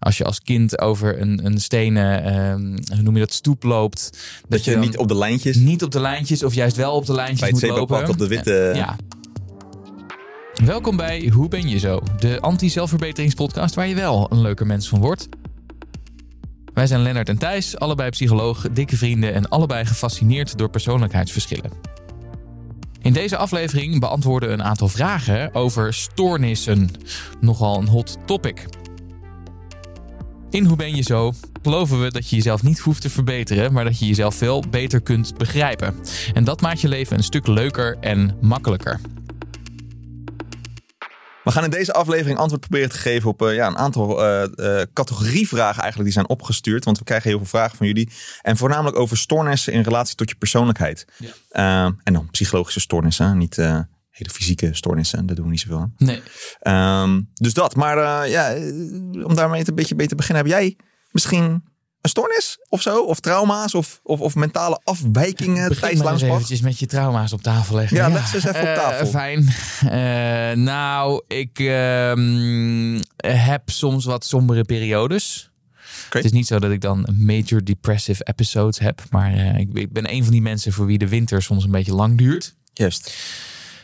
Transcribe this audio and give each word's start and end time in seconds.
Als 0.00 0.18
je 0.18 0.24
als 0.24 0.40
kind 0.40 0.80
over 0.80 1.20
een, 1.20 1.46
een 1.46 1.60
stenen, 1.60 2.24
ehm, 2.24 2.94
hoe 2.94 3.02
noem 3.02 3.14
je 3.14 3.20
dat, 3.20 3.32
stoep 3.32 3.62
loopt. 3.62 4.18
Dat, 4.48 4.64
je 4.64 4.76
niet 4.76 4.98
op 4.98 5.08
de 5.08 5.16
lijntjes, 5.16 5.56
niet 5.56 5.82
op 5.82 5.90
de 5.90 6.00
lijntjes 6.00 6.44
of 6.44 6.54
juist 6.54 6.76
wel 6.76 6.92
op 6.92 7.06
de 7.06 7.14
lijntjes 7.14 7.40
bij 7.40 7.48
het 7.48 7.60
moet 7.60 7.78
lopen. 7.78 8.08
op 8.08 8.18
de 8.18 8.26
witte... 8.26 8.72
Ja. 8.74 8.96
Welkom 10.64 10.96
bij 10.96 11.30
Hoe 11.32 11.48
ben 11.48 11.68
je 11.68 11.78
zo? 11.78 12.00
De 12.18 12.40
anti-zelfverbeteringspodcast 12.40 13.74
waar 13.74 13.86
je 13.86 13.94
wel 13.94 14.26
een 14.30 14.40
leuker 14.40 14.66
mens 14.66 14.88
van 14.88 15.00
wordt. 15.00 15.28
Wij 16.74 16.86
zijn 16.86 17.00
Lennart 17.00 17.28
en 17.28 17.38
Thijs, 17.38 17.78
allebei 17.78 18.10
psycholoog, 18.10 18.66
dikke 18.72 18.96
vrienden 18.96 19.34
en 19.34 19.48
allebei 19.48 19.84
gefascineerd 19.84 20.58
door 20.58 20.70
persoonlijkheidsverschillen. 20.70 21.70
In 23.02 23.12
deze 23.12 23.36
aflevering 23.36 24.00
beantwoorden 24.00 24.48
we 24.48 24.54
een 24.54 24.62
aantal 24.62 24.88
vragen 24.88 25.54
over 25.54 25.94
stoornissen. 25.94 26.90
Nogal 27.40 27.78
een 27.78 27.88
hot 27.88 28.18
topic. 28.26 28.66
In 30.50 30.64
Hoe 30.64 30.76
ben 30.76 30.96
je 30.96 31.02
zo 31.02 31.32
geloven 31.62 32.02
we 32.02 32.10
dat 32.10 32.30
je 32.30 32.36
jezelf 32.36 32.62
niet 32.62 32.78
hoeft 32.78 33.00
te 33.00 33.10
verbeteren, 33.10 33.72
maar 33.72 33.84
dat 33.84 33.98
je 33.98 34.06
jezelf 34.06 34.34
veel 34.34 34.64
beter 34.70 35.00
kunt 35.00 35.38
begrijpen. 35.38 35.94
En 36.32 36.44
dat 36.44 36.60
maakt 36.60 36.80
je 36.80 36.88
leven 36.88 37.16
een 37.16 37.22
stuk 37.22 37.46
leuker 37.46 37.96
en 38.00 38.36
makkelijker. 38.40 39.00
We 41.44 41.50
gaan 41.50 41.64
in 41.64 41.70
deze 41.70 41.92
aflevering 41.92 42.38
antwoord 42.38 42.60
proberen 42.60 42.88
te 42.88 42.98
geven 42.98 43.28
op 43.28 43.42
eh, 43.42 43.54
ja, 43.54 43.66
een 43.66 43.78
aantal 43.78 44.24
eh, 44.24 44.42
eh, 44.42 44.86
categorievragen 44.92 45.82
eigenlijk 45.82 46.04
die 46.04 46.12
zijn 46.12 46.28
opgestuurd. 46.28 46.84
Want 46.84 46.98
we 46.98 47.04
krijgen 47.04 47.28
heel 47.28 47.38
veel 47.38 47.48
vragen 47.48 47.76
van 47.76 47.86
jullie. 47.86 48.10
En 48.42 48.56
voornamelijk 48.56 48.98
over 48.98 49.16
stoornissen 49.16 49.72
in 49.72 49.82
relatie 49.82 50.14
tot 50.14 50.28
je 50.28 50.36
persoonlijkheid. 50.36 51.04
Ja. 51.50 51.94
en 52.04 52.12
dan 52.12 52.30
psychologische 52.30 52.80
stoornissen, 52.80 53.38
niet 53.38 53.56
hele 54.20 54.30
fysieke 54.34 54.68
stoornissen. 54.72 55.26
Daar 55.26 55.36
doen 55.36 55.44
we 55.44 55.50
niet 55.50 55.60
zoveel 55.60 55.78
aan. 55.78 55.94
Nee. 55.98 56.22
Ehm, 56.60 57.20
dus 57.34 57.54
dat. 57.54 57.76
Maar 57.76 58.28
ja, 58.28 58.54
om 59.24 59.34
daarmee 59.34 59.68
een 59.68 59.74
beetje 59.74 59.94
beter 59.94 60.10
te 60.10 60.14
beginnen. 60.16 60.44
Heb 60.44 60.52
jij 60.52 60.76
misschien 61.10 61.62
een 62.00 62.10
stoornis 62.10 62.58
of 62.68 62.82
zo? 62.82 63.02
Of 63.04 63.20
trauma's 63.20 63.74
of, 63.74 64.00
of, 64.02 64.20
of 64.20 64.34
mentale 64.34 64.80
afwijkingen 64.84 65.54
Begin 65.68 65.80
tijdens 65.80 66.00
eens 66.00 66.02
Langsbach? 66.10 66.30
eventjes 66.30 66.60
met 66.60 66.78
je 66.78 66.86
trauma's 66.86 67.32
op 67.32 67.42
tafel 67.42 67.76
leggen. 67.76 67.96
Ja, 67.96 68.08
leg 68.08 68.26
ze 68.26 68.34
eens 68.34 68.44
even 68.44 68.60
op 68.60 68.66
Eh, 68.66 68.74
tafel. 68.74 69.06
fijn. 69.06 69.48
Eh, 69.90 70.56
nou, 70.56 71.22
ik 71.28 71.58
ehm, 71.58 73.00
heb 73.26 73.70
soms 73.70 74.04
wat 74.04 74.24
sombere 74.24 74.64
periodes. 74.64 75.50
Oké. 76.06 76.16
Het 76.16 76.26
is 76.26 76.32
niet 76.32 76.46
zo 76.46 76.58
dat 76.58 76.70
ik 76.70 76.80
dan 76.80 77.14
major 77.18 77.64
depressive 77.64 78.22
episodes 78.24 78.78
heb. 78.78 79.02
Maar 79.10 79.32
eh, 79.32 79.58
ik, 79.58 79.68
ik 79.72 79.92
ben 79.92 80.12
een 80.12 80.22
van 80.22 80.32
die 80.32 80.42
mensen 80.42 80.72
voor 80.72 80.86
wie 80.86 80.98
de 80.98 81.08
winter 81.08 81.42
soms 81.42 81.64
een 81.64 81.70
beetje 81.70 81.94
lang 81.94 82.18
duurt. 82.18 82.54
Juist. 82.72 83.14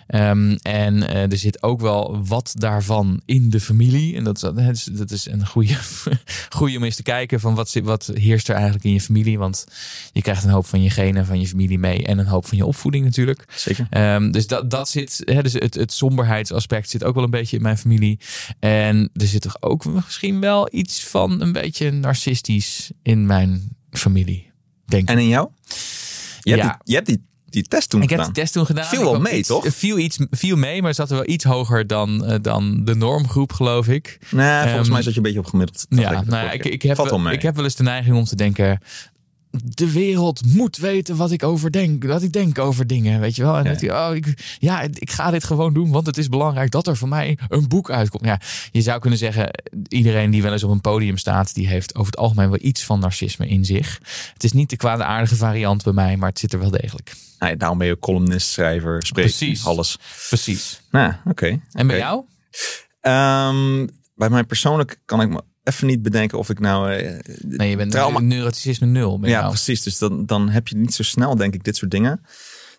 Ehm, 0.06 0.56
en 0.62 1.08
eh, 1.08 1.30
er 1.30 1.38
zit 1.38 1.62
ook 1.62 1.80
wel 1.80 2.24
wat 2.26 2.52
daarvan 2.56 3.20
in 3.24 3.50
de 3.50 3.60
familie. 3.60 4.16
En 4.16 4.24
dat 4.24 4.52
is, 4.56 4.84
dat 4.84 5.10
is, 5.10 5.26
een 5.26 5.46
goede, 5.46 5.76
goede 6.58 6.76
om 6.76 6.84
eens 6.84 6.96
te 6.96 7.02
kijken 7.02 7.40
van 7.40 7.54
wat, 7.54 7.72
wat 7.82 8.10
heerst 8.14 8.48
er 8.48 8.54
eigenlijk 8.54 8.84
in 8.84 8.92
je 8.92 9.00
familie. 9.00 9.38
Want 9.38 9.66
je 10.12 10.22
krijgt 10.22 10.44
een 10.44 10.50
hoop 10.50 10.66
van 10.66 10.82
je 10.82 10.90
genen, 10.90 11.26
van 11.26 11.40
je 11.40 11.46
familie 11.46 11.78
mee. 11.78 12.04
En 12.04 12.18
een 12.18 12.26
hoop 12.26 12.46
van 12.46 12.58
je 12.58 12.66
opvoeding 12.66 13.04
natuurlijk. 13.04 13.44
Zeker. 13.56 13.86
Ehm, 13.90 14.30
dus 14.30 14.46
dat, 14.46 14.70
dat 14.70 14.88
zit, 14.88 15.22
hè, 15.24 15.42
dus 15.42 15.52
het, 15.52 15.74
het 15.74 15.92
somberheidsaspect 15.92 16.90
zit 16.90 17.04
ook 17.04 17.14
wel 17.14 17.24
een 17.24 17.30
beetje 17.30 17.56
in 17.56 17.62
mijn 17.62 17.78
familie. 17.78 18.18
En 18.58 19.10
er 19.14 19.26
zit 19.26 19.42
toch 19.42 19.62
ook 19.62 19.84
misschien 19.84 20.40
wel 20.40 20.68
iets 20.70 21.04
van 21.04 21.40
een 21.40 21.52
beetje 21.52 21.90
narcistisch 21.90 22.90
in 23.02 23.26
mijn 23.26 23.76
familie. 23.90 24.50
Denk. 24.86 25.08
En 25.08 25.18
in 25.18 25.28
jou? 25.28 25.48
Je 26.40 26.50
hebt, 26.50 26.62
Ja. 26.62 26.68
die, 26.68 26.80
je 26.84 26.94
hebt 26.94 27.06
die, 27.06 27.24
die 27.62 27.68
test 27.68 27.90
toen 27.90 28.02
Ik 28.02 28.08
heb 28.10 28.18
gedaan. 28.18 28.34
de 28.34 28.40
test 28.40 28.52
toen 28.52 28.66
gedaan. 28.66 28.84
Viel 28.84 28.98
Ik 29.00 29.04
wel 29.10 29.20
mee, 29.20 29.38
iets- 29.38 29.48
toch? 29.48 29.66
Viel, 29.68 29.98
iets, 29.98 30.18
viel 30.30 30.56
mee, 30.56 30.82
maar 30.82 30.94
zat 30.94 31.10
er 31.10 31.16
wel 31.16 31.28
iets 31.28 31.44
hoger 31.44 31.86
dan, 31.86 32.24
eh, 32.24 32.38
dan 32.42 32.84
de 32.84 32.94
normgroep, 32.94 33.52
geloof 33.52 33.88
ik. 33.88 34.18
Nee, 34.30 34.60
volgens 34.62 34.82
Ehm, 34.82 34.92
mij 34.92 35.02
zat 35.02 35.12
je 35.12 35.16
een 35.18 35.22
beetje 35.22 35.38
op 35.38 35.46
gemiddeld. 35.46 35.86
Ja, 35.88 36.22
nou, 36.26 36.50
ik, 36.50 36.64
ik, 36.64 36.82
heb, 36.82 36.96
wel 36.96 37.30
ik 37.30 37.42
heb 37.42 37.54
wel 37.54 37.64
eens 37.64 37.74
de 37.74 37.82
neiging 37.82 38.16
om 38.16 38.24
te 38.24 38.36
denken... 38.36 38.80
De 39.64 39.92
wereld 39.92 40.54
moet 40.54 40.76
weten 40.76 41.16
wat 41.16 41.30
ik 41.30 41.42
over 41.42 41.70
denk. 41.72 42.04
Wat 42.04 42.22
ik 42.22 42.32
denk 42.32 42.58
over 42.58 42.86
dingen, 42.86 43.20
weet 43.20 43.36
je 43.36 43.42
wel. 43.42 43.56
En 43.56 43.64
Ja. 43.64 43.70
dat 43.74 44.10
oh, 44.10 44.16
ik, 44.16 44.56
ja, 44.58 44.80
ik 44.82 45.10
ga 45.10 45.30
dit 45.30 45.44
gewoon 45.44 45.74
doen, 45.74 45.90
want 45.90 46.06
het 46.06 46.16
is 46.18 46.28
belangrijk 46.28 46.70
dat 46.70 46.86
er 46.86 46.96
voor 46.96 47.08
mij 47.08 47.38
een 47.48 47.68
boek 47.68 47.90
uitkomt. 47.90 48.24
Ja, 48.24 48.40
je 48.70 48.82
zou 48.82 49.00
kunnen 49.00 49.18
zeggen, 49.18 49.50
iedereen 49.88 50.30
die 50.30 50.42
wel 50.42 50.52
eens 50.52 50.64
op 50.64 50.70
een 50.70 50.80
podium 50.80 51.16
staat, 51.16 51.54
die 51.54 51.68
heeft 51.68 51.94
over 51.94 52.10
het 52.10 52.20
algemeen 52.20 52.50
wel 52.50 52.58
iets 52.62 52.84
van 52.84 53.00
narcisme 53.00 53.48
in 53.48 53.64
zich. 53.64 53.98
Het 54.32 54.44
is 54.44 54.52
niet 54.52 54.70
de 54.70 54.76
kwaadaardige 54.76 55.36
variant 55.36 55.82
bij 55.82 55.92
mij, 55.92 56.16
maar 56.16 56.28
het 56.28 56.38
zit 56.38 56.52
er 56.52 56.58
wel 56.58 56.70
degelijk. 56.70 57.14
Nou 57.38 57.56
daarom 57.56 57.78
ben 57.78 57.86
je 57.86 57.98
columnist, 57.98 58.48
schrijver, 58.48 59.06
spreker, 59.06 59.30
Precies. 59.36 59.66
alles. 59.66 59.98
Precies. 60.28 60.80
Nou, 60.90 61.12
oké. 61.24 61.60
En 61.72 61.86
bij 61.86 61.98
jou? 61.98 62.24
Ehm, 63.00 63.86
bij 64.14 64.30
mij 64.30 64.44
persoonlijk 64.44 65.00
kan 65.04 65.20
ik 65.20 65.28
me 65.28 65.42
even 65.66 65.86
niet 65.86 66.02
bedenken 66.02 66.38
of 66.38 66.50
ik 66.50 66.58
nou... 66.60 66.92
eh, 66.92 67.18
Nee, 67.42 67.70
je 67.70 67.76
bent 67.76 67.90
Trauma- 67.90 68.20
neuroticisme 68.20 68.86
nul. 68.86 69.18
Ja, 69.22 69.28
jou. 69.28 69.48
precies. 69.48 69.82
Dus 69.82 69.98
dan, 69.98 70.26
dan 70.26 70.48
heb 70.48 70.68
je 70.68 70.76
niet 70.76 70.94
zo 70.94 71.02
snel, 71.02 71.36
denk 71.36 71.54
ik, 71.54 71.64
dit 71.64 71.76
soort 71.76 71.90
dingen. 71.90 72.20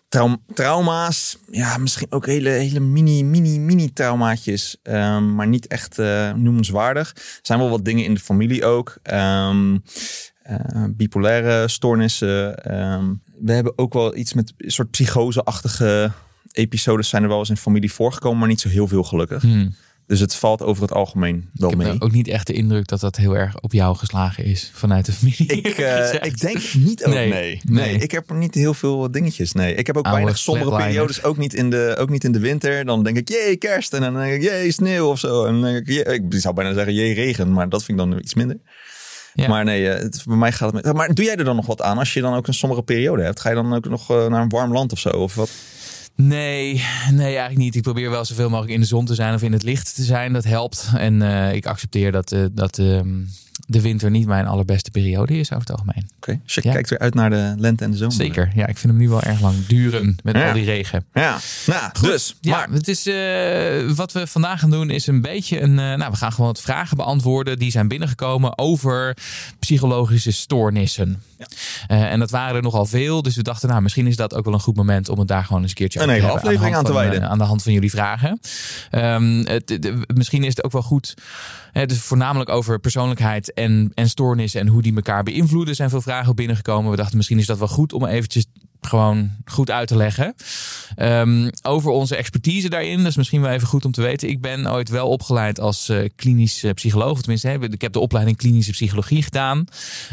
Traum- 0.08 0.42
trauma's, 0.54 1.36
ja, 1.50 1.76
misschien 1.78 2.06
ook 2.12 2.26
hele, 2.26 2.48
hele 2.50 2.80
mini, 2.80 3.24
mini, 3.24 3.58
mini 3.58 3.92
traumaatjes. 3.92 4.76
ehm, 4.82 5.34
maar 5.34 5.46
niet 5.48 5.66
echt 5.66 5.98
eh, 5.98 6.32
noemenswaardig. 6.32 7.10
Er 7.14 7.38
zijn 7.42 7.58
wel 7.58 7.70
wat 7.70 7.84
dingen 7.84 8.04
in 8.04 8.14
de 8.14 8.20
familie 8.20 8.64
ook. 8.64 8.98
Eh, 9.02 9.50
bipolaire 10.90 11.68
stoornissen. 11.68 12.56
ehm. 12.64 13.04
we 13.40 13.52
hebben 13.52 13.72
ook 13.78 13.92
wel 13.92 14.16
iets 14.16 14.32
met 14.32 14.52
een 14.56 14.70
soort 14.70 14.90
psychose-achtige 14.90 16.12
episodes 16.52 17.08
zijn 17.08 17.22
er 17.22 17.28
wel 17.28 17.38
eens 17.38 17.48
in 17.50 17.56
familie 17.56 17.92
voorgekomen, 17.92 18.38
maar 18.38 18.48
niet 18.48 18.60
zo 18.60 18.68
heel 18.68 18.88
veel 18.88 19.02
gelukkig. 19.02 19.42
Hmm. 19.42 19.74
Dus 20.08 20.20
het 20.20 20.34
valt 20.34 20.62
over 20.62 20.82
het 20.82 20.92
algemeen 20.92 21.48
wel 21.52 21.70
Ik 21.72 21.78
heb 21.78 21.86
mee. 21.86 22.00
ook 22.00 22.12
niet 22.12 22.28
echt 22.28 22.46
de 22.46 22.52
indruk 22.52 22.86
dat 22.86 23.00
dat 23.00 23.16
heel 23.16 23.36
erg 23.36 23.60
op 23.60 23.72
jou 23.72 23.96
geslagen 23.96 24.44
is 24.44 24.70
vanuit 24.74 25.06
de 25.06 25.12
familie. 25.12 25.46
Ik, 25.46 25.66
eh, 25.78 26.12
ik 26.12 26.40
denk 26.40 26.74
niet 26.74 27.04
ook. 27.04 27.14
Nee, 27.14 27.28
Nee. 27.28 27.60
nee. 27.64 27.86
Nee. 27.86 27.98
ik 27.98 28.10
heb 28.10 28.32
niet 28.32 28.54
heel 28.54 28.74
veel 28.74 29.10
dingetjes. 29.10 29.52
Nee, 29.52 29.74
ik 29.74 29.86
heb 29.86 29.96
ook 29.96 30.04
Oude 30.04 30.18
weinig 30.20 30.38
sombere 30.42 30.76
periodes. 30.76 31.22
Ook 31.22 31.36
niet, 31.36 31.54
in 31.54 31.70
de, 31.70 31.96
ook 31.98 32.10
niet 32.10 32.24
in 32.24 32.32
de 32.32 32.38
winter. 32.38 32.84
Dan 32.84 33.02
denk 33.04 33.16
ik, 33.16 33.28
jee, 33.28 33.56
kerst. 33.56 33.92
En 33.92 34.00
dan 34.00 34.14
denk 34.14 34.34
ik, 34.34 34.42
jee, 34.42 34.72
sneeuw 34.72 35.08
of 35.08 35.18
zo. 35.18 35.44
En 35.44 35.52
dan 35.52 35.62
denk 35.62 35.76
ik, 35.76 35.88
jee, 35.88 36.04
ik 36.04 36.22
zou 36.28 36.54
bijna 36.54 36.72
zeggen, 36.74 36.94
jee, 36.94 37.14
regen. 37.14 37.52
Maar 37.52 37.68
dat 37.68 37.84
vind 37.84 38.00
ik 38.00 38.08
dan 38.08 38.18
iets 38.18 38.34
minder. 38.34 38.56
Ja. 39.34 39.48
Maar 39.48 39.64
nee, 39.64 39.88
eh, 39.90 40.02
het, 40.02 40.22
bij 40.26 40.36
mij 40.36 40.52
gaat 40.52 40.72
het 40.72 40.84
met. 40.84 40.94
Maar 40.94 41.14
doe 41.14 41.24
jij 41.24 41.36
er 41.36 41.44
dan 41.44 41.56
nog 41.56 41.66
wat 41.66 41.82
aan 41.82 41.98
als 41.98 42.14
je 42.14 42.20
dan 42.20 42.34
ook 42.34 42.46
een 42.46 42.54
sombere 42.54 42.82
periode 42.82 43.22
hebt? 43.22 43.40
Ga 43.40 43.48
je 43.48 43.54
dan 43.54 43.74
ook 43.74 43.88
nog 43.88 44.10
eh, 44.10 44.26
naar 44.26 44.42
een 44.42 44.48
warm 44.48 44.72
land 44.72 44.92
of 44.92 44.98
zo? 44.98 45.08
Of 45.08 45.34
wat? 45.34 45.50
Nee, 46.22 46.84
nee, 47.10 47.24
eigenlijk 47.24 47.58
niet. 47.58 47.74
Ik 47.74 47.82
probeer 47.82 48.10
wel 48.10 48.24
zoveel 48.24 48.48
mogelijk 48.48 48.72
in 48.72 48.80
de 48.80 48.86
zon 48.86 49.04
te 49.04 49.14
zijn 49.14 49.34
of 49.34 49.42
in 49.42 49.52
het 49.52 49.62
licht 49.62 49.94
te 49.94 50.02
zijn. 50.02 50.32
Dat 50.32 50.44
helpt. 50.44 50.90
En 50.96 51.22
eh, 51.22 51.54
ik 51.54 51.66
accepteer 51.66 52.12
dat, 52.12 52.32
eh, 52.32 52.44
dat 52.52 52.78
ehm, 52.78 53.24
de 53.66 53.80
winter 53.80 54.10
niet 54.10 54.26
mijn 54.26 54.46
allerbeste 54.46 54.90
periode 54.90 55.38
is 55.38 55.52
over 55.52 55.66
het 55.66 55.70
algemeen. 55.70 56.10
Oké, 56.16 56.40
dus 56.44 56.54
je 56.54 56.60
Ja. 56.64 56.72
kijkt 56.72 56.90
weer 56.90 56.98
uit 56.98 57.14
naar 57.14 57.30
de 57.30 57.54
lente 57.56 57.84
en 57.84 57.90
de 57.90 57.96
zomer. 57.96 58.14
Zeker. 58.14 58.50
Ja, 58.54 58.66
ik 58.66 58.78
vind 58.78 58.92
hem 58.92 59.02
nu 59.02 59.08
wel 59.08 59.22
erg 59.22 59.40
lang 59.40 59.66
duren 59.66 60.16
met 60.22 60.36
Ja. 60.36 60.46
al 60.48 60.52
die 60.54 60.64
regen. 60.64 61.04
Ja, 61.12 61.38
nou, 61.66 61.90
dus. 62.00 62.36
Ja, 62.40 62.56
Maar, 62.56 62.68
het 62.70 62.88
is, 62.88 63.06
eh, 63.06 63.90
wat 63.96 64.12
we 64.12 64.26
vandaag 64.26 64.60
gaan 64.60 64.70
doen 64.70 64.90
is 64.90 65.06
een 65.06 65.20
beetje 65.20 65.60
een... 65.60 65.78
eh, 65.78 65.94
nou, 65.94 66.10
we 66.10 66.16
gaan 66.16 66.32
gewoon 66.32 66.46
wat 66.46 66.60
vragen 66.60 66.96
beantwoorden 66.96 67.58
die 67.58 67.70
zijn 67.70 67.88
binnengekomen 67.88 68.58
over 68.58 69.16
psychologische 69.58 70.32
stoornissen. 70.32 71.22
Eh, 71.86 72.12
en 72.12 72.18
dat 72.18 72.30
waren 72.30 72.56
er 72.56 72.62
nogal 72.62 72.86
veel, 72.86 73.22
dus 73.22 73.36
we 73.36 73.42
dachten 73.42 73.68
nou, 73.68 73.82
misschien 73.82 74.06
is 74.06 74.16
dat 74.16 74.34
ook 74.34 74.44
wel 74.44 74.54
een 74.54 74.60
goed 74.60 74.76
moment 74.76 75.08
om 75.08 75.18
het 75.18 75.28
daar 75.28 75.44
gewoon 75.44 75.60
eens 75.62 75.70
een 75.70 75.76
keertje 75.76 76.00
Een 76.00 76.08
hele 76.08 76.20
hebben 76.20 76.40
aflevering 76.42 76.76
aan 76.76 76.84
te 76.84 76.92
wijden. 76.92 77.28
aan 77.28 77.38
de 77.38 77.44
hand 77.44 77.62
van 77.62 77.72
jullie 77.72 77.90
vragen. 77.90 78.40
Ehm, 78.90 79.44
het, 79.46 79.78
misschien 80.14 80.42
is 80.44 80.48
het 80.56 80.64
ook 80.64 80.72
wel 80.72 80.82
goed, 80.82 81.14
het 81.72 81.90
is 81.90 81.98
voornamelijk 81.98 82.50
over 82.50 82.78
persoonlijkheid 82.78 83.47
en, 83.54 83.90
en 83.94 84.08
stoornissen 84.08 84.60
en 84.60 84.66
hoe 84.66 84.82
die 84.82 84.94
elkaar 84.94 85.22
beïnvloeden. 85.22 85.74
Zijn 85.74 85.90
veel 85.90 86.00
vragen 86.00 86.34
binnengekomen. 86.34 86.90
We 86.90 86.96
dachten 86.96 87.16
misschien 87.16 87.38
is 87.38 87.46
dat 87.46 87.58
wel 87.58 87.68
goed 87.68 87.92
om 87.92 88.04
eventjes 88.04 88.46
gewoon 88.80 89.30
goed 89.44 89.70
uit 89.70 89.88
te 89.88 89.96
leggen. 89.96 90.34
Ehm, 90.96 91.50
over 91.62 91.90
onze 91.90 92.16
expertise 92.16 92.68
daarin, 92.68 92.98
dat 92.98 93.06
is 93.06 93.16
misschien 93.16 93.40
wel 93.40 93.50
even 93.50 93.68
goed 93.68 93.84
om 93.84 93.92
te 93.92 94.02
weten. 94.02 94.28
Ik 94.28 94.40
ben 94.40 94.72
ooit 94.72 94.88
wel 94.88 95.08
opgeleid 95.08 95.60
als 95.60 95.88
eh, 95.88 96.08
klinisch 96.16 96.64
psycholoog. 96.74 97.20
Tenminste, 97.20 97.48
hè, 97.48 97.62
ik 97.62 97.80
heb 97.80 97.92
de 97.92 97.98
opleiding 97.98 98.36
klinische 98.36 98.70
psychologie 98.70 99.22
gedaan. 99.22 99.64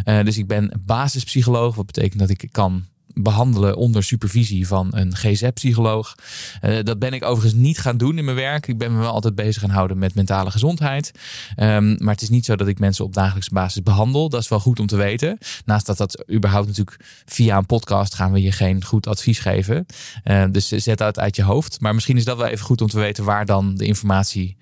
Eh, 0.03 0.23
dus 0.23 0.37
ik 0.37 0.47
ben 0.47 0.81
basispsycholoog. 0.85 1.75
Wat 1.75 1.85
betekent 1.85 2.19
dat 2.19 2.29
ik 2.29 2.47
kan 2.51 2.85
behandelen 3.15 3.75
onder 3.75 4.03
supervisie 4.03 4.67
van 4.67 4.87
een 4.91 5.15
GZ-psycholoog. 5.15 6.15
Eh, 6.61 6.83
dat 6.83 6.99
ben 6.99 7.13
ik 7.13 7.23
overigens 7.23 7.61
niet 7.61 7.79
gaan 7.79 7.97
doen 7.97 8.17
in 8.17 8.25
mijn 8.25 8.37
werk. 8.37 8.67
Ik 8.67 8.77
ben 8.77 8.93
me 8.93 8.99
wel 8.99 9.11
altijd 9.11 9.35
bezig 9.35 9.61
gaan 9.61 9.69
houden 9.69 9.97
met 9.97 10.15
mentale 10.15 10.51
gezondheid. 10.51 11.11
Ehm, 11.55 11.95
maar 11.97 12.13
het 12.13 12.21
is 12.21 12.29
niet 12.29 12.45
zo 12.45 12.55
dat 12.55 12.67
ik 12.67 12.79
mensen 12.79 13.05
op 13.05 13.13
dagelijkse 13.13 13.53
basis 13.53 13.83
behandel. 13.83 14.29
Dat 14.29 14.41
is 14.41 14.47
wel 14.47 14.59
goed 14.59 14.79
om 14.79 14.87
te 14.87 14.95
weten. 14.95 15.37
Naast 15.65 15.85
dat 15.85 15.97
dat 15.97 16.23
überhaupt 16.31 16.67
natuurlijk 16.67 16.99
via 17.25 17.57
een 17.57 17.65
podcast 17.65 18.15
gaan 18.15 18.31
we 18.31 18.41
je 18.41 18.51
geen 18.51 18.83
goed 18.83 19.07
advies 19.07 19.39
geven. 19.39 19.85
Eh, 20.23 20.43
dus 20.51 20.67
zet 20.67 20.97
dat 20.97 21.19
uit 21.19 21.35
je 21.35 21.43
hoofd. 21.43 21.79
Maar 21.79 21.93
misschien 21.93 22.17
is 22.17 22.25
dat 22.25 22.37
wel 22.37 22.47
even 22.47 22.65
goed 22.65 22.81
om 22.81 22.87
te 22.87 22.99
weten 22.99 23.23
waar 23.23 23.45
dan 23.45 23.75
de 23.75 23.85
informatie 23.85 24.57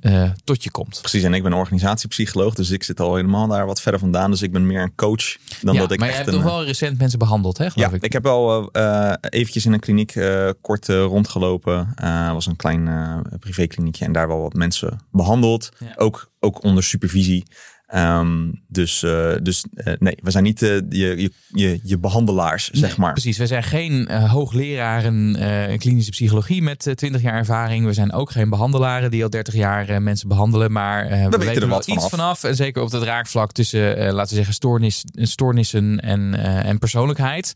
eh, 0.00 0.30
tot 0.44 0.64
je 0.64 0.70
komt. 0.70 0.98
Precies, 1.00 1.22
en 1.22 1.34
ik 1.34 1.42
ben 1.42 1.52
organisatiepsycholoog, 1.52 2.54
dus 2.54 2.70
ik 2.70 2.82
zit 2.82 3.00
al 3.00 3.14
helemaal 3.14 3.46
daar 3.46 3.66
wat 3.66 3.80
verder 3.80 4.00
vandaan. 4.00 4.30
Dus 4.30 4.42
ik 4.42 4.52
ben 4.52 4.66
meer 4.66 4.82
een 4.82 4.94
coach 4.94 5.36
dan 5.60 5.74
ja, 5.74 5.80
dat 5.80 5.92
ik 5.92 5.98
maar 5.98 6.08
je 6.08 6.14
echt 6.14 6.24
hebt 6.24 6.36
een... 6.36 6.42
toch 6.42 6.52
wel 6.52 6.64
recent 6.64 6.98
mensen 6.98 7.18
behandeld, 7.18 7.58
hè, 7.58 7.70
geloof 7.70 7.90
ja, 7.90 7.96
ik? 7.96 8.02
ik. 8.02 8.12
heb 8.12 8.22
wel 8.22 8.70
eh, 8.70 9.12
eventjes 9.20 9.66
in 9.66 9.72
een 9.72 9.80
kliniek 9.80 10.14
eh, 10.14 10.50
kort 10.60 10.88
eh, 10.88 11.02
rondgelopen. 11.02 11.94
Was 12.32 12.46
een 12.46 12.56
klein 12.56 12.88
eh 12.88 13.16
privékliniekje 13.38 14.04
en 14.04 14.12
daar 14.12 14.28
wel 14.28 14.40
wat 14.40 14.54
mensen 14.54 14.98
behandeld. 15.10 15.68
Ja. 15.78 15.92
Ook, 15.96 16.30
ook 16.40 16.62
onder 16.62 16.82
supervisie. 16.82 17.44
Ehm, 17.88 18.50
dus 18.66 19.02
uh, 19.02 19.34
dus 19.42 19.64
uh, 19.74 19.94
nee, 19.98 20.18
we 20.22 20.30
zijn 20.30 20.44
niet 20.44 20.62
uh, 20.62 20.80
je, 20.88 21.30
je, 21.48 21.80
je 21.82 21.98
behandelaars, 21.98 22.70
zeg 22.70 22.96
maar. 22.96 23.12
Precies, 23.12 23.38
we 23.38 23.46
zijn 23.46 23.62
geen 23.62 24.10
hoogleraren 24.10 25.78
klinische 25.78 26.10
psychologie 26.10 26.62
met 26.62 26.92
20 26.94 27.22
jaar 27.22 27.34
ervaring. 27.34 27.86
We 27.86 27.92
zijn 27.92 28.12
ook 28.12 28.30
geen 28.30 28.50
behandelaren 28.50 29.10
die 29.10 29.22
al 29.22 29.30
30 29.30 29.54
jaar 29.54 30.02
mensen 30.02 30.28
behandelen. 30.28 30.72
Maar 30.72 31.08
we, 31.08 31.28
we, 31.28 31.38
weten 31.38 31.62
er 31.62 31.68
wat 31.68 31.86
iets 31.86 32.08
vanaf. 32.08 32.44
En 32.44 32.56
zeker 32.56 32.82
op 32.82 32.90
het 32.90 33.02
raakvlak 33.02 33.52
tussen, 33.52 34.12
laten 34.12 34.28
we 34.28 34.36
zeggen, 34.36 34.54
stoornis, 34.54 35.04
stoornissen 35.12 36.00
en, 36.00 36.34
en 36.64 36.78
persoonlijkheid. 36.78 37.52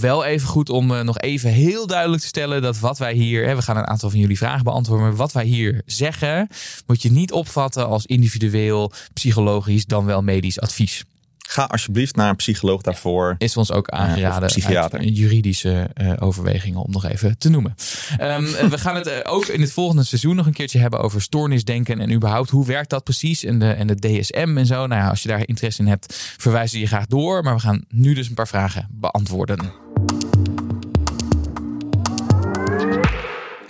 Wel 0.00 0.24
even 0.24 0.48
goed 0.48 0.70
om 0.70 1.04
nog 1.04 1.18
even 1.18 1.50
heel 1.50 1.86
duidelijk 1.86 2.22
te 2.22 2.28
stellen 2.28 2.62
dat 2.62 2.78
wat 2.78 2.98
wij 2.98 3.12
hier, 3.12 3.46
hè, 3.46 3.54
we 3.54 3.62
gaan 3.62 3.76
een 3.76 3.86
aantal 3.86 4.10
van 4.10 4.18
jullie 4.18 4.38
vragen 4.38 4.64
beantwoorden, 4.64 5.06
maar 5.06 5.16
wat 5.16 5.32
wij 5.32 5.44
hier 5.44 5.82
zeggen, 5.86 6.48
moet 6.86 7.02
je 7.02 7.10
niet 7.10 7.32
opvatten 7.32 7.86
als 7.86 8.06
individueel 8.06 8.92
psychologisch 9.12 9.68
dan 9.78 10.04
wel 10.04 10.22
medisch 10.22 10.60
advies. 10.60 11.04
Ga 11.50 11.64
alsjeblieft 11.64 12.16
naar 12.16 12.28
een 12.28 12.36
psycholoog 12.36 12.82
daarvoor. 12.82 13.34
Is 13.38 13.56
ons 13.56 13.72
ook 13.72 13.88
aangeraden. 13.88 14.48
psychiater. 14.48 15.02
Juridische 15.02 15.90
uh, 16.00 16.12
overwegingen, 16.18 16.80
om 16.80 16.90
nog 16.90 17.04
even 17.04 17.38
te 17.38 17.48
noemen. 17.48 17.74
Um, 18.20 18.44
we 18.70 18.78
gaan 18.78 18.94
het 18.94 19.06
uh, 19.06 19.14
ook 19.22 19.46
in 19.46 19.60
het 19.60 19.72
volgende 19.72 20.04
seizoen 20.04 20.36
nog 20.36 20.46
een 20.46 20.52
keertje 20.52 20.78
hebben 20.78 21.00
over 21.00 21.22
stoornisdenken. 21.22 22.00
En 22.00 22.12
überhaupt, 22.12 22.50
hoe 22.50 22.66
werkt 22.66 22.90
dat 22.90 23.04
precies? 23.04 23.44
En 23.44 23.58
de, 23.58 23.70
en 23.70 23.86
de 23.86 23.94
DSM 23.94 24.54
en 24.56 24.66
zo. 24.66 24.86
Nou 24.86 25.00
ja, 25.02 25.08
als 25.08 25.22
je 25.22 25.28
daar 25.28 25.48
interesse 25.48 25.82
in 25.82 25.88
hebt, 25.88 26.34
verwijzen 26.38 26.78
je 26.78 26.86
graag 26.86 27.06
door. 27.06 27.42
Maar 27.42 27.54
we 27.54 27.60
gaan 27.60 27.84
nu 27.88 28.14
dus 28.14 28.28
een 28.28 28.34
paar 28.34 28.48
vragen 28.48 28.88
beantwoorden. 28.90 29.79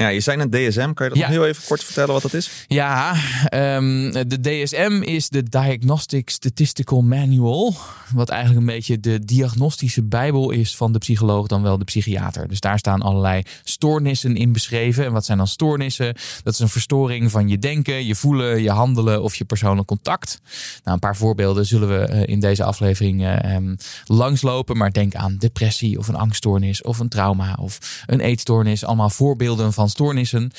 Ja, 0.00 0.08
je 0.08 0.20
zei 0.20 0.36
net 0.36 0.52
DSM. 0.52 0.92
Kan 0.92 1.06
je 1.06 1.12
dat 1.12 1.18
nog 1.18 1.28
heel 1.28 1.46
even 1.46 1.62
kort 1.66 1.84
vertellen 1.84 2.12
wat 2.12 2.22
dat 2.22 2.34
is? 2.34 2.50
Ja, 2.66 3.14
um, 3.54 4.12
de 4.12 4.40
DSM 4.40 5.02
is 5.02 5.28
de 5.28 5.42
Diagnostic 5.42 6.30
Statistical 6.30 7.02
Manual. 7.02 7.74
Wat 8.14 8.28
eigenlijk 8.28 8.60
een 8.60 8.74
beetje 8.74 9.00
de 9.00 9.24
diagnostische 9.24 10.02
bijbel 10.02 10.50
is 10.50 10.76
van 10.76 10.92
de 10.92 10.98
psycholoog 10.98 11.46
dan 11.46 11.62
wel 11.62 11.78
de 11.78 11.84
psychiater. 11.84 12.48
Dus 12.48 12.60
daar 12.60 12.78
staan 12.78 13.02
allerlei 13.02 13.42
stoornissen 13.64 14.36
in 14.36 14.52
beschreven. 14.52 15.04
En 15.04 15.12
wat 15.12 15.24
zijn 15.24 15.38
dan 15.38 15.46
stoornissen? 15.46 16.14
Dat 16.42 16.52
is 16.52 16.58
een 16.58 16.68
verstoring 16.68 17.30
van 17.30 17.48
je 17.48 17.58
denken, 17.58 18.06
je 18.06 18.14
voelen, 18.14 18.62
je 18.62 18.70
handelen 18.70 19.22
of 19.22 19.34
je 19.34 19.44
persoonlijk 19.44 19.88
contact. 19.88 20.40
Nou, 20.84 20.94
een 20.94 20.98
paar 20.98 21.16
voorbeelden 21.16 21.66
zullen 21.66 21.88
we 21.88 22.04
eh, 22.04 22.26
in 22.26 22.40
deze 22.40 22.64
aflevering 22.64 23.22
uh, 23.22 23.56
langslopen. 24.04 24.76
Maar 24.76 24.92
denk 24.92 25.14
aan 25.14 25.36
depressie 25.36 25.98
of 25.98 26.08
een 26.08 26.14
angststoornis 26.14 26.82
of 26.82 26.98
een 26.98 27.08
trauma 27.08 27.56
of 27.60 28.04
een 28.06 28.20
eetstoornis. 28.20 28.84
Allemaal 28.84 29.10
voorbeelden 29.10 29.72
van 29.72 29.88
stoornissen. 29.90 30.50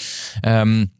Um, 0.48 0.92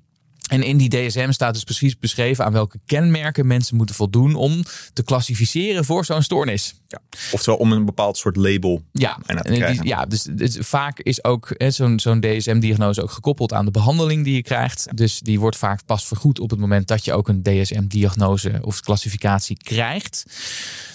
en 0.52 0.64
in 0.64 0.78
die 0.78 0.90
DSM 0.90 1.32
staat 1.32 1.54
dus 1.54 1.64
precies 1.64 2.00
beschreven 2.00 2.46
aan 2.46 2.52
welke 2.52 2.80
kenmerken 2.86 3.48
mensen 3.48 3.76
moeten 3.76 3.96
voldoen 3.96 4.36
om 4.36 4.64
te 4.94 5.04
klassificeren 5.04 5.86
voor 5.86 6.06
zo'n 6.06 6.22
stoornis. 6.22 6.74
Ja. 6.88 7.00
Oftewel 7.32 7.60
om 7.60 7.72
een 7.72 7.86
bepaald 7.86 8.18
soort 8.18 8.36
label 8.36 8.84
ja, 8.92 9.18
die, 9.42 9.84
ja, 9.84 10.06
dus, 10.06 10.24
dus, 10.24 10.58
vaak 10.60 11.00
is 11.00 11.24
ook 11.24 11.56
zo'n 11.58 12.00
zo'n 12.00 12.20
DSM-diagnose 12.20 13.02
ook 13.02 13.12
gekoppeld 13.12 13.54
aan 13.54 13.66
de 13.66 13.72
behandeling 13.72 14.24
die 14.24 14.36
je 14.36 14.42
krijgt. 14.42 14.88
Dus 14.98 15.20
die 15.20 15.40
wordt 15.40 15.58
vaak 15.58 15.86
pas 15.86 16.06
vergoed 16.06 16.40
op 16.40 16.50
het 16.50 16.60
moment 16.60 16.88
dat 16.88 17.06
je 17.06 17.14
ook 17.14 17.28
een 17.28 17.44
DSM-diagnose 17.44 18.60
of 18.62 18.80
klassificatie 18.80 19.58
krijgt. 19.58 20.26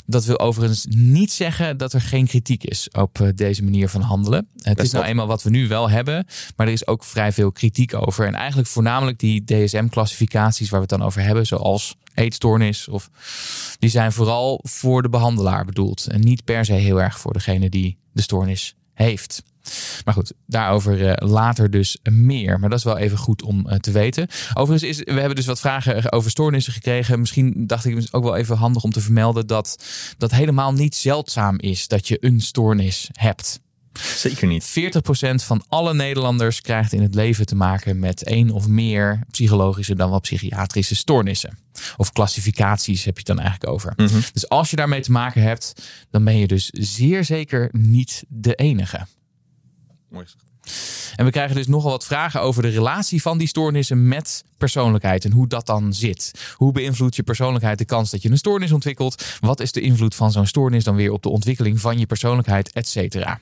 Dat 0.07 0.25
wil 0.25 0.39
overigens 0.39 0.87
niet 0.89 1.33
zeggen 1.33 1.77
dat 1.77 1.93
er 1.93 2.01
geen 2.01 2.27
kritiek 2.27 2.65
is 2.65 2.89
op 2.91 3.21
eh, 3.21 3.29
deze 3.35 3.65
manier 3.65 3.89
van 3.89 4.01
handelen. 4.01 4.49
Het 4.63 4.83
is 4.83 4.91
nou 4.91 5.05
eenmaal 5.05 5.27
wat 5.27 5.43
we 5.43 5.51
nu 5.51 5.69
wel 5.69 5.91
hebben, 5.91 6.27
maar 6.57 6.67
er 6.67 6.73
is 6.73 6.87
ook 6.87 7.05
vrij 7.05 7.33
veel 7.33 7.53
kritiek 7.53 7.95
over. 7.95 8.27
En 8.27 8.35
eigenlijk 8.35 8.69
voornamelijk 8.69 9.19
die 9.19 9.45
DSM-classificaties 9.45 10.71
waar 10.71 10.81
we 10.81 10.87
het 10.91 10.99
dan 10.99 11.07
over 11.07 11.23
hebben, 11.23 11.47
zoals 11.47 11.97
eetstoornis, 12.15 12.89
of, 12.89 13.11
die 13.79 13.91
zijn 13.91 14.13
vooral 14.13 14.61
voor 14.63 15.03
de 15.03 15.09
behandelaar 15.09 15.65
bedoeld. 15.65 16.07
En 16.07 16.21
niet 16.21 16.45
per 16.45 16.65
se 16.65 16.73
heel 16.73 17.03
erg 17.03 17.19
voor 17.19 17.33
degene 17.33 17.69
die 17.69 17.99
de 18.13 18.23
stoornis 18.23 18.75
heeft. 18.93 19.43
Maar 20.05 20.15
goed, 20.15 20.33
daarover 20.47 21.09
eh, 21.09 21.29
later 21.29 21.71
dus 21.71 21.99
meer. 22.11 22.61
Maar 22.61 22.71
dat 22.71 22.79
is 22.79 22.85
wel 22.85 22.99
even 22.99 23.19
goed 23.19 23.43
om 23.43 23.69
eh, 23.69 23.79
te 23.79 23.91
weten. 23.91 24.29
Overigens, 24.55 24.99
is, 24.99 25.05
we 25.05 25.19
hebben 25.19 25.37
dus 25.37 25.47
wat 25.47 25.61
vragen 25.61 26.13
over 26.13 26.31
stoornissen 26.31 26.73
gekregen. 26.73 27.21
Misschien 27.21 27.67
dacht 27.67 27.85
ik 27.85 28.09
ook 28.11 28.25
wel 28.25 28.37
even 28.37 28.57
handig 28.57 28.83
om 28.83 28.93
te 28.93 29.01
vermelden 29.01 29.47
dat 29.47 29.85
dat 30.19 30.31
helemaal 30.31 30.73
niet 30.73 30.95
zeldzaam 30.95 31.59
is 31.59 31.89
dat 31.89 32.09
je 32.09 32.17
een 32.21 32.41
stoornis 32.41 33.09
hebt. 33.13 33.61
Zeker 34.01 34.47
niet. 34.47 34.65
40% 34.65 35.45
van 35.45 35.65
alle 35.69 35.95
Nederlanders 35.95 36.61
krijgt 36.61 36.93
in 36.93 37.03
het 37.03 37.15
leven 37.15 37.47
te 37.47 37.55
maken 37.55 37.99
met 37.99 38.25
één 38.25 38.51
of 38.51 38.69
meer 38.69 39.21
psychologische 39.31 39.95
dan 39.95 40.11
wel 40.11 40.21
psychiatrische 40.21 40.95
stoornissen. 40.95 41.59
Of 41.97 42.13
klassificaties 42.13 43.05
heb 43.05 43.15
je 43.15 43.23
het 43.27 43.37
dan 43.37 43.39
eigenlijk 43.39 43.73
over. 43.73 43.93
Mhm. 43.97 44.21
Dus 44.33 44.49
als 44.49 44.71
je 44.71 44.77
daarmee 44.77 45.01
te 45.01 45.13
maken 45.13 45.43
hebt, 45.43 45.73
dan 46.11 46.25
ben 46.25 46.37
je 46.37 46.47
dus 46.47 46.69
zeer 46.73 47.25
zeker 47.25 47.69
niet 47.73 48.25
de 48.29 48.55
enige. 48.55 49.07
Mooi 50.09 50.27
En 51.17 51.25
we 51.25 51.31
krijgen 51.31 51.57
dus 51.57 51.67
nogal 51.67 51.91
wat 51.91 52.05
vragen 52.05 52.41
over 52.41 52.63
de 52.63 52.69
relatie 52.69 53.23
van 53.23 53.39
die 53.39 53.49
stoornissen 53.49 54.09
met 54.09 54.45
persoonlijkheid 54.57 55.25
en 55.25 55.33
hoe 55.33 55.47
dat 55.47 55.67
dan 55.67 55.95
zit. 55.95 56.55
Hoe 56.55 56.73
beïnvloedt 56.73 57.17
je 57.17 57.23
persoonlijkheid 57.23 57.79
de 57.79 57.85
kans 57.85 58.11
dat 58.11 58.23
je 58.23 58.31
een 58.31 58.39
stoornis 58.39 58.73
ontwikkelt? 58.73 59.25
Wat 59.41 59.61
is 59.61 59.73
de 59.73 59.81
invloed 59.81 60.15
van 60.15 60.33
zo'n 60.33 60.47
stoornis 60.47 60.85
dan 60.85 60.97
weer 60.97 61.11
op 61.11 61.23
de 61.23 61.29
ontwikkeling 61.29 61.81
van 61.81 61.99
je 61.99 62.07
persoonlijkheid, 62.07 62.73
et 62.73 62.89
cetera? 62.89 63.41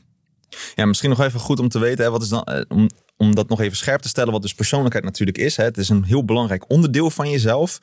Ja, 0.75 0.87
misschien 0.87 1.11
nog 1.11 1.20
even 1.20 1.40
goed 1.40 1.61
om 1.61 1.69
te 1.69 1.78
weten, 1.78 2.05
hè, 2.05 2.11
wat 2.11 2.22
is 2.22 2.28
dan, 2.28 2.44
eh, 2.44 2.64
om, 2.69 2.90
om 3.16 3.34
dat 3.34 3.49
nog 3.49 3.61
even 3.61 3.76
scherp 3.76 4.00
te 4.00 4.08
stellen, 4.08 4.32
wat 4.32 4.43
dus 4.43 4.55
persoonlijkheid 4.55 5.05
natuurlijk 5.05 5.38
is. 5.38 5.56
Hè. 5.56 5.64
Het 5.64 5.78
is 5.78 5.88
een 5.88 6.05
heel 6.05 6.25
belangrijk 6.25 6.70
onderdeel 6.70 7.11
van 7.11 7.31
jezelf. 7.31 7.78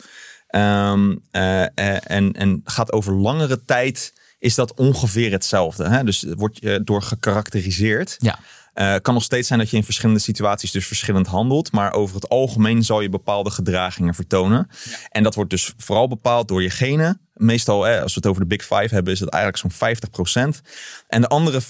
Um, 0.55 1.21
uh, 1.31 1.61
en, 2.11 2.31
en 2.31 2.61
gaat 2.63 2.91
over 2.91 3.13
langere 3.13 3.65
tijd 3.65 4.13
is 4.39 4.55
dat 4.55 4.73
ongeveer 4.73 5.31
hetzelfde. 5.31 5.89
Hè? 5.89 6.03
Dus 6.03 6.25
wordt 6.29 6.57
je 6.61 6.81
door 6.83 7.01
gekarakteriseerd. 7.01 8.15
Ja. 8.19 8.39
Uh, 8.73 8.95
kan 9.01 9.13
nog 9.13 9.23
steeds 9.23 9.47
zijn 9.47 9.59
dat 9.59 9.69
je 9.69 9.77
in 9.77 9.83
verschillende 9.83 10.19
situaties 10.19 10.71
dus 10.71 10.87
verschillend 10.87 11.27
handelt. 11.27 11.71
Maar 11.71 11.93
over 11.93 12.15
het 12.15 12.29
algemeen 12.29 12.83
zal 12.83 13.01
je 13.01 13.09
bepaalde 13.09 13.49
gedragingen 13.49 14.13
vertonen. 14.13 14.67
En 15.09 15.23
dat 15.23 15.35
wordt 15.35 15.49
dus 15.49 15.73
vooral 15.77 16.07
bepaald 16.07 16.47
door 16.47 16.61
je 16.61 16.69
genen. 16.69 17.21
Meestal, 17.33 17.87
als 17.87 18.13
we 18.13 18.19
het 18.19 18.27
over 18.27 18.41
de 18.41 18.47
Big 18.47 18.61
Five 18.61 18.93
hebben, 18.93 19.13
is 19.13 19.19
het 19.19 19.29
eigenlijk 19.29 19.63
zo'n 19.63 20.55
50%. 20.55 20.61
En 21.07 21.21
de 21.21 21.27
andere 21.27 21.61
50% 21.61 21.65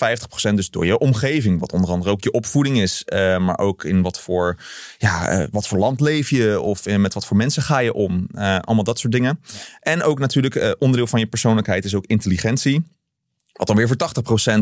dus 0.54 0.70
door 0.70 0.86
je 0.86 0.98
omgeving. 0.98 1.60
Wat 1.60 1.74
onder 1.74 1.90
andere 1.90 2.12
ook 2.12 2.24
je 2.24 2.32
opvoeding 2.32 2.80
is. 2.80 3.04
Uh, 3.06 3.38
maar 3.38 3.58
ook 3.58 3.84
in 3.84 4.02
wat 4.02 4.20
voor, 4.20 4.58
ja, 4.98 5.40
uh, 5.40 5.48
wat 5.52 5.68
voor 5.68 5.78
land 5.78 6.00
leef 6.00 6.30
je. 6.30 6.62
Of 6.62 6.86
met 6.86 7.14
wat 7.14 7.26
voor 7.26 7.38
mensen 7.38 7.64
ga 7.64 7.80
je 7.80 7.94
om. 7.94 8.28
allemaal 8.36 8.84
dat 8.84 9.00
soort 9.00 9.14
dingen. 9.14 9.40
En 9.80 10.04
ook 10.04 10.20
natuurlijk 10.20 10.76
onderdeel 10.80 11.08
van 11.08 11.20
je 11.20 11.28
persoonlijkheid 11.28 11.86
is 11.86 11.96
ook 11.96 12.06
intelligentie. 12.06 12.84
Wat 13.54 13.68
dan 13.68 13.76
weer 13.76 13.88
voor 13.88 13.98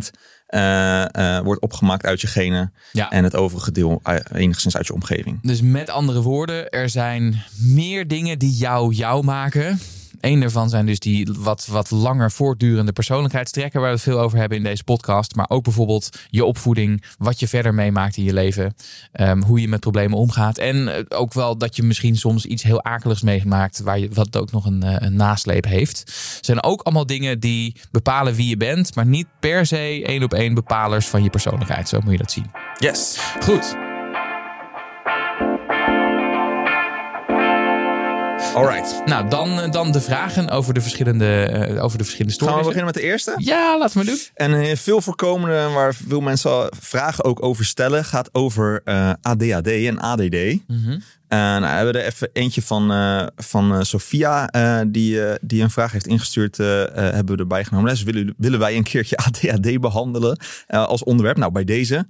80% 0.07 0.09
uh, 0.49 1.05
uh, 1.17 1.39
wordt 1.39 1.61
opgemaakt 1.61 2.05
uit 2.05 2.21
je 2.21 2.27
genen. 2.27 2.73
Ja. 2.91 3.09
En 3.09 3.23
het 3.23 3.35
overige 3.35 3.71
deel 3.71 4.01
uh, 4.07 4.15
enigszins 4.33 4.77
uit 4.77 4.87
je 4.87 4.93
omgeving. 4.93 5.39
Dus 5.41 5.61
met 5.61 5.89
andere 5.89 6.21
woorden, 6.21 6.69
er 6.69 6.89
zijn 6.89 7.43
meer 7.57 8.07
dingen 8.07 8.39
die 8.39 8.51
jou 8.51 8.93
jou 8.93 9.23
maken 9.23 9.79
Eén 10.19 10.39
daarvan 10.39 10.69
zijn 10.69 10.85
dus 10.85 10.99
die 10.99 11.29
wat, 11.37 11.67
wat 11.69 11.91
langer 11.91 12.31
voortdurende 12.31 12.91
persoonlijkheidstrekken, 12.91 13.79
waar 13.79 13.89
we 13.89 13.95
het 13.95 14.05
veel 14.05 14.19
over 14.19 14.37
hebben 14.37 14.57
in 14.57 14.63
deze 14.63 14.83
podcast. 14.83 15.35
Maar 15.35 15.49
ook 15.49 15.63
bijvoorbeeld 15.63 16.09
je 16.29 16.45
opvoeding, 16.45 17.03
wat 17.17 17.39
je 17.39 17.47
verder 17.47 17.73
meemaakt 17.73 18.17
in 18.17 18.23
je 18.23 18.33
leven, 18.33 18.75
um, 19.19 19.43
hoe 19.43 19.61
je 19.61 19.67
met 19.67 19.79
problemen 19.79 20.17
omgaat. 20.17 20.57
En 20.57 20.95
eh, 20.95 21.03
ook 21.19 21.33
wel 21.33 21.57
dat 21.57 21.75
je 21.75 21.83
misschien 21.83 22.17
soms 22.17 22.45
iets 22.45 22.63
heel 22.63 22.83
akeligs 22.83 23.21
meemaakt, 23.21 23.79
waar 23.79 23.99
je, 23.99 24.09
wat 24.13 24.37
ook 24.37 24.51
nog 24.51 24.65
een, 24.65 24.83
eh, 24.83 24.95
een 24.99 25.15
nasleep 25.15 25.65
heeft. 25.65 26.11
Zijn 26.41 26.63
ook 26.63 26.81
allemaal 26.81 27.05
dingen 27.05 27.39
die 27.39 27.75
bepalen 27.91 28.33
wie 28.33 28.49
je 28.49 28.57
bent, 28.57 28.95
maar 28.95 29.05
niet 29.05 29.27
per 29.39 29.65
se 29.65 30.03
één 30.05 30.23
op 30.23 30.33
één 30.33 30.53
bepalers 30.53 31.07
van 31.07 31.23
je 31.23 31.29
persoonlijkheid. 31.29 31.89
Zo 31.89 31.99
moet 32.01 32.11
je 32.11 32.17
dat 32.17 32.31
zien. 32.31 32.51
Yes. 32.79 33.17
Goed. 33.39 33.88
Alright. 38.59 39.01
Nou, 39.05 39.29
dan, 39.29 39.59
eh, 39.59 39.71
dan 39.71 39.91
de 39.91 40.01
vragen 40.01 40.49
over 40.49 40.73
de 40.73 40.81
verschillende, 40.81 41.49
uh, 41.69 41.83
over 41.83 41.97
de 41.97 42.03
verschillende 42.03 42.33
stories. 42.33 42.53
Gaan 42.53 42.63
we 42.63 42.69
beginnen 42.69 42.93
met 42.93 43.03
de 43.03 43.09
eerste? 43.09 43.33
Ja, 43.37 43.77
laten 43.77 43.99
we 43.99 44.05
doen. 44.05 44.19
En 44.33 44.51
een 44.51 44.77
veel 44.77 45.01
voorkomende, 45.01 45.69
waar 45.73 45.95
veel 45.95 46.21
mensen 46.21 46.71
vragen 46.79 47.23
ook 47.23 47.43
over 47.43 47.65
stellen, 47.65 48.05
gaat 48.05 48.29
over 48.33 48.81
uh, 48.85 49.11
ADHD 49.21 49.67
en 49.67 49.99
ADD. 49.99 50.33
Mm 50.33 50.61
-hmm. 50.67 51.01
nou, 51.27 51.61
we 51.61 51.67
hebben 51.67 51.93
er 51.93 52.05
even 52.05 52.29
eentje 52.33 52.61
van, 52.61 52.91
uh, 52.91 53.27
van 53.35 53.85
Sophia, 53.85 54.49
die, 54.87 55.21
die 55.41 55.61
een 55.61 55.69
vraag 55.69 55.91
heeft 55.91 56.07
ingestuurd, 56.07 56.57
hebben 56.57 57.35
we 57.35 57.41
erbij 57.41 57.63
genomen. 57.63 57.89
Dus 57.89 58.03
willen, 58.03 58.33
willen 58.37 58.59
wij 58.59 58.75
een 58.75 58.83
keertje 58.83 59.17
ADHD 59.25 59.79
behandelen 59.79 60.39
als 60.67 61.03
onderwerp? 61.03 61.37
Nou, 61.37 61.51
bij 61.51 61.63
deze. 61.63 62.05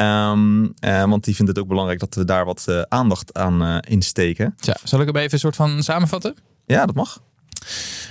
Um, 0.00 0.62
uh, 0.62 1.04
want 1.04 1.24
die 1.24 1.34
vindt 1.34 1.50
het 1.50 1.60
ook 1.60 1.68
belangrijk 1.68 1.98
dat 1.98 2.14
we 2.14 2.24
daar 2.24 2.44
wat 2.44 2.66
uh, 2.68 2.82
aandacht 2.88 3.34
aan 3.34 3.62
uh, 3.62 3.78
insteken. 3.80 4.54
Ja, 4.56 4.76
zal 4.84 5.00
ik 5.00 5.06
hem 5.06 5.16
even 5.16 5.32
een 5.32 5.38
soort 5.38 5.56
van 5.56 5.82
samenvatten? 5.82 6.34
Ja, 6.66 6.86
dat 6.86 6.94
mag. 6.94 7.22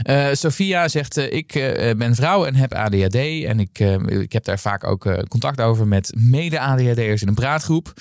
Uh, 0.03 0.27
Sophia 0.31 0.87
zegt: 0.87 1.17
uh, 1.17 1.33
Ik 1.33 1.55
uh, 1.55 1.91
ben 1.97 2.15
vrouw 2.15 2.45
en 2.45 2.55
heb 2.55 2.73
ADHD. 2.73 3.15
En 3.15 3.59
ik, 3.59 3.79
ik 4.07 4.31
heb 4.31 4.43
daar 4.43 4.59
vaak 4.59 4.83
ook 4.83 5.27
contact 5.27 5.61
over 5.61 5.87
met 5.87 6.13
mede-ADHD'ers 6.17 7.21
in 7.21 7.27
een 7.27 7.33
praatgroep. 7.33 7.93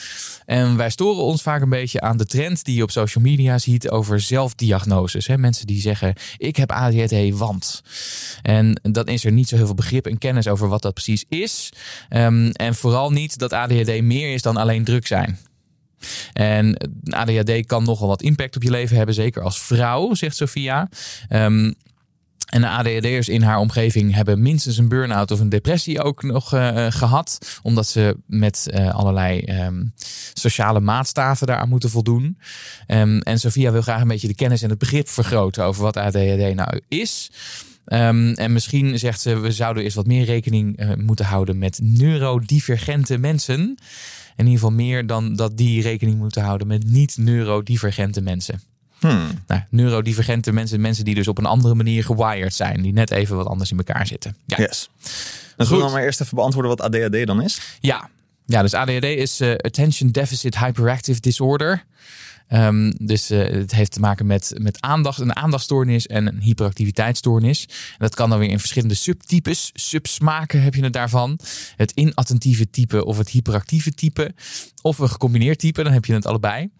En 0.44 0.76
wij 0.76 0.90
storen 0.90 1.22
ons 1.22 1.42
vaak 1.42 1.62
een 1.62 1.68
beetje 1.68 2.00
aan 2.00 2.16
de 2.16 2.26
trend 2.26 2.64
die 2.64 2.76
je 2.76 2.82
op 2.82 2.90
social 2.90 3.24
media 3.24 3.58
ziet 3.58 3.90
over 3.90 4.20
zelfdiagnoses. 4.20 5.26
Hè? 5.26 5.38
Mensen 5.38 5.66
die 5.66 5.80
zeggen: 5.80 6.14
Ik 6.36 6.56
heb 6.56 6.72
ADHD, 6.72 7.38
want. 7.38 7.82
En 8.42 8.80
dat 8.82 9.08
is 9.08 9.24
er 9.24 9.32
niet 9.32 9.48
zo 9.48 9.56
heel 9.56 9.66
veel 9.66 9.74
begrip 9.74 10.06
en 10.06 10.18
kennis 10.18 10.48
over 10.48 10.68
wat 10.68 10.82
dat 10.82 10.94
precies 10.94 11.24
is. 11.28 11.72
Um, 12.10 12.50
en 12.50 12.74
vooral 12.74 13.10
niet 13.10 13.38
dat 13.38 13.52
ADHD 13.52 14.00
meer 14.00 14.32
is 14.32 14.42
dan 14.42 14.56
alleen 14.56 14.84
druk 14.84 15.06
zijn. 15.06 15.38
En 16.32 16.76
ADHD 17.10 17.66
kan 17.66 17.84
nogal 17.84 18.08
wat 18.08 18.22
impact 18.22 18.56
op 18.56 18.62
je 18.62 18.70
leven 18.70 18.96
hebben, 18.96 19.14
zeker 19.14 19.42
als 19.42 19.62
vrouw, 19.62 20.14
zegt 20.14 20.36
Sophia. 20.36 20.88
Um, 21.30 21.74
en 22.48 22.60
de 22.60 22.68
ADHD'ers 22.68 23.28
in 23.28 23.42
haar 23.42 23.58
omgeving 23.58 24.14
hebben 24.14 24.42
minstens 24.42 24.78
een 24.78 24.88
burn-out 24.88 25.30
of 25.30 25.40
een 25.40 25.48
depressie 25.48 26.02
ook 26.02 26.22
nog 26.22 26.54
uh, 26.54 26.86
gehad. 26.88 27.60
Omdat 27.62 27.86
ze 27.86 28.16
met 28.26 28.68
uh, 28.74 28.94
allerlei 28.94 29.42
um, 29.64 29.92
sociale 30.32 30.80
maatstaven 30.80 31.46
daaraan 31.46 31.68
moeten 31.68 31.90
voldoen. 31.90 32.38
Um, 32.86 33.20
en 33.20 33.38
Sophia 33.40 33.72
wil 33.72 33.82
graag 33.82 34.00
een 34.00 34.08
beetje 34.08 34.28
de 34.28 34.34
kennis 34.34 34.62
en 34.62 34.70
het 34.70 34.78
begrip 34.78 35.08
vergroten 35.08 35.64
over 35.64 35.82
wat 35.82 35.96
ADHD 35.96 36.54
nou 36.54 36.80
is. 36.88 37.30
En 37.84 38.52
misschien 38.52 38.98
zegt 38.98 39.20
ze, 39.20 39.38
we 39.38 39.52
zouden 39.52 39.82
eens 39.82 39.94
wat 39.94 40.06
meer 40.06 40.24
rekening 40.24 40.94
moeten 40.96 41.24
houden 41.24 41.58
met 41.58 41.80
neurodivergente 41.82 43.18
mensen. 43.18 43.78
In 44.38 44.44
ieder 44.44 44.60
geval 44.60 44.76
meer 44.76 45.06
dan 45.06 45.36
dat 45.36 45.56
die 45.56 45.82
rekening 45.82 46.18
moeten 46.18 46.42
houden 46.42 46.66
met 46.66 46.84
niet-neurodivergente 46.84 48.20
mensen. 48.20 48.60
Hmm. 48.98 49.30
Nou, 49.46 49.62
neurodivergente 49.70 50.52
mensen, 50.52 50.80
mensen 50.80 51.04
die 51.04 51.14
dus 51.14 51.28
op 51.28 51.38
een 51.38 51.46
andere 51.46 51.74
manier 51.74 52.04
gewired 52.04 52.54
zijn, 52.54 52.82
die 52.82 52.92
net 52.92 53.10
even 53.10 53.36
wat 53.36 53.46
anders 53.46 53.70
in 53.70 53.76
elkaar 53.76 54.06
zitten. 54.06 54.36
Ja. 54.46 54.56
Yes. 54.56 54.90
Dan 55.56 55.66
zullen 55.66 55.86
we 55.86 55.92
maar 55.92 56.02
eerst 56.02 56.20
even 56.20 56.34
beantwoorden 56.36 56.76
wat 56.76 56.80
ADHD 56.80 57.26
dan 57.26 57.42
is. 57.42 57.60
Ja, 57.80 58.08
ja 58.46 58.62
dus 58.62 58.74
ADHD 58.74 59.04
is 59.04 59.40
uh, 59.40 59.50
Attention 59.50 60.10
Deficit 60.10 60.58
Hyperactive 60.58 61.20
Disorder. 61.20 61.84
Um, 62.52 62.94
dus 63.06 63.30
uh, 63.30 63.46
het 63.46 63.74
heeft 63.74 63.92
te 63.92 64.00
maken 64.00 64.26
met, 64.26 64.54
met 64.56 64.80
aandacht, 64.80 65.18
een 65.18 65.36
aandachtstoornis 65.36 66.06
en 66.06 66.26
een 66.26 66.40
hyperactiviteitsstoornis. 66.40 67.64
En 67.64 67.96
dat 67.98 68.14
kan 68.14 68.30
dan 68.30 68.38
weer 68.38 68.50
in 68.50 68.58
verschillende 68.58 68.94
subtypes. 68.94 69.70
Subsmaken 69.74 70.62
heb 70.62 70.74
je 70.74 70.82
het 70.82 70.92
daarvan. 70.92 71.38
Het 71.76 71.90
inattentieve 71.90 72.70
type 72.70 73.04
of 73.04 73.18
het 73.18 73.28
hyperactieve 73.28 73.90
type. 73.90 74.34
Of 74.82 74.98
een 74.98 75.08
gecombineerd 75.08 75.58
type, 75.58 75.82
dan 75.82 75.92
heb 75.92 76.04
je 76.04 76.12
het 76.12 76.26
allebei. 76.26 76.70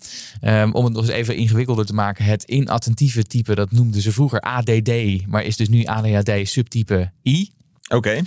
Um, 0.42 0.72
om 0.72 0.84
het 0.84 0.92
nog 0.92 1.02
eens 1.02 1.12
even 1.12 1.36
ingewikkelder 1.36 1.86
te 1.86 1.94
maken. 1.94 2.24
Het 2.24 2.42
inattentieve 2.42 3.22
type, 3.22 3.54
dat 3.54 3.70
noemden 3.70 4.00
ze 4.00 4.12
vroeger 4.12 4.40
ADD, 4.40 5.26
maar 5.26 5.44
is 5.44 5.56
dus 5.56 5.68
nu 5.68 5.84
ADHD 5.84 6.48
subtype 6.48 7.12
I. 7.24 7.50
Oké. 7.88 8.20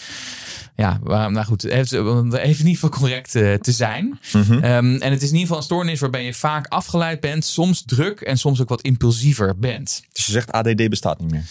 Ja, 0.76 1.00
nou 1.04 1.44
goed, 1.44 1.64
even, 1.64 2.34
even 2.34 2.42
in 2.42 2.48
ieder 2.48 2.74
geval 2.74 2.90
correct 2.90 3.36
uh, 3.36 3.54
te 3.54 3.72
zijn. 3.72 4.20
Mm 4.34 4.42
-hmm. 4.42 4.64
um, 4.64 5.02
en 5.02 5.12
het 5.12 5.22
is 5.22 5.28
in 5.28 5.34
ieder 5.34 5.40
geval 5.40 5.58
een 5.58 5.64
stoornis 5.64 6.00
waarbij 6.00 6.26
je 6.26 6.34
vaak 6.34 6.68
afgeleid 6.68 7.20
bent, 7.20 7.46
soms 7.46 7.84
druk 7.86 8.22
en 8.22 8.38
soms 8.38 8.62
ook 8.62 8.70
wat 8.70 8.82
impulsiever 8.82 9.58
bent. 9.58 10.04
Dus 10.12 10.26
je 10.26 10.32
zegt 10.32 10.52
ADD 10.52 10.90
bestaat 10.90 11.20
niet 11.20 11.32
meer? 11.32 11.46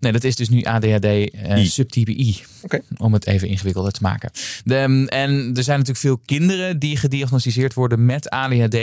Nee, 0.00 0.12
dat 0.12 0.24
is 0.24 0.36
dus 0.36 0.48
nu 0.48 0.62
ADHD 0.62 1.04
uh, 1.04 1.64
subtype 1.64 2.10
I. 2.10 2.36
Okay. 2.62 2.82
Om 2.96 3.12
het 3.12 3.26
even 3.26 3.48
ingewikkelder 3.48 3.92
te 3.92 4.02
maken. 4.02 4.30
De, 4.64 5.06
en 5.08 5.52
er 5.54 5.62
zijn 5.62 5.78
natuurlijk 5.78 5.98
veel 5.98 6.20
kinderen 6.24 6.78
die 6.78 6.96
gediagnosticeerd 6.96 7.74
worden 7.74 8.06
met 8.06 8.30
ADHD. 8.30 8.78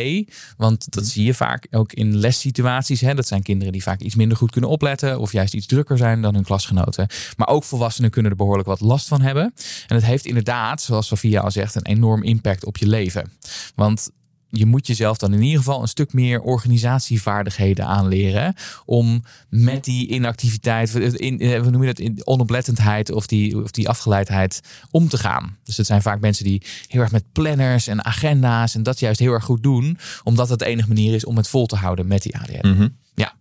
Want 0.57 0.91
dat 0.93 1.07
zie 1.07 1.25
je 1.25 1.33
vaak 1.33 1.67
ook 1.71 1.93
in 1.93 2.17
lessituaties. 2.17 3.01
Hè. 3.01 3.13
Dat 3.13 3.27
zijn 3.27 3.41
kinderen 3.41 3.73
die 3.73 3.83
vaak 3.83 4.01
iets 4.01 4.15
minder 4.15 4.37
goed 4.37 4.51
kunnen 4.51 4.69
opletten. 4.69 5.19
Of 5.19 5.31
juist 5.31 5.53
iets 5.53 5.65
drukker 5.65 5.97
zijn 5.97 6.21
dan 6.21 6.33
hun 6.33 6.43
klasgenoten. 6.43 7.07
Maar 7.37 7.47
ook 7.47 7.63
volwassenen 7.63 8.09
kunnen 8.09 8.31
er 8.31 8.37
behoorlijk 8.37 8.67
wat 8.67 8.81
last 8.81 9.07
van 9.07 9.21
hebben. 9.21 9.53
En 9.87 9.95
het 9.95 10.05
heeft 10.05 10.25
inderdaad, 10.25 10.81
zoals 10.81 11.07
Sofia 11.07 11.41
al 11.41 11.51
zegt, 11.51 11.75
een 11.75 11.85
enorm 11.85 12.23
impact 12.23 12.65
op 12.65 12.77
je 12.77 12.87
leven. 12.87 13.31
Want 13.75 14.09
je 14.57 14.65
moet 14.65 14.87
jezelf 14.87 15.17
dan 15.17 15.33
in 15.33 15.41
ieder 15.41 15.57
geval 15.57 15.81
een 15.81 15.87
stuk 15.87 16.13
meer 16.13 16.41
organisatievaardigheden 16.41 17.85
aanleren. 17.85 18.55
Om 18.85 19.23
met 19.49 19.83
die 19.83 20.07
inactiviteit, 20.07 20.95
in, 20.95 21.39
eh, 21.39 21.61
hoe 21.61 21.71
noem 21.71 21.81
je 21.81 21.87
dat, 21.87 21.99
in 21.99 22.21
onoplettendheid 22.23 23.11
of 23.11 23.27
die, 23.27 23.63
of 23.63 23.71
die 23.71 23.89
afgeleidheid 23.89 24.61
om 24.91 25.09
te 25.09 25.17
gaan. 25.17 25.57
Dus 25.63 25.77
het 25.77 25.85
zijn 25.85 26.01
vaak 26.01 26.19
mensen 26.19 26.43
die 26.43 26.61
heel 26.87 27.01
erg 27.01 27.11
met 27.11 27.31
planners 27.31 27.87
en 27.87 28.05
agenda's 28.05 28.75
en 28.75 28.83
dat 28.83 28.99
juist 28.99 29.19
heel 29.19 29.33
erg 29.33 29.43
goed 29.43 29.63
doen. 29.63 29.97
Omdat 30.23 30.49
het 30.49 30.59
de 30.59 30.65
enige 30.65 30.87
manier 30.87 31.13
is 31.13 31.25
om 31.25 31.37
het 31.37 31.47
vol 31.47 31.65
te 31.65 31.75
houden 31.75 32.07
met 32.07 32.21
die 32.21 32.37
ADHD. 32.37 32.63
Mhm. 32.63 32.87
Ja. 33.13 33.33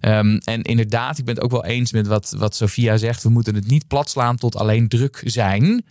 Um, 0.00 0.38
en 0.38 0.62
inderdaad, 0.62 1.18
ik 1.18 1.24
ben 1.24 1.34
het 1.34 1.44
ook 1.44 1.50
wel 1.50 1.64
eens 1.64 1.92
met 1.92 2.06
wat, 2.06 2.34
wat 2.38 2.54
Sophia 2.54 2.96
zegt. 2.96 3.22
We 3.22 3.28
moeten 3.28 3.54
het 3.54 3.66
niet 3.66 3.86
platslaan 3.86 4.36
tot 4.36 4.56
alleen 4.56 4.88
druk 4.88 5.22
zijn. 5.24 5.84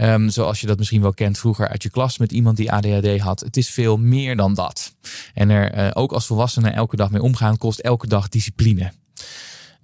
Um, 0.00 0.28
zoals 0.28 0.60
je 0.60 0.66
dat 0.66 0.78
misschien 0.78 1.02
wel 1.02 1.14
kent 1.14 1.38
vroeger 1.38 1.68
uit 1.68 1.82
je 1.82 1.90
klas 1.90 2.18
met 2.18 2.32
iemand 2.32 2.56
die 2.56 2.72
ADHD 2.72 3.18
had. 3.18 3.40
Het 3.40 3.56
is 3.56 3.70
veel 3.70 3.96
meer 3.96 4.36
dan 4.36 4.54
dat. 4.54 4.94
En 5.34 5.50
er 5.50 5.78
uh, 5.78 5.90
ook 5.92 6.12
als 6.12 6.26
volwassenen 6.26 6.74
elke 6.74 6.96
dag 6.96 7.10
mee 7.10 7.22
omgaan, 7.22 7.58
kost 7.58 7.78
elke 7.78 8.06
dag 8.06 8.28
discipline. 8.28 8.92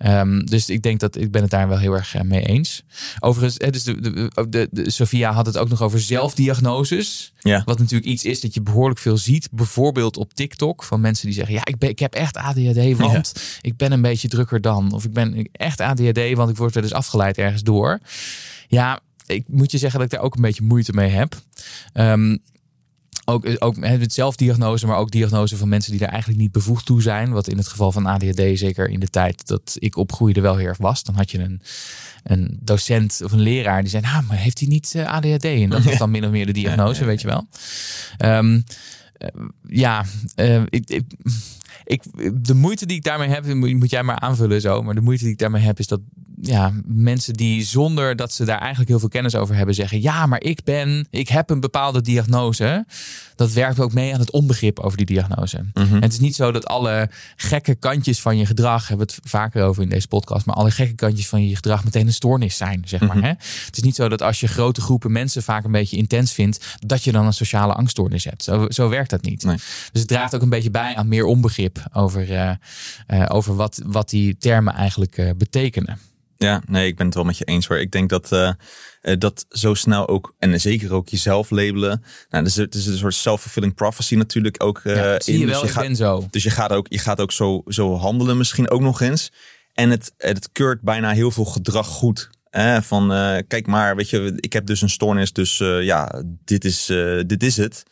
Um, 0.07 0.47
dus 0.47 0.69
ik 0.69 0.83
denk 0.83 1.01
dat 1.01 1.17
ik 1.17 1.31
ben 1.31 1.43
het 1.43 1.51
daar 1.51 1.69
wel 1.69 1.79
heel 1.79 1.95
erg 1.95 2.15
uh, 2.15 2.23
mee 2.23 2.47
eens. 2.47 2.83
Overigens, 3.21 3.73
dus 3.73 3.83
de, 3.83 4.01
de, 4.01 4.31
de, 4.49 4.69
de, 4.71 4.91
Sophia 4.91 5.33
had 5.33 5.47
het 5.47 5.57
ook 5.57 5.69
nog 5.69 5.83
over 5.83 6.01
zelfdiagnoses. 6.01 7.33
Ja. 7.39 7.63
Wat 7.65 7.79
natuurlijk 7.79 8.11
iets 8.11 8.25
is 8.25 8.41
dat 8.41 8.55
je 8.55 8.63
behoorlijk 8.63 9.01
veel 9.01 9.17
ziet. 9.17 9.49
Bijvoorbeeld 9.53 10.17
op 10.17 10.35
TikTok 10.35 10.83
van 10.83 11.01
mensen 11.01 11.27
die 11.27 11.35
zeggen: 11.35 11.55
Ja, 11.55 11.65
ik, 11.65 11.79
ben, 11.79 11.89
ik 11.89 11.99
heb 11.99 12.15
echt 12.15 12.37
ADHD, 12.37 12.97
want 12.97 13.33
ja. 13.35 13.41
ik 13.61 13.77
ben 13.77 13.93
een 13.93 14.03
beetje 14.03 14.29
drukker 14.29 14.61
dan. 14.61 14.93
Of 14.93 15.05
ik 15.05 15.13
ben 15.13 15.49
echt 15.53 15.81
ADHD, 15.81 16.33
want 16.35 16.51
ik 16.51 16.57
word 16.57 16.75
wel 16.75 16.83
eens 16.83 16.93
afgeleid 16.93 17.39
ergens 17.39 17.63
door. 17.63 17.99
Ja, 18.69 19.01
ik 19.27 19.45
moet 19.47 19.71
je 19.71 19.79
zeggen 19.79 19.99
dat 20.01 20.13
ik 20.13 20.15
daar 20.15 20.27
ook 20.27 20.35
een 20.35 20.43
beetje 20.43 20.65
moeite 20.65 20.93
mee 20.93 21.11
heb. 21.11 21.35
Um, 21.95 22.39
ook, 23.29 23.57
ook 23.59 23.77
het 23.81 24.13
zelfdiagnose, 24.13 24.87
maar 24.87 24.97
ook 24.97 25.11
diagnose 25.11 25.57
van 25.57 25.69
mensen 25.69 25.91
die 25.91 26.01
daar 26.01 26.09
eigenlijk 26.09 26.41
niet 26.41 26.53
bevoegd 26.53 26.87
toe 26.87 27.03
zijn. 27.03 27.31
Wat 27.31 27.49
in 27.49 27.57
het 27.57 27.69
geval 27.69 27.93
van 27.93 28.07
ADHD, 28.07 28.59
zeker 28.59 28.89
in 28.89 29.01
de 29.01 29.09
tijd 29.09 29.47
dat 29.47 29.77
ik 29.79 29.97
opgroeide, 29.97 30.41
wel 30.41 30.57
heel 30.57 30.67
erg 30.67 30.79
was. 30.79 31.03
Dan 31.03 31.15
had 31.15 31.31
je 31.31 31.39
een, 31.39 31.61
een 32.23 32.59
docent 32.61 33.21
of 33.25 33.33
een 33.33 33.41
leraar 33.41 33.81
die 33.81 33.91
zei: 33.91 34.05
Ah, 34.05 34.29
maar 34.29 34.37
heeft 34.37 34.59
hij 34.59 34.69
niet 34.69 34.95
ADHD? 35.05 35.45
En 35.45 35.71
dat 35.71 35.83
was 35.83 35.99
dan 36.05 36.11
min 36.11 36.25
of 36.25 36.31
meer 36.31 36.47
de 36.47 36.53
diagnose, 36.53 37.05
weet 37.05 37.21
je 37.21 37.27
wel. 37.27 37.47
Um, 38.19 38.65
uh, 39.19 39.29
ja, 39.69 40.05
uh, 40.37 40.63
ik, 40.69 40.91
ik, 40.91 41.05
ik, 41.85 42.03
de 42.45 42.55
moeite 42.55 42.87
die 42.87 42.97
ik 42.97 43.05
daarmee 43.05 43.29
heb, 43.29 43.55
moet 43.55 43.91
jij 43.91 44.03
maar 44.03 44.19
aanvullen 44.19 44.61
zo. 44.61 44.83
Maar 44.83 44.95
de 44.95 45.01
moeite 45.01 45.23
die 45.23 45.33
ik 45.33 45.39
daarmee 45.39 45.63
heb, 45.63 45.79
is 45.79 45.87
dat 45.87 46.01
ja, 46.41 46.73
mensen 46.85 47.35
die 47.35 47.65
zonder 47.65 48.17
dat 48.17 48.33
ze 48.33 48.45
daar 48.45 48.59
eigenlijk 48.59 48.89
heel 48.89 48.99
veel 48.99 49.09
kennis 49.09 49.35
over 49.35 49.55
hebben, 49.55 49.75
zeggen: 49.75 50.01
Ja, 50.03 50.27
maar 50.27 50.43
ik 50.43 50.65
ben, 50.65 51.07
ik 51.11 51.29
heb 51.29 51.51
een 51.51 51.61
bepaalde 51.61 52.01
diagnose. 52.01 52.87
Dat 53.35 53.53
werkt 53.53 53.81
ook 53.81 53.93
mee 53.93 54.13
aan 54.15 54.21
het 54.21 54.31
onbegrip 54.31 54.79
over 54.79 54.97
die 54.97 55.07
diagnose. 55.07 55.65
Mhm. 55.75 55.95
En 55.95 56.03
het 56.03 56.13
is 56.13 56.19
niet 56.19 56.35
zo 56.35 56.53
dat 56.53 56.67
alle 56.67 57.11
gekke 57.37 57.75
kantjes 57.75 58.21
van 58.21 58.37
je 58.37 58.47
gedrag, 58.47 58.89
hebben 58.89 59.07
we 59.07 59.13
het 59.15 59.31
vaker 59.31 59.65
over 59.65 59.83
in 59.83 59.89
deze 59.89 60.09
podcast, 60.09 60.47
maar 60.47 60.55
alle 60.55 60.71
gekke 60.71 60.95
kantjes 60.95 61.29
van 61.29 61.49
je 61.49 61.57
gedrag 61.57 61.85
meteen 61.85 62.07
een 62.07 62.13
stoornis 62.13 62.57
zijn, 62.57 62.83
zeg 62.87 63.01
maar. 63.01 63.17
Mhm. 63.17 63.25
Hè? 63.25 63.29
Het 63.67 63.77
is 63.77 63.83
niet 63.83 63.95
zo 63.95 64.09
dat 64.09 64.23
als 64.23 64.41
je 64.41 64.47
grote 64.47 64.81
groepen 64.81 65.13
mensen 65.13 65.43
vaak 65.43 65.65
een 65.65 65.73
beetje 65.73 65.97
intens 65.97 66.33
vindt, 66.33 66.77
dat 66.87 67.05
je 67.05 67.13
dan 67.13 67.27
een 67.27 67.33
sociale 67.33 67.73
angststoornis 67.73 68.25
hebt. 68.25 68.43
Zo, 68.43 68.67
zo 68.69 68.89
werkt 68.89 69.11
dat 69.11 69.23
niet. 69.23 69.45
Nee. 69.45 69.57
Dus 69.93 70.01
het 70.01 70.09
draagt 70.09 70.35
ook 70.35 70.43
een 70.43 70.49
beetje 70.49 70.71
bij 70.71 70.95
aan 70.95 71.09
meer 71.09 71.25
onbegrip 71.25 71.68
over, 71.93 72.31
uh, 72.31 72.53
uh, 73.09 73.25
over 73.29 73.57
wat, 73.57 73.83
wat 73.87 74.11
die 74.11 74.37
termen 74.37 74.75
eigenlijk 74.75 75.19
uh, 75.19 75.31
betekenen. 75.37 75.99
Ja, 76.37 76.63
nee, 76.67 76.87
ik 76.87 76.97
ben 76.97 77.07
het 77.07 77.15
wel 77.15 77.25
met 77.25 77.39
je 77.39 77.45
eens 77.45 77.67
hoor. 77.67 77.79
Ik 77.79 77.93
denk 77.93 78.09
dat 78.09 78.33
uh, 78.33 78.53
dat 79.19 79.47
zo 79.49 79.75
snel 79.75 80.09
ook, 80.09 80.35
en 80.39 80.61
zeker 80.61 80.93
ook 80.93 81.09
jezelf 81.09 81.51
labelen. 81.51 82.05
Nou, 82.31 82.45
dus 82.45 82.55
het 82.55 82.75
is 82.75 82.87
een 82.87 82.97
soort 82.97 83.15
self-fulfilling 83.15 83.75
prophecy 83.75 84.15
natuurlijk 84.15 84.63
ook 84.63 84.81
uh, 84.85 84.97
ja, 84.97 85.21
zie 85.21 85.35
in. 85.35 85.41
je 85.41 85.47
wel, 85.47 85.61
dus 85.61 85.69
ik 85.69 85.75
gaat, 85.75 85.87
ben 85.87 85.97
zo. 85.97 86.27
Dus 86.31 86.43
je 86.43 86.51
gaat 86.51 86.71
ook, 86.73 86.87
je 86.89 86.99
gaat 86.99 87.21
ook 87.21 87.33
zo, 87.33 87.63
zo 87.67 87.97
handelen 87.97 88.37
misschien 88.37 88.71
ook 88.71 88.81
nog 88.81 89.01
eens. 89.01 89.33
En 89.75 89.91
het, 89.91 90.13
het 90.17 90.53
keurt 90.53 90.81
bijna 90.81 91.11
heel 91.11 91.31
veel 91.31 91.45
gedrag 91.45 91.87
goed. 91.87 92.31
Eh, 92.51 92.81
van 92.81 93.13
uh, 93.13 93.37
kijk 93.49 93.67
maar, 93.67 93.97
weet 93.97 94.11
je, 94.11 94.33
ik 94.37 94.53
heb 94.53 94.67
dus 94.67 94.83
een 94.83 94.91
stoornis, 94.91 95.33
dus 95.33 95.59
ja, 95.81 96.23
dit 96.45 96.65
is, 96.65 96.87
dit 97.27 97.43
is 97.43 97.57
het. 97.57 97.83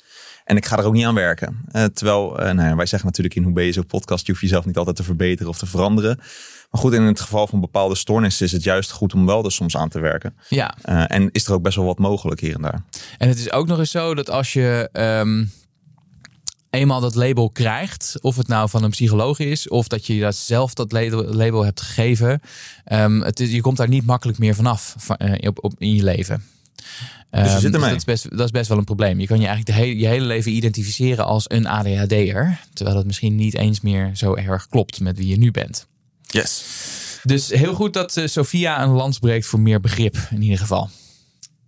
En 0.47 0.57
ik 0.57 0.67
ga 0.67 0.79
er 0.79 0.85
ook 0.85 0.93
niet 0.93 1.05
aan 1.05 1.15
werken. 1.15 1.65
terwijl, 1.71 2.31
nou 2.31 2.63
ja, 2.63 2.77
wij 2.77 2.87
zeggen 2.87 3.09
natuurlijk 3.09 3.35
in 3.35 3.43
Hoe 3.43 3.53
ben 3.53 3.65
je 3.65 3.73
zo 3.73 3.83
podcast, 3.83 4.27
je 4.27 4.33
hoeft 4.33 4.45
jezelf 4.45 4.65
niet 4.65 4.77
altijd 4.77 4.97
te 4.97 5.03
verbeteren 5.03 5.51
of 5.51 5.59
te 5.59 5.67
veranderen. 5.67 6.19
Maar 6.71 6.81
goed, 6.81 6.93
in 6.93 7.03
het 7.03 7.21
geval 7.21 7.47
van 7.47 7.61
bepaalde 7.61 7.95
stoornissen 7.95 8.47
is 8.47 8.53
het 8.53 8.63
juist 8.63 8.91
goed 8.91 9.15
om 9.15 9.27
wel 9.27 9.45
er 9.45 9.53
soms 9.53 9.77
aan 9.77 9.89
te 9.89 10.01
werken. 10.01 10.37
Ja. 10.49 10.75
Uh, 10.85 11.05
en 11.07 11.29
is 11.33 11.47
er 11.47 11.53
ook 11.53 11.63
best 11.63 11.77
wel 11.77 11.85
wat 11.85 11.99
mogelijk 11.99 12.41
hier 12.41 12.55
en 12.55 12.63
daar. 12.63 12.83
En 13.19 13.29
het 13.29 13.39
is 13.39 13.53
ook 13.53 13.67
nog 13.67 13.79
eens 13.79 13.91
zo 13.91 14.15
dat 14.15 14.31
als 14.31 14.53
je 14.53 14.89
um, 14.93 15.51
eenmaal 16.71 17.01
dat 17.01 17.15
label 17.15 17.51
krijgt, 17.51 18.19
of 18.21 18.37
het 18.37 18.49
nou 18.49 18.69
van 18.69 18.85
een 18.85 18.91
psycholoog 18.91 19.39
is, 19.39 19.69
of 19.69 19.89
dat 19.89 20.07
je 20.07 20.21
dat 20.21 20.37
zelf 20.37 20.75
dat 20.75 20.93
label 20.93 21.65
hebt 21.65 21.81
gegeven, 21.81 22.41
um, 22.93 23.23
het 23.23 23.41
is, 23.41 23.51
je 23.51 23.61
komt 23.61 23.77
daar 23.77 23.89
niet 23.89 24.07
makkelijk 24.07 24.39
meer 24.39 24.55
vanaf 24.55 24.95
van, 24.99 25.17
op, 25.47 25.65
op, 25.65 25.75
in 25.79 25.95
je 25.95 26.03
leven. 26.03 26.45
Dus 27.31 27.65
ermee. 27.65 27.75
Um, 27.75 27.81
dat, 27.81 27.97
is 27.97 28.05
best, 28.05 28.31
dat 28.31 28.45
is 28.45 28.51
best 28.51 28.69
wel 28.69 28.79
een 28.79 28.85
probleem. 28.85 29.21
Je 29.21 29.27
kan 29.27 29.41
je 29.41 29.47
eigenlijk 29.47 29.79
de 29.79 29.85
hele, 29.85 29.99
je 29.99 30.07
hele 30.07 30.25
leven 30.25 30.53
identificeren 30.53 31.25
als 31.25 31.45
een 31.49 31.67
ADHD'er. 31.67 32.61
Terwijl 32.73 32.97
dat 32.97 33.07
misschien 33.07 33.35
niet 33.35 33.55
eens 33.55 33.81
meer 33.81 34.11
zo 34.15 34.35
erg 34.35 34.69
klopt 34.69 35.01
met 35.01 35.19
wie 35.19 35.29
je 35.29 35.39
nu 35.39 35.51
bent. 35.51 35.87
Yes. 36.23 36.65
Dus 37.23 37.49
heel 37.49 37.75
goed 37.75 37.93
dat 37.93 38.17
uh, 38.17 38.27
Sophia 38.27 38.83
een 38.83 38.91
lans 38.91 39.19
breekt 39.19 39.47
voor 39.47 39.61
meer 39.61 39.81
begrip 39.81 40.17
in 40.31 40.43
ieder 40.43 40.59
geval. 40.59 40.91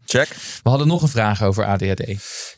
Check. 0.04 0.28
We 0.62 0.68
hadden 0.68 0.86
nog 0.86 1.02
een 1.02 1.08
vraag 1.08 1.42
over 1.42 1.64
ADHD. 1.64 2.04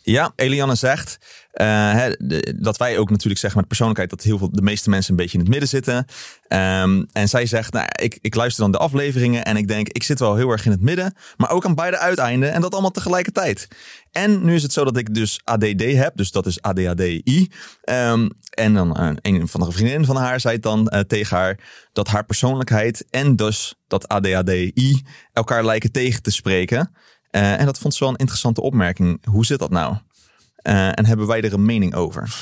Ja, 0.02 0.32
Eliane 0.36 0.74
zegt 0.74 1.18
hè, 1.52 2.10
dat 2.56 2.76
wij 2.76 2.98
ook 2.98 3.10
natuurlijk 3.10 3.40
zeggen 3.40 3.58
met 3.58 3.68
persoonlijkheid 3.68 4.10
dat 4.10 4.22
heel 4.22 4.38
veel 4.38 4.50
de 4.52 4.62
meeste 4.62 4.90
mensen 4.90 5.10
een 5.10 5.16
beetje 5.16 5.38
in 5.38 5.44
het 5.44 5.50
midden 5.50 5.68
zitten. 5.68 5.96
Um, 5.96 7.06
en 7.12 7.28
zij 7.28 7.46
zegt, 7.46 7.72
nou, 7.72 7.86
ik, 7.90 8.18
ik 8.20 8.34
luister 8.34 8.62
dan 8.62 8.72
de 8.72 8.78
afleveringen 8.78 9.44
en 9.44 9.56
ik 9.56 9.68
denk, 9.68 9.88
ik 9.88 10.02
zit 10.02 10.18
wel 10.18 10.36
heel 10.36 10.50
erg 10.50 10.64
in 10.64 10.70
het 10.70 10.80
midden, 10.80 11.14
maar 11.36 11.50
ook 11.50 11.64
aan 11.64 11.74
beide 11.74 11.98
uiteinden 11.98 12.52
en 12.52 12.60
dat 12.60 12.72
allemaal 12.72 12.90
tegelijkertijd. 12.90 13.68
En 14.10 14.44
nu 14.44 14.54
is 14.54 14.62
het 14.62 14.72
zo 14.72 14.84
dat 14.84 14.96
ik 14.96 15.14
dus 15.14 15.40
ADD 15.44 15.82
heb, 15.82 16.16
dus 16.16 16.30
dat 16.30 16.46
is 16.46 16.62
ADHDI. 16.62 17.48
Um, 17.84 18.30
en 18.50 18.74
dan 18.74 19.00
uh, 19.00 19.10
een 19.22 19.48
van 19.48 19.60
de 19.60 19.72
vriendinnen 19.72 20.06
van 20.06 20.16
haar 20.16 20.40
zei 20.40 20.58
dan 20.58 20.92
uh, 20.94 21.00
tegen 21.00 21.36
haar 21.36 21.58
dat 21.92 22.08
haar 22.08 22.24
persoonlijkheid 22.24 23.04
en 23.10 23.36
dus 23.36 23.74
dat 23.86 24.08
ADHDI 24.08 25.02
elkaar 25.32 25.64
lijken 25.64 25.92
tegen 25.92 26.22
te 26.22 26.30
spreken. 26.30 26.92
En 27.30 27.66
dat 27.66 27.78
vond 27.78 27.94
ze 27.94 28.00
wel 28.00 28.08
een 28.08 28.16
interessante 28.18 28.60
opmerking. 28.60 29.26
Hoe 29.26 29.46
zit 29.46 29.58
dat 29.58 29.70
nou? 29.70 29.96
Uh, 30.62 30.98
en 30.98 31.06
hebben 31.06 31.26
wij 31.26 31.42
er 31.42 31.52
een 31.52 31.64
mening 31.64 31.94
over? 31.94 32.34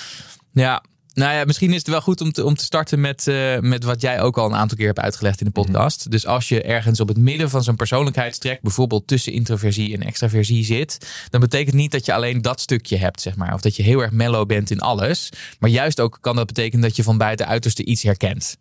Ja, 0.52 0.82
nou 1.18 1.34
ja, 1.34 1.44
misschien 1.44 1.70
is 1.70 1.78
het 1.78 1.88
wel 1.88 2.00
goed 2.00 2.20
om 2.20 2.32
te, 2.32 2.44
om 2.44 2.54
te 2.54 2.64
starten 2.64 3.00
met, 3.00 3.26
uh, 3.26 3.58
met 3.58 3.84
wat 3.84 4.00
jij 4.00 4.20
ook 4.20 4.38
al 4.38 4.46
een 4.46 4.54
aantal 4.54 4.76
keer 4.76 4.86
hebt 4.86 5.00
uitgelegd 5.00 5.40
in 5.40 5.46
de 5.46 5.52
podcast. 5.52 6.04
Mm. 6.04 6.10
Dus 6.10 6.26
als 6.26 6.48
je 6.48 6.62
ergens 6.62 7.00
op 7.00 7.08
het 7.08 7.16
midden 7.16 7.50
van 7.50 7.62
zo'n 7.62 7.76
persoonlijkheidstrek, 7.76 8.60
bijvoorbeeld 8.62 9.06
tussen 9.06 9.32
introversie 9.32 9.94
en 9.94 10.02
extraversie 10.02 10.64
zit, 10.64 11.08
dan 11.30 11.40
betekent 11.40 11.74
niet 11.74 11.92
dat 11.92 12.04
je 12.04 12.14
alleen 12.14 12.42
dat 12.42 12.60
stukje 12.60 12.96
hebt, 12.96 13.20
zeg 13.20 13.36
maar. 13.36 13.54
Of 13.54 13.60
dat 13.60 13.76
je 13.76 13.82
heel 13.82 14.00
erg 14.00 14.10
mellow 14.10 14.46
bent 14.46 14.70
in 14.70 14.80
alles. 14.80 15.28
Maar 15.58 15.70
juist 15.70 16.00
ook 16.00 16.18
kan 16.20 16.36
dat 16.36 16.46
betekenen 16.46 16.82
dat 16.82 16.96
je 16.96 17.02
van 17.02 17.18
buiten 17.18 17.46
uiterste 17.46 17.84
iets 17.84 18.02
herkent. 18.02 18.56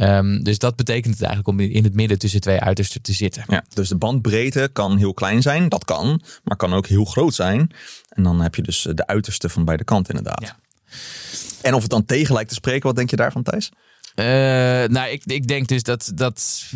Um, 0.00 0.42
dus 0.42 0.58
dat 0.58 0.76
betekent 0.76 1.14
het 1.14 1.22
eigenlijk 1.22 1.58
om 1.58 1.60
in 1.60 1.84
het 1.84 1.94
midden 1.94 2.18
tussen 2.18 2.40
twee 2.40 2.60
uitersten 2.60 3.02
te 3.02 3.12
zitten. 3.12 3.44
Ja, 3.46 3.64
dus 3.74 3.88
de 3.88 3.96
bandbreedte 3.96 4.70
kan 4.72 4.96
heel 4.96 5.14
klein 5.14 5.42
zijn, 5.42 5.68
dat 5.68 5.84
kan, 5.84 6.22
maar 6.44 6.56
kan 6.56 6.74
ook 6.74 6.86
heel 6.86 7.04
groot 7.04 7.34
zijn. 7.34 7.70
En 8.08 8.22
dan 8.22 8.40
heb 8.40 8.54
je 8.54 8.62
dus 8.62 8.86
de 8.94 9.06
uiterste 9.06 9.48
van 9.48 9.64
beide 9.64 9.84
kanten 9.84 10.14
inderdaad. 10.14 10.42
Ja. 10.42 10.56
En 11.62 11.74
of 11.74 11.82
het 11.82 11.90
dan 11.90 12.04
tegen 12.04 12.34
lijkt 12.34 12.48
te 12.48 12.54
spreken, 12.54 12.86
wat 12.86 12.96
denk 12.96 13.10
je 13.10 13.16
daarvan 13.16 13.42
Thijs? 13.42 13.70
Uh, 14.20 14.24
nou, 14.88 15.08
ik, 15.08 15.22
ik 15.24 15.46
denk 15.48 15.68
dus 15.68 15.82
dat, 15.82 16.12
dat, 16.14 16.66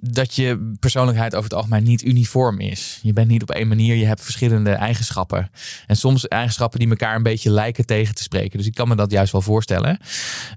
dat 0.00 0.34
je 0.34 0.74
persoonlijkheid 0.80 1.34
over 1.34 1.50
het 1.50 1.58
algemeen 1.58 1.82
niet 1.82 2.02
uniform 2.02 2.60
is. 2.60 2.98
Je 3.02 3.12
bent 3.12 3.28
niet 3.28 3.42
op 3.42 3.50
één 3.50 3.68
manier, 3.68 3.94
je 3.96 4.06
hebt 4.06 4.22
verschillende 4.22 4.70
eigenschappen. 4.70 5.50
En 5.86 5.96
soms 5.96 6.28
eigenschappen 6.28 6.78
die 6.78 6.88
elkaar 6.88 7.16
een 7.16 7.22
beetje 7.22 7.50
lijken 7.50 7.86
tegen 7.86 8.14
te 8.14 8.22
spreken. 8.22 8.58
Dus 8.58 8.66
ik 8.66 8.74
kan 8.74 8.88
me 8.88 8.94
dat 8.94 9.10
juist 9.10 9.32
wel 9.32 9.42
voorstellen. 9.42 9.98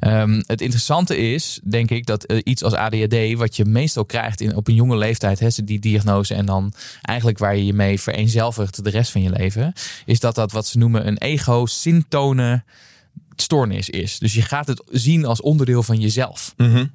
Um, 0.01 0.43
het 0.47 0.61
interessante 0.61 1.17
is, 1.17 1.59
denk 1.63 1.89
ik, 1.89 2.05
dat 2.05 2.31
uh, 2.31 2.39
iets 2.43 2.63
als 2.63 2.73
ADHD, 2.73 3.33
wat 3.33 3.55
je 3.55 3.65
meestal 3.65 4.05
krijgt 4.05 4.41
in, 4.41 4.55
op 4.55 4.67
een 4.67 4.75
jonge 4.75 4.97
leeftijd, 4.97 5.39
hè, 5.39 5.47
die 5.63 5.79
diagnose, 5.79 6.33
en 6.33 6.45
dan 6.45 6.73
eigenlijk 7.01 7.37
waar 7.37 7.55
je 7.55 7.65
je 7.65 7.73
mee 7.73 8.01
vereenzelvigt 8.01 8.83
de 8.83 8.89
rest 8.89 9.11
van 9.11 9.21
je 9.21 9.29
leven, 9.29 9.73
is 10.05 10.19
dat 10.19 10.35
dat 10.35 10.51
wat 10.51 10.67
ze 10.67 10.77
noemen 10.77 11.07
een 11.07 11.17
ego-syntone 11.17 12.63
stoornis 13.43 13.89
is. 13.89 14.19
Dus 14.19 14.33
je 14.33 14.41
gaat 14.41 14.67
het 14.67 14.83
zien 14.91 15.25
als 15.25 15.41
onderdeel 15.41 15.83
van 15.83 15.99
jezelf. 15.99 16.53
Mm 16.57 16.71
-hmm. 16.71 16.91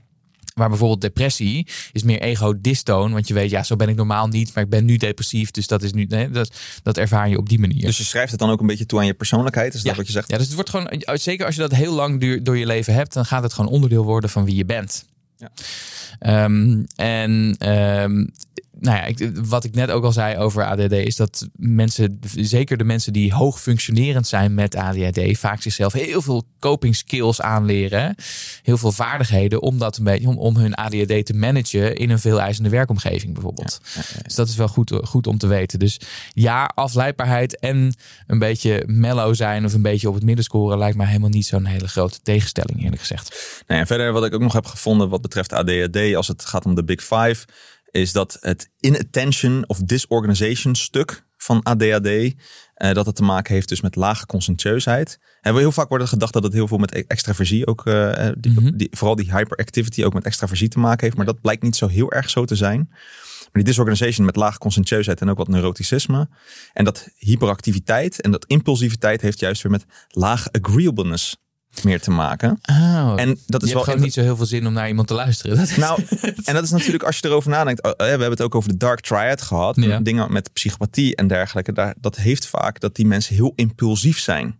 Maar 0.58 0.68
bijvoorbeeld 0.68 1.00
depressie 1.00 1.66
is 1.92 2.02
meer 2.02 2.20
ego-dystoon. 2.20 3.12
Want 3.12 3.28
je 3.28 3.34
weet, 3.34 3.50
ja, 3.50 3.62
zo 3.62 3.76
ben 3.76 3.88
ik 3.88 3.96
normaal 3.96 4.26
niet. 4.26 4.54
Maar 4.54 4.64
ik 4.64 4.70
ben 4.70 4.84
nu 4.84 4.96
depressief. 4.96 5.50
Dus 5.50 5.66
dat 5.66 5.82
is 5.82 5.92
nu. 5.92 6.04
Nee, 6.04 6.30
dat, 6.30 6.52
dat 6.82 6.96
ervaar 6.96 7.28
je 7.28 7.38
op 7.38 7.48
die 7.48 7.58
manier. 7.58 7.84
Dus 7.84 7.96
je 7.96 8.04
schrijft 8.04 8.30
het 8.30 8.40
dan 8.40 8.50
ook 8.50 8.60
een 8.60 8.66
beetje 8.66 8.86
toe 8.86 8.98
aan 8.98 9.06
je 9.06 9.14
persoonlijkheid. 9.14 9.74
Is 9.74 9.82
ja. 9.82 9.86
dat 9.86 9.96
wat 9.96 10.06
je 10.06 10.12
zegt? 10.12 10.30
Ja, 10.30 10.36
dus 10.36 10.46
het 10.46 10.54
wordt 10.54 10.70
gewoon. 10.70 11.02
Zeker 11.14 11.46
als 11.46 11.54
je 11.54 11.60
dat 11.60 11.74
heel 11.74 11.94
lang 11.94 12.20
duur, 12.20 12.42
door 12.44 12.58
je 12.58 12.66
leven 12.66 12.94
hebt. 12.94 13.12
Dan 13.12 13.24
gaat 13.24 13.42
het 13.42 13.52
gewoon 13.52 13.70
onderdeel 13.70 14.04
worden 14.04 14.30
van 14.30 14.44
wie 14.44 14.56
je 14.56 14.64
bent. 14.64 15.04
Ja. 15.36 16.44
Um, 16.44 16.86
en 16.96 17.56
um, 17.72 18.32
nou 18.80 18.96
ja, 18.96 19.04
ik, 19.04 19.30
wat 19.34 19.64
ik 19.64 19.74
net 19.74 19.90
ook 19.90 20.04
al 20.04 20.12
zei 20.12 20.36
over 20.36 20.64
ADD 20.64 20.92
is 20.92 21.16
dat 21.16 21.48
mensen, 21.56 22.20
zeker 22.36 22.76
de 22.76 22.84
mensen 22.84 23.12
die 23.12 23.34
hoog 23.34 23.60
functionerend 23.60 24.26
zijn 24.26 24.54
met 24.54 24.74
ADHD, 24.74 25.38
vaak 25.38 25.62
zichzelf 25.62 25.92
heel 25.92 26.22
veel 26.22 26.44
coping 26.60 26.96
skills 26.96 27.40
aanleren, 27.40 28.14
heel 28.62 28.78
veel 28.78 28.92
vaardigheden 28.92 29.62
om 29.62 29.78
dat 29.78 29.96
een 29.96 30.04
beetje 30.04 30.28
om, 30.28 30.38
om 30.38 30.56
hun 30.56 30.74
ADHD 30.74 31.26
te 31.26 31.34
managen 31.34 31.96
in 31.96 32.10
een 32.10 32.18
veel 32.18 32.40
eisende 32.40 32.68
werkomgeving 32.68 33.32
bijvoorbeeld. 33.32 33.80
Ja, 33.82 33.90
ja, 33.94 34.06
ja. 34.14 34.22
Dus 34.22 34.34
dat 34.34 34.48
is 34.48 34.56
wel 34.56 34.68
goed, 34.68 34.92
goed 35.02 35.26
om 35.26 35.38
te 35.38 35.46
weten. 35.46 35.78
Dus 35.78 36.00
ja, 36.32 36.70
afleidbaarheid 36.74 37.58
en 37.58 37.94
een 38.26 38.38
beetje 38.38 38.82
mellow 38.86 39.34
zijn 39.34 39.64
of 39.64 39.72
een 39.72 39.82
beetje 39.82 40.08
op 40.08 40.14
het 40.14 40.24
midden 40.24 40.44
scoren 40.44 40.78
lijkt 40.78 40.96
mij 40.96 41.06
helemaal 41.06 41.28
niet 41.28 41.46
zo'n 41.46 41.64
hele 41.64 41.88
grote 41.88 42.18
tegenstelling 42.22 42.82
eerlijk 42.82 43.00
gezegd. 43.00 43.62
En 43.66 43.86
verder 43.86 44.12
wat 44.12 44.24
ik 44.24 44.34
ook 44.34 44.40
nog 44.40 44.52
heb 44.52 44.66
gevonden 44.66 45.08
wat 45.08 45.22
betreft 45.22 45.52
ADHD 45.52 46.14
als 46.14 46.28
het 46.28 46.44
gaat 46.44 46.64
om 46.64 46.74
de 46.74 46.84
Big 46.84 47.00
Five 47.00 47.46
is 47.90 48.12
dat 48.12 48.36
het 48.40 48.70
inattention 48.80 49.64
of 49.68 49.78
disorganization 49.78 50.74
stuk 50.74 51.26
van 51.36 51.62
ADHD, 51.62 52.06
uh, 52.06 52.32
dat 52.76 53.06
het 53.06 53.16
te 53.16 53.22
maken 53.22 53.54
heeft 53.54 53.68
dus 53.68 53.80
met 53.80 53.96
lage 53.96 54.26
conscientieusheid. 54.26 55.18
En 55.40 55.56
heel 55.56 55.72
vaak 55.72 55.88
wordt 55.88 56.04
er 56.04 56.10
gedacht 56.10 56.32
dat 56.32 56.42
het 56.42 56.52
heel 56.52 56.68
veel 56.68 56.78
met 56.78 57.06
extraversie 57.06 57.66
ook, 57.66 57.84
die, 57.84 58.52
mm 58.52 58.56
-hmm. 58.56 58.76
die, 58.76 58.88
vooral 58.90 59.16
die 59.16 59.32
hyperactivity 59.32 60.04
ook 60.04 60.14
met 60.14 60.24
extraversie 60.24 60.68
te 60.68 60.78
maken 60.78 61.04
heeft. 61.04 61.16
Maar 61.16 61.26
dat 61.26 61.40
blijkt 61.40 61.62
niet 61.62 61.76
zo 61.76 61.88
heel 61.88 62.12
erg 62.12 62.30
zo 62.30 62.44
te 62.44 62.56
zijn. 62.56 62.88
Maar 62.88 63.62
die 63.62 63.72
disorganization 63.72 64.26
met 64.26 64.36
lage 64.36 64.58
conscientieusheid 64.58 65.20
en 65.20 65.30
ook 65.30 65.36
wat 65.36 65.48
neuroticisme. 65.48 66.28
En 66.72 66.84
dat 66.84 67.08
hyperactiviteit 67.18 68.20
en 68.20 68.30
dat 68.30 68.44
impulsiviteit 68.46 69.20
heeft 69.20 69.40
juist 69.40 69.62
weer 69.62 69.72
met 69.72 69.84
lage 70.08 70.52
agreeableness 70.52 71.36
meer 71.82 72.00
te 72.00 72.10
maken. 72.10 72.60
Oh, 72.70 73.12
en 73.16 73.38
dat 73.46 73.62
is 73.62 73.72
wel 73.72 73.82
gewoon 73.82 74.00
niet 74.00 74.12
zo 74.12 74.20
heel 74.20 74.36
veel 74.36 74.46
zin 74.46 74.66
om 74.66 74.72
naar 74.72 74.88
iemand 74.88 75.08
te 75.08 75.14
luisteren. 75.14 75.56
Dat. 75.56 75.76
Nou, 75.76 76.02
en 76.44 76.54
dat 76.54 76.64
is 76.64 76.70
natuurlijk 76.70 77.04
als 77.04 77.18
je 77.18 77.28
erover 77.28 77.50
nadenkt. 77.50 77.80
We 77.80 78.04
hebben 78.04 78.30
het 78.30 78.42
ook 78.42 78.54
over 78.54 78.68
de 78.68 78.76
dark 78.76 79.00
triad 79.00 79.42
gehad. 79.42 79.76
Ja. 79.76 80.00
Dingen 80.00 80.32
met 80.32 80.52
psychopathie 80.52 81.16
en 81.16 81.26
dergelijke. 81.26 81.72
Daar, 81.72 81.94
dat 82.00 82.16
heeft 82.16 82.46
vaak 82.46 82.80
dat 82.80 82.96
die 82.96 83.06
mensen 83.06 83.34
heel 83.34 83.52
impulsief 83.54 84.18
zijn. 84.18 84.58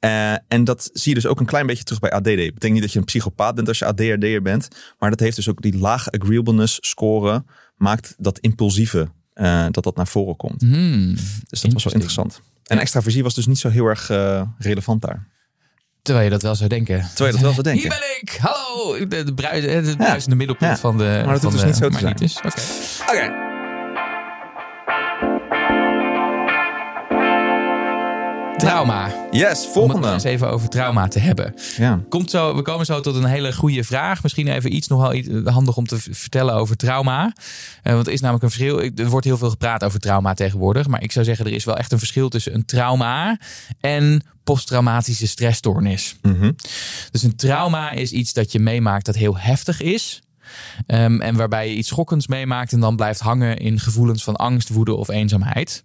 Uh, 0.00 0.32
en 0.32 0.64
dat 0.64 0.90
zie 0.92 1.14
je 1.14 1.20
dus 1.20 1.26
ook 1.26 1.40
een 1.40 1.46
klein 1.46 1.66
beetje 1.66 1.84
terug 1.84 2.00
bij 2.00 2.10
ADD. 2.10 2.24
Betekent 2.24 2.72
niet 2.72 2.82
dat 2.82 2.92
je 2.92 2.98
een 2.98 3.04
psychopaat 3.04 3.54
bent 3.54 3.68
als 3.68 3.78
je 3.78 3.84
ADHD'er 3.84 4.42
bent. 4.42 4.68
Maar 4.98 5.10
dat 5.10 5.20
heeft 5.20 5.36
dus 5.36 5.48
ook 5.48 5.62
die 5.62 5.78
lage 5.78 6.10
agreeableness 6.10 6.78
score. 6.80 7.44
Maakt 7.76 8.14
dat 8.18 8.38
impulsieve, 8.38 9.08
uh, 9.34 9.66
dat 9.70 9.84
dat 9.84 9.96
naar 9.96 10.06
voren 10.06 10.36
komt. 10.36 10.60
Hmm, 10.60 11.14
dus 11.46 11.60
dat 11.60 11.72
was 11.72 11.84
wel 11.84 11.92
interessant. 11.92 12.40
En 12.66 12.78
extraversie 12.78 13.22
was 13.22 13.34
dus 13.34 13.46
niet 13.46 13.58
zo 13.58 13.68
heel 13.68 13.86
erg 13.86 14.10
uh, 14.10 14.42
relevant 14.58 15.02
daar. 15.02 15.26
Terwijl 16.02 16.26
je 16.26 16.32
dat 16.32 16.42
wel 16.42 16.54
zou 16.54 16.68
denken. 16.68 17.00
Terwijl 17.14 17.26
je 17.26 17.32
dat 17.32 17.40
wel 17.40 17.52
zou 17.52 17.62
denken. 17.62 17.82
Hier 17.90 18.00
ben 18.00 18.20
ik! 18.20 18.38
Hallo! 18.40 19.08
De, 19.08 19.24
de 19.24 19.34
bruis, 19.34 19.64
het 19.64 19.96
bruisende 19.96 20.30
ja. 20.30 20.36
middelpunt 20.36 20.70
ja. 20.70 20.78
van 20.78 20.98
de. 20.98 21.04
Maar 21.04 21.32
dat 21.32 21.40
van 21.40 21.50
hoeft 21.50 21.62
de, 21.62 21.66
dus 21.66 21.80
niet 21.80 21.82
zo 21.82 21.88
te 21.88 22.28
zijn. 22.28 22.44
Oké. 22.44 22.60
Okay. 23.06 23.26
Okay. 23.26 23.47
Trauma. 28.58 29.26
Yes, 29.30 29.66
Om 29.66 29.72
volgende. 29.72 30.06
het 30.06 30.14
eens 30.14 30.24
even 30.24 30.50
over 30.50 30.68
trauma 30.68 31.08
te 31.08 31.18
hebben. 31.18 31.54
Ja. 31.76 32.00
Komt 32.08 32.30
zo, 32.30 32.56
we 32.56 32.62
komen 32.62 32.86
zo 32.86 33.00
tot 33.00 33.14
een 33.14 33.24
hele 33.24 33.52
goede 33.52 33.84
vraag. 33.84 34.22
Misschien 34.22 34.48
even 34.48 34.74
iets 34.74 34.88
nogal 34.88 35.22
handig 35.44 35.76
om 35.76 35.86
te 35.86 35.98
vertellen 35.98 36.54
over 36.54 36.76
trauma. 36.76 37.32
Uh, 37.82 37.92
want 37.92 38.06
er 38.06 38.12
is 38.12 38.20
namelijk 38.20 38.44
een 38.44 38.50
verschil. 38.50 38.90
Er 38.96 39.08
wordt 39.08 39.26
heel 39.26 39.36
veel 39.38 39.50
gepraat 39.50 39.84
over 39.84 40.00
trauma 40.00 40.34
tegenwoordig. 40.34 40.86
Maar 40.86 41.02
ik 41.02 41.12
zou 41.12 41.24
zeggen, 41.24 41.46
er 41.46 41.52
is 41.52 41.64
wel 41.64 41.76
echt 41.76 41.92
een 41.92 41.98
verschil 41.98 42.28
tussen 42.28 42.54
een 42.54 42.64
trauma 42.64 43.38
en 43.80 44.22
posttraumatische 44.44 45.26
stressstoornis. 45.26 46.16
Mm 46.22 46.36
-hmm. 46.38 46.54
Dus 47.10 47.22
een 47.22 47.36
trauma 47.36 47.90
is 47.90 48.12
iets 48.12 48.32
dat 48.32 48.52
je 48.52 48.58
meemaakt 48.58 49.06
dat 49.06 49.14
heel 49.14 49.38
heftig 49.38 49.80
is. 49.80 50.22
Um, 50.86 51.20
en 51.20 51.36
waarbij 51.36 51.68
je 51.68 51.74
iets 51.74 51.88
schokkends 51.88 52.26
meemaakt 52.26 52.72
en 52.72 52.80
dan 52.80 52.96
blijft 52.96 53.20
hangen 53.20 53.56
in 53.56 53.80
gevoelens 53.80 54.24
van 54.24 54.36
angst, 54.36 54.68
woede 54.68 54.94
of 54.94 55.08
eenzaamheid. 55.08 55.84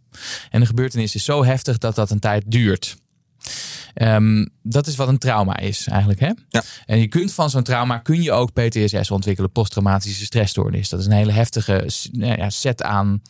En 0.50 0.60
de 0.60 0.66
gebeurtenis 0.66 1.16
is 1.16 1.26
zo 1.26 1.44
heftig 1.44 1.78
dat 1.78 1.96
dat 1.96 2.12
een 2.12 2.20
tijd 2.20 2.44
duurt. 2.48 2.96
Um, 3.96 4.50
dat 4.62 4.88
is 4.88 4.96
wat 4.96 5.08
een 5.08 5.18
trauma 5.18 5.58
is 5.58 5.88
eigenlijk. 5.88 6.20
Hè? 6.20 6.32
Ja. 6.50 6.64
En 6.86 7.00
je 7.00 7.08
kunt 7.08 7.34
van 7.34 7.50
zo'n 7.50 7.64
trauma 7.64 7.98
kun 7.98 8.22
je 8.22 8.32
ook 8.32 8.54
PTSS 8.54 9.12
ontwikkelen, 9.12 9.52
posttraumatische 9.52 10.26
stressstoornis. 10.26 10.90
Dat 10.90 11.00
is 11.00 11.06
een 11.06 11.12
hele 11.12 11.32
heftige 11.32 11.90
ja, 12.12 12.50
set 12.50 12.84
aan, 12.84 13.22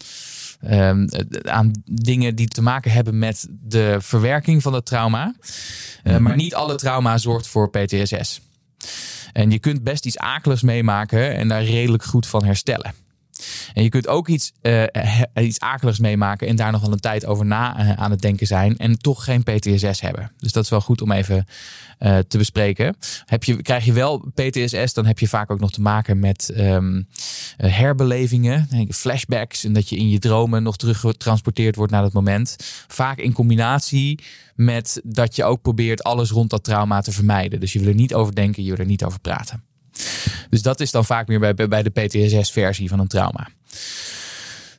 um, 0.69 1.09
aan 1.43 1.71
dingen 1.91 2.35
die 2.35 2.47
te 2.47 2.61
maken 2.61 2.91
hebben 2.91 3.19
met 3.19 3.47
de 3.49 3.97
verwerking 3.99 4.61
van 4.61 4.71
dat 4.71 4.85
trauma. 4.85 5.35
Uh, 6.03 6.17
maar 6.17 6.35
niet 6.35 6.55
alle 6.55 6.75
trauma 6.75 7.17
zorgt 7.17 7.47
voor 7.47 7.69
PTSS. 7.69 8.41
En 9.33 9.51
je 9.51 9.59
kunt 9.59 9.83
best 9.83 10.05
iets 10.05 10.17
akeligs 10.17 10.61
meemaken 10.61 11.35
en 11.35 11.47
daar 11.47 11.63
redelijk 11.63 12.03
goed 12.03 12.27
van 12.27 12.45
herstellen. 12.45 12.93
En 13.73 13.83
je 13.83 13.89
kunt 13.89 14.07
ook 14.07 14.27
iets, 14.27 14.51
uh, 14.61 14.83
iets 15.35 15.59
akeligs 15.59 15.99
meemaken 15.99 16.47
en 16.47 16.55
daar 16.55 16.71
nog 16.71 16.81
wel 16.81 16.91
een 16.91 16.99
tijd 16.99 17.25
over 17.25 17.45
na 17.45 17.79
uh, 17.79 17.91
aan 17.93 18.11
het 18.11 18.21
denken 18.21 18.47
zijn. 18.47 18.77
En 18.77 18.97
toch 18.97 19.23
geen 19.23 19.43
PTSS 19.43 20.01
hebben. 20.01 20.31
Dus 20.37 20.51
dat 20.51 20.63
is 20.63 20.69
wel 20.69 20.81
goed 20.81 21.01
om 21.01 21.11
even 21.11 21.45
uh, 21.99 22.17
te 22.17 22.37
bespreken. 22.37 22.95
Heb 23.25 23.43
je, 23.43 23.61
krijg 23.61 23.85
je 23.85 23.93
wel 23.93 24.17
PTSS, 24.33 24.93
dan 24.93 25.05
heb 25.05 25.19
je 25.19 25.27
vaak 25.27 25.51
ook 25.51 25.59
nog 25.59 25.71
te 25.71 25.81
maken 25.81 26.19
met 26.19 26.53
um, 26.57 27.07
herbelevingen, 27.57 28.67
flashbacks. 28.89 29.63
En 29.63 29.73
dat 29.73 29.89
je 29.89 29.95
in 29.95 30.09
je 30.09 30.19
dromen 30.19 30.63
nog 30.63 30.77
teruggetransporteerd 30.77 31.75
wordt 31.75 31.91
naar 31.91 32.01
dat 32.01 32.13
moment. 32.13 32.55
Vaak 32.87 33.17
in 33.17 33.33
combinatie 33.33 34.19
met 34.55 35.01
dat 35.03 35.35
je 35.35 35.43
ook 35.43 35.61
probeert 35.61 36.03
alles 36.03 36.29
rond 36.29 36.49
dat 36.49 36.63
trauma 36.63 37.01
te 37.01 37.11
vermijden. 37.11 37.59
Dus 37.59 37.73
je 37.73 37.79
wil 37.79 37.87
er 37.87 37.95
niet 37.95 38.13
over 38.13 38.35
denken, 38.35 38.63
je 38.63 38.69
wil 38.69 38.79
er 38.79 38.85
niet 38.85 39.03
over 39.03 39.19
praten. 39.19 39.63
Dus 40.53 40.61
dat 40.61 40.79
is 40.79 40.91
dan 40.91 41.05
vaak 41.05 41.27
meer 41.27 41.39
bij, 41.39 41.53
bij 41.67 41.83
de 41.83 41.89
PTSS-versie 41.89 42.89
van 42.89 42.99
een 42.99 43.07
trauma. 43.07 43.47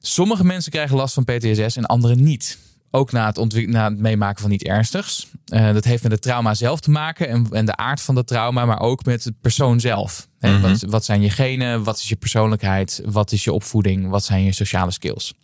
Sommige 0.01 0.45
mensen 0.45 0.73
krijgen 0.73 0.97
last 0.97 1.15
van 1.15 1.25
PTSS 1.25 1.77
en 1.77 1.87
anderen 1.87 2.23
niet. 2.23 2.59
Ook 2.91 3.13
na 3.13 3.27
het, 3.27 3.67
na 3.67 3.85
het 3.85 3.99
meemaken 3.99 4.43
van 4.43 4.51
iets 4.51 4.65
ernstigs. 4.65 5.27
Uh, 5.47 5.73
dat 5.73 5.85
heeft 5.85 6.03
met 6.03 6.13
het 6.13 6.23
trauma 6.23 6.55
zelf 6.55 6.81
te 6.81 6.91
maken 6.91 7.29
en, 7.29 7.47
en 7.51 7.67
de 7.67 7.77
aard 7.77 8.01
van 8.01 8.15
dat 8.15 8.27
trauma, 8.27 8.65
maar 8.65 8.81
ook 8.81 9.05
met 9.05 9.23
de 9.23 9.35
persoon 9.41 9.81
zelf. 9.81 10.29
Mm 10.39 10.61
wat, 10.61 10.83
wat 10.83 11.05
zijn 11.05 11.21
je 11.21 11.31
genen? 11.31 11.83
Wat 11.83 11.99
is 11.99 12.09
je 12.09 12.17
persoonlijkheid? 12.17 13.03
Wat 13.05 13.33
is 13.33 13.45
je 13.45 13.53
opvoeding? 13.53 14.09
Wat 14.09 14.25
zijn 14.25 14.45
je 14.45 14.53
sociale 14.53 14.91
skills? 14.91 15.35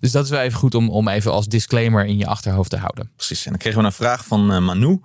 Dus 0.00 0.12
dat 0.12 0.24
is 0.24 0.30
wel 0.30 0.40
even 0.40 0.58
goed 0.58 0.74
om, 0.74 0.90
om 0.90 1.08
even 1.08 1.32
als 1.32 1.46
disclaimer 1.46 2.04
in 2.04 2.18
je 2.18 2.26
achterhoofd 2.26 2.70
te 2.70 2.76
houden. 2.76 3.10
Precies. 3.16 3.44
En 3.44 3.50
dan 3.50 3.60
kregen 3.60 3.80
we 3.80 3.86
een 3.86 3.92
vraag 3.92 4.24
van 4.24 4.52
uh, 4.52 4.58
Manu. 4.58 5.00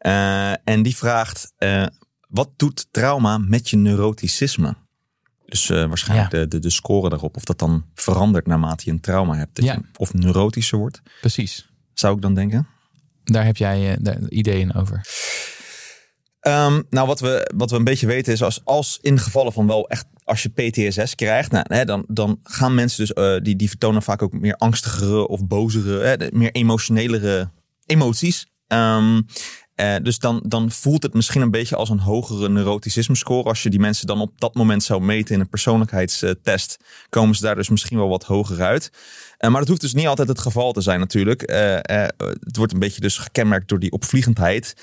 Uh, 0.00 0.50
en 0.64 0.82
die 0.82 0.96
vraagt: 0.96 1.52
Wat 2.30 2.50
doet 2.56 2.86
trauma 2.90 3.38
met 3.38 3.70
je 3.70 3.76
neuroticisme? 3.76 4.74
Dus 5.46 5.70
uh, 5.70 5.86
waarschijnlijk 5.86 6.30
de, 6.30 6.48
de, 6.48 6.58
de 6.58 6.70
score 6.70 7.08
daarop. 7.08 7.36
Of 7.36 7.44
dat 7.44 7.58
dan 7.58 7.84
verandert 7.94 8.46
naarmate 8.46 8.82
je 8.86 8.90
een 8.90 9.00
trauma 9.00 9.36
hebt. 9.36 9.56
Dat 9.56 9.64
Ja. 9.64 9.72
je 9.72 9.80
of 9.96 10.14
neurotischer 10.14 10.78
wordt. 10.78 11.02
Precies. 11.20 11.68
Zou 11.94 12.16
ik 12.16 12.22
dan 12.22 12.34
denken. 12.34 12.66
Daar 13.24 13.44
heb 13.44 13.56
jij 13.56 13.98
uh, 14.00 14.14
ideeën 14.28 14.74
over. 14.74 15.06
Um, 16.42 16.86
nou, 16.90 17.06
wat 17.06 17.20
we, 17.20 17.50
wat 17.56 17.70
we 17.70 17.76
een 17.76 17.84
beetje 17.84 18.06
weten 18.06 18.32
is 18.32 18.42
als, 18.42 18.64
als 18.64 18.98
in 19.00 19.18
gevallen 19.18 19.52
van 19.52 19.66
wel 19.66 19.88
echt 19.88 20.06
als 20.24 20.42
je 20.42 20.48
PTSS 20.48 21.14
krijgt, 21.14 21.50
nou, 21.50 21.64
hè, 21.68 21.84
dan, 21.84 22.04
dan 22.08 22.40
gaan 22.42 22.74
mensen 22.74 23.06
dus 23.06 23.24
uh, 23.24 23.40
die, 23.42 23.56
die 23.56 23.68
vertonen 23.68 24.02
vaak 24.02 24.22
ook 24.22 24.32
meer 24.32 24.54
angstigere 24.54 25.28
of 25.28 25.46
bozere, 25.46 26.04
hè, 26.04 26.16
meer 26.32 26.50
emotionelere 26.52 27.50
emoties. 27.86 28.46
Um, 28.68 29.26
uh, 29.80 29.94
dus 30.02 30.18
dan, 30.18 30.42
dan 30.46 30.70
voelt 30.70 31.02
het 31.02 31.14
misschien 31.14 31.40
een 31.40 31.50
beetje 31.50 31.76
als 31.76 31.88
een 31.88 31.98
hogere 31.98 32.48
neuroticisme 32.48 33.16
score. 33.16 33.48
Als 33.48 33.62
je 33.62 33.70
die 33.70 33.80
mensen 33.80 34.06
dan 34.06 34.20
op 34.20 34.40
dat 34.40 34.54
moment 34.54 34.82
zou 34.82 35.02
meten 35.02 35.34
in 35.34 35.40
een 35.40 35.48
persoonlijkheidstest, 35.48 36.78
komen 37.08 37.34
ze 37.34 37.42
daar 37.42 37.54
dus 37.54 37.68
misschien 37.68 37.98
wel 37.98 38.08
wat 38.08 38.24
hoger 38.24 38.62
uit. 38.62 38.90
Uh, 39.38 39.50
maar 39.50 39.60
dat 39.60 39.68
hoeft 39.68 39.80
dus 39.80 39.94
niet 39.94 40.06
altijd 40.06 40.28
het 40.28 40.38
geval 40.38 40.72
te 40.72 40.80
zijn 40.80 41.00
natuurlijk. 41.00 41.50
Uh, 41.50 41.76
het 42.40 42.56
wordt 42.56 42.72
een 42.72 42.78
beetje 42.78 43.00
dus 43.00 43.18
gekenmerkt 43.18 43.68
door 43.68 43.78
die 43.78 43.92
opvliegendheid. 43.92 44.74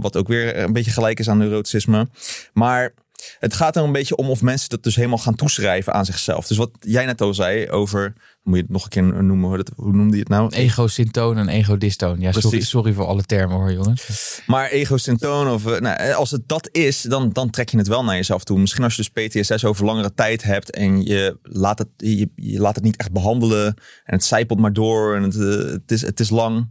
wat 0.00 0.16
ook 0.16 0.28
weer 0.28 0.58
een 0.58 0.72
beetje 0.72 0.90
gelijk 0.90 1.18
is 1.18 1.28
aan 1.28 1.38
neuroticisme. 1.38 2.08
Maar 2.52 2.92
het 3.38 3.54
gaat 3.54 3.76
er 3.76 3.82
een 3.82 3.92
beetje 3.92 4.16
om 4.16 4.30
of 4.30 4.42
mensen 4.42 4.68
dat 4.68 4.82
dus 4.82 4.96
helemaal 4.96 5.18
gaan 5.18 5.34
toeschrijven 5.34 5.92
aan 5.92 6.04
zichzelf. 6.04 6.46
Dus 6.46 6.56
wat 6.56 6.70
jij 6.80 7.06
net 7.06 7.20
al 7.20 7.34
zei 7.34 7.70
over, 7.70 8.14
moet 8.42 8.56
je 8.56 8.62
het 8.62 8.70
nog 8.70 8.82
een 8.82 8.88
keer 8.88 9.24
noemen, 9.24 9.64
hoe, 9.76 9.92
noemde 9.92 10.12
je 10.16 10.22
het 10.22 10.28
nou? 10.28 10.54
Ego-syntoon 10.54 11.38
en 11.38 11.48
ego-dystoon. 11.48 12.20
Ja, 12.20 12.32
sorry, 12.32 12.60
sorry, 12.60 12.92
voor 12.92 13.06
alle 13.06 13.22
termen 13.22 13.56
hoor 13.56 13.72
jongens. 13.72 14.42
Maar 14.46 14.68
ego-syntoon, 14.68 15.48
of 15.48 15.80
nou, 15.80 16.12
als 16.12 16.30
het 16.30 16.48
dat 16.48 16.68
is, 16.72 17.02
dan, 17.02 17.30
dan 17.32 17.50
trek 17.50 17.68
je 17.68 17.78
het 17.78 17.88
wel 17.88 18.04
naar 18.04 18.16
jezelf 18.16 18.44
toe. 18.44 18.58
Misschien 18.58 18.84
als 18.84 18.96
je 18.96 19.06
dus 19.12 19.28
PTSS 19.28 19.64
over 19.64 19.84
langere 19.84 20.14
tijd 20.14 20.42
hebt 20.42 20.70
en 20.70 21.04
je 21.04 21.38
laat 21.42 21.78
het, 21.78 21.88
je, 21.96 22.30
je 22.34 22.60
laat 22.60 22.74
het 22.74 22.84
niet 22.84 22.96
echt 22.96 23.12
behandelen 23.12 23.66
en 24.04 24.14
het 24.14 24.24
zijpelt 24.24 24.58
maar 24.58 24.72
door 24.72 25.16
en 25.16 25.22
het, 25.22 25.34
het, 25.34 25.92
is, 25.92 26.02
het 26.02 26.20
is 26.20 26.30
lang. 26.30 26.68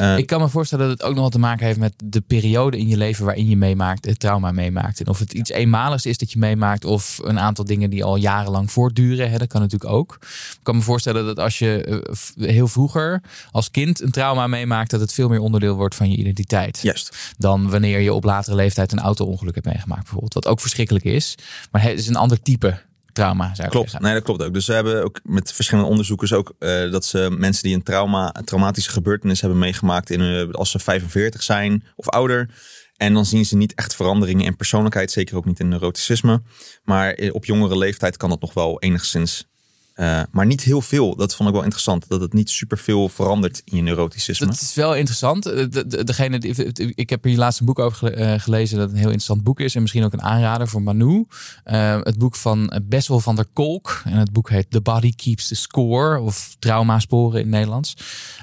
Uh, 0.00 0.18
ik 0.18 0.26
kan 0.26 0.40
me 0.40 0.48
voorstellen 0.48 0.88
dat 0.88 0.98
het 0.98 1.06
ook 1.06 1.14
nog 1.14 1.22
wat 1.22 1.32
te 1.32 1.38
maken 1.38 1.66
heeft 1.66 1.78
met 1.78 1.92
de 2.04 2.20
periode 2.20 2.78
in 2.78 2.88
je 2.88 2.96
leven 2.96 3.24
waarin 3.24 3.48
je 3.48 3.56
meemaakt, 3.56 4.04
het 4.04 4.20
trauma 4.20 4.52
meemaakt. 4.52 5.00
En 5.00 5.08
of 5.08 5.18
het 5.18 5.32
iets 5.32 5.50
eenmaligs 5.50 6.06
is 6.06 6.18
dat 6.18 6.32
je 6.32 6.38
meemaakt, 6.38 6.84
of 6.84 7.20
een 7.22 7.38
aantal 7.38 7.64
dingen 7.64 7.90
die 7.90 8.04
al 8.04 8.16
jarenlang 8.16 8.70
voortduren. 8.70 9.30
Hè, 9.30 9.38
dat 9.38 9.48
kan 9.48 9.60
natuurlijk 9.60 9.92
ook. 9.92 10.18
Ik 10.20 10.58
kan 10.62 10.76
me 10.76 10.82
voorstellen 10.82 11.24
dat 11.26 11.38
als 11.38 11.58
je 11.58 12.02
uh, 12.36 12.48
heel 12.48 12.68
vroeger 12.68 13.22
als 13.50 13.70
kind 13.70 14.00
een 14.02 14.10
trauma 14.10 14.46
meemaakt, 14.46 14.90
dat 14.90 15.00
het 15.00 15.12
veel 15.12 15.28
meer 15.28 15.40
onderdeel 15.40 15.74
wordt 15.74 15.94
van 15.94 16.10
je 16.10 16.16
identiteit. 16.16 16.78
Juist. 16.82 17.34
Dan 17.38 17.70
wanneer 17.70 18.00
je 18.00 18.12
op 18.12 18.24
latere 18.24 18.56
leeftijd 18.56 18.92
een 18.92 19.00
auto-ongeluk 19.00 19.54
hebt 19.54 19.66
meegemaakt, 19.66 20.02
bijvoorbeeld. 20.02 20.34
Wat 20.34 20.46
ook 20.46 20.60
verschrikkelijk 20.60 21.04
is. 21.04 21.34
Maar 21.70 21.82
het 21.82 21.98
is 21.98 22.06
een 22.06 22.16
ander 22.16 22.42
type 22.42 22.78
trauma. 23.16 23.54
Zou 23.54 23.68
klopt, 23.68 24.00
nee, 24.00 24.14
dat 24.14 24.22
klopt 24.22 24.42
ook. 24.42 24.54
Dus 24.54 24.64
ze 24.64 24.72
hebben 24.72 25.04
ook 25.04 25.20
met 25.22 25.52
verschillende 25.52 25.90
onderzoekers 25.90 26.32
ook 26.32 26.54
uh, 26.58 26.90
dat 26.90 27.04
ze 27.04 27.34
mensen 27.38 27.62
die 27.62 27.74
een 27.74 27.82
trauma, 27.82 28.34
een 28.36 28.44
traumatische 28.44 28.90
gebeurtenis 28.90 29.40
hebben 29.40 29.58
meegemaakt 29.58 30.10
in 30.10 30.20
uh, 30.20 30.52
als 30.52 30.70
ze 30.70 30.78
45 30.78 31.42
zijn 31.42 31.84
of 31.96 32.08
ouder. 32.08 32.50
En 32.96 33.14
dan 33.14 33.26
zien 33.26 33.44
ze 33.44 33.56
niet 33.56 33.74
echt 33.74 33.94
veranderingen 33.94 34.44
in 34.44 34.56
persoonlijkheid, 34.56 35.10
zeker 35.10 35.36
ook 35.36 35.44
niet 35.44 35.60
in 35.60 35.68
neuroticisme. 35.68 36.42
Maar 36.84 37.18
op 37.32 37.44
jongere 37.44 37.78
leeftijd 37.78 38.16
kan 38.16 38.30
dat 38.30 38.40
nog 38.40 38.54
wel 38.54 38.80
enigszins 38.80 39.48
uh, 39.96 40.22
maar 40.30 40.46
niet 40.46 40.62
heel 40.62 40.80
veel. 40.80 41.16
Dat 41.16 41.34
vond 41.34 41.48
ik 41.48 41.54
wel 41.54 41.64
interessant. 41.64 42.08
Dat 42.08 42.20
het 42.20 42.32
niet 42.32 42.50
super 42.50 42.78
veel 42.78 43.08
verandert 43.08 43.62
in 43.64 43.76
je 43.76 43.82
neuroticisme. 43.82 44.46
Dat 44.46 44.60
is 44.60 44.74
wel 44.74 44.94
interessant. 44.94 45.42
De, 45.42 45.86
de, 45.86 46.04
degene 46.04 46.38
die, 46.38 46.92
ik 46.94 47.10
heb 47.10 47.24
hier 47.24 47.36
laatst 47.36 47.60
een 47.60 47.66
boek 47.66 47.78
over 47.78 48.18
uh, 48.18 48.40
gelezen. 48.40 48.78
Dat 48.78 48.90
een 48.90 48.96
heel 48.96 49.04
interessant 49.04 49.42
boek 49.42 49.60
is. 49.60 49.74
En 49.74 49.80
misschien 49.80 50.04
ook 50.04 50.12
een 50.12 50.22
aanrader 50.22 50.68
voor 50.68 50.82
Manu. 50.82 51.26
Het 51.64 52.18
boek 52.18 52.36
van 52.36 52.80
Bessel 52.82 53.20
van 53.20 53.36
der 53.36 53.46
Kolk. 53.52 54.02
En 54.04 54.16
het 54.16 54.32
boek 54.32 54.50
heet 54.50 54.70
The 54.70 54.80
Body 54.80 55.12
Keeps 55.14 55.48
the 55.48 55.54
Score. 55.54 56.20
Of 56.20 56.56
Traumasporen 56.58 57.38
in 57.38 57.46
het 57.46 57.54
Nederlands. 57.54 57.96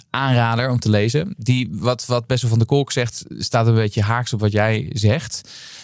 Aanrader 0.10 0.70
om 0.70 0.80
te 0.80 0.90
lezen. 0.90 1.36
Die, 1.38 1.70
wat, 1.72 2.06
wat 2.06 2.28
Bessel 2.28 2.50
van 2.50 2.58
der 2.58 2.68
Kolk 2.68 2.92
zegt, 2.92 3.26
staat 3.30 3.68
een 3.68 3.74
beetje 3.74 4.02
haaks 4.02 4.34
op 4.34 4.40
wat 4.40 4.52
jij 4.52 4.90
zegt. 4.94 5.42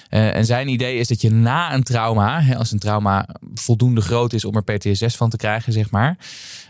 Uh, 0.09 0.35
en 0.35 0.45
zijn 0.45 0.67
idee 0.67 0.97
is 0.97 1.07
dat 1.07 1.21
je 1.21 1.31
na 1.31 1.73
een 1.73 1.83
trauma, 1.83 2.41
hè, 2.41 2.55
als 2.55 2.71
een 2.71 2.79
trauma 2.79 3.27
voldoende 3.53 4.01
groot 4.01 4.33
is 4.33 4.45
om 4.45 4.55
er 4.55 4.63
PTSS 4.63 5.15
van 5.15 5.29
te 5.29 5.37
krijgen, 5.37 5.73
zeg 5.73 5.91
maar, 5.91 6.17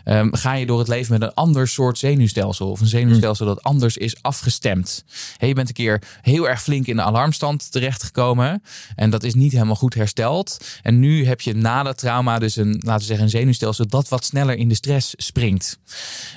um, 0.04 0.34
ga 0.34 0.54
je 0.54 0.66
door 0.66 0.78
het 0.78 0.88
leven 0.88 1.12
met 1.12 1.22
een 1.22 1.34
ander 1.34 1.68
soort 1.68 1.98
zenuwstelsel. 1.98 2.70
Of 2.70 2.80
een 2.80 2.86
zenuwstelsel 2.86 3.46
dat 3.46 3.62
anders 3.62 3.96
is 3.96 4.22
afgestemd. 4.22 5.04
Hey, 5.36 5.48
je 5.48 5.54
bent 5.54 5.68
een 5.68 5.74
keer 5.74 6.02
heel 6.22 6.48
erg 6.48 6.62
flink 6.62 6.86
in 6.86 6.96
de 6.96 7.02
alarmstand 7.02 7.72
terechtgekomen. 7.72 8.62
En 8.94 9.10
dat 9.10 9.22
is 9.22 9.34
niet 9.34 9.52
helemaal 9.52 9.74
goed 9.74 9.94
hersteld. 9.94 10.64
En 10.82 10.98
nu 10.98 11.26
heb 11.26 11.40
je 11.40 11.54
na 11.54 11.82
dat 11.82 11.98
trauma 11.98 12.38
dus 12.38 12.56
een, 12.56 12.80
laten 12.80 13.00
we 13.00 13.04
zeggen, 13.04 13.24
een 13.24 13.30
zenuwstelsel 13.30 13.86
dat 13.86 14.08
wat 14.08 14.24
sneller 14.24 14.56
in 14.56 14.68
de 14.68 14.74
stress 14.74 15.14
springt. 15.16 15.78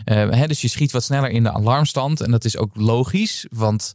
Uh, 0.05 0.29
hè, 0.29 0.47
dus 0.47 0.61
je 0.61 0.67
schiet 0.67 0.91
wat 0.91 1.03
sneller 1.03 1.29
in 1.29 1.43
de 1.43 1.51
alarmstand. 1.51 2.21
En 2.21 2.31
dat 2.31 2.45
is 2.45 2.57
ook 2.57 2.71
logisch, 2.73 3.45
want 3.51 3.91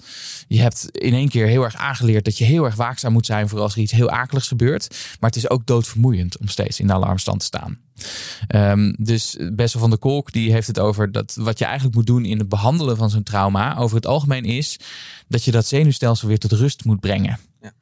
je 0.49 0.61
hebt 0.61 0.88
in 0.90 1.14
één 1.14 1.29
keer 1.29 1.47
heel 1.47 1.62
erg 1.62 1.77
aangeleerd 1.77 2.25
dat 2.25 2.38
je 2.38 2.44
heel 2.44 2.64
erg 2.64 2.77
waakzaam 2.98 3.12
moet 3.12 3.26
zijn 3.26 3.48
voor 3.48 3.61
als 3.61 3.74
er 3.74 3.80
iets 3.80 3.92
heel 3.92 4.11
akeligs 4.11 4.48
gebeurt. 4.48 4.88
Maar 5.20 5.30
het 5.30 5.38
is 5.38 5.50
ook 5.50 5.66
doodvermoeiend 5.66 6.38
om 6.38 6.48
steeds 6.48 6.80
in 6.80 6.87
de 6.87 6.92
alarmstand 6.92 7.40
te 7.40 7.46
staan. 7.46 7.78
Um, 8.54 8.94
dus 8.98 9.37
Bessel 9.52 9.80
van 9.80 9.90
der 9.90 9.98
Kolk 9.98 10.32
die 10.32 10.52
heeft 10.52 10.66
het 10.66 10.78
over 10.78 11.12
dat 11.12 11.37
wat 11.40 11.58
je 11.58 11.64
eigenlijk 11.64 11.94
moet 11.94 12.06
doen 12.06 12.24
in 12.24 12.38
het 12.38 12.48
behandelen 12.48 12.96
van 12.96 13.11
zo'n 13.11 13.22
trauma 13.22 13.76
over 13.76 13.96
het 13.96 14.06
algemeen 14.06 14.44
is 14.44 14.78
dat 15.28 15.44
je 15.44 15.50
dat 15.50 15.66
zenuwstelsel 15.66 16.28
weer 16.28 16.38
tot 16.38 16.52
rust 16.52 16.84
moet 16.84 17.00
brengen. 17.00 17.38
Ja. 17.62 17.73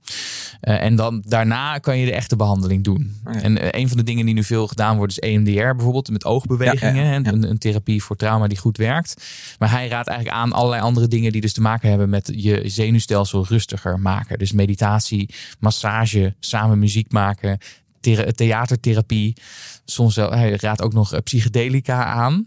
Uh, 0.62 0.82
en 0.82 0.96
dan 0.96 1.22
daarna 1.26 1.78
kan 1.78 1.98
je 1.98 2.06
de 2.06 2.12
echte 2.12 2.36
behandeling 2.36 2.84
doen. 2.84 3.14
Okay. 3.26 3.40
En 3.40 3.56
uh, 3.56 3.68
een 3.70 3.88
van 3.88 3.96
de 3.96 4.02
dingen 4.02 4.24
die 4.24 4.34
nu 4.34 4.44
veel 4.44 4.66
gedaan 4.66 4.96
wordt 4.96 5.12
is 5.12 5.18
EMDR 5.18 5.74
bijvoorbeeld 5.74 6.10
met 6.10 6.24
oogbewegingen. 6.24 7.04
Ja, 7.04 7.10
ja. 7.10 7.32
Een, 7.32 7.50
een, 7.50 7.58
therapie 7.58 8.02
voor 8.02 8.16
trauma 8.16 8.46
die 8.46 8.58
goed 8.58 8.76
werkt. 8.76 9.24
Maar 9.58 9.70
hij 9.70 9.88
raadt 9.88 10.08
eigenlijk 10.08 10.38
aan 10.38 10.52
allerlei 10.52 10.82
andere 10.82 11.08
dingen 11.08 11.32
die 11.32 11.40
dus 11.40 11.52
te 11.52 11.60
maken 11.60 11.88
hebben 11.88 12.08
met 12.08 12.32
je 12.34 12.62
zenuwstelsel 12.64 13.46
rustiger 13.46 14.00
maken. 14.00 14.38
Dus 14.38 14.52
meditatie, 14.52 15.34
massage, 15.58 16.34
samen 16.40 16.78
muziek 16.78 17.12
maken, 17.12 17.58
theatertherapie. 18.34 19.36
Soms 19.84 20.14
wel, 20.14 20.30
hij 20.30 20.56
raadt 20.60 20.82
ook 20.82 20.92
nog 20.92 21.22
psychedelica 21.22 22.04
aan. 22.04 22.44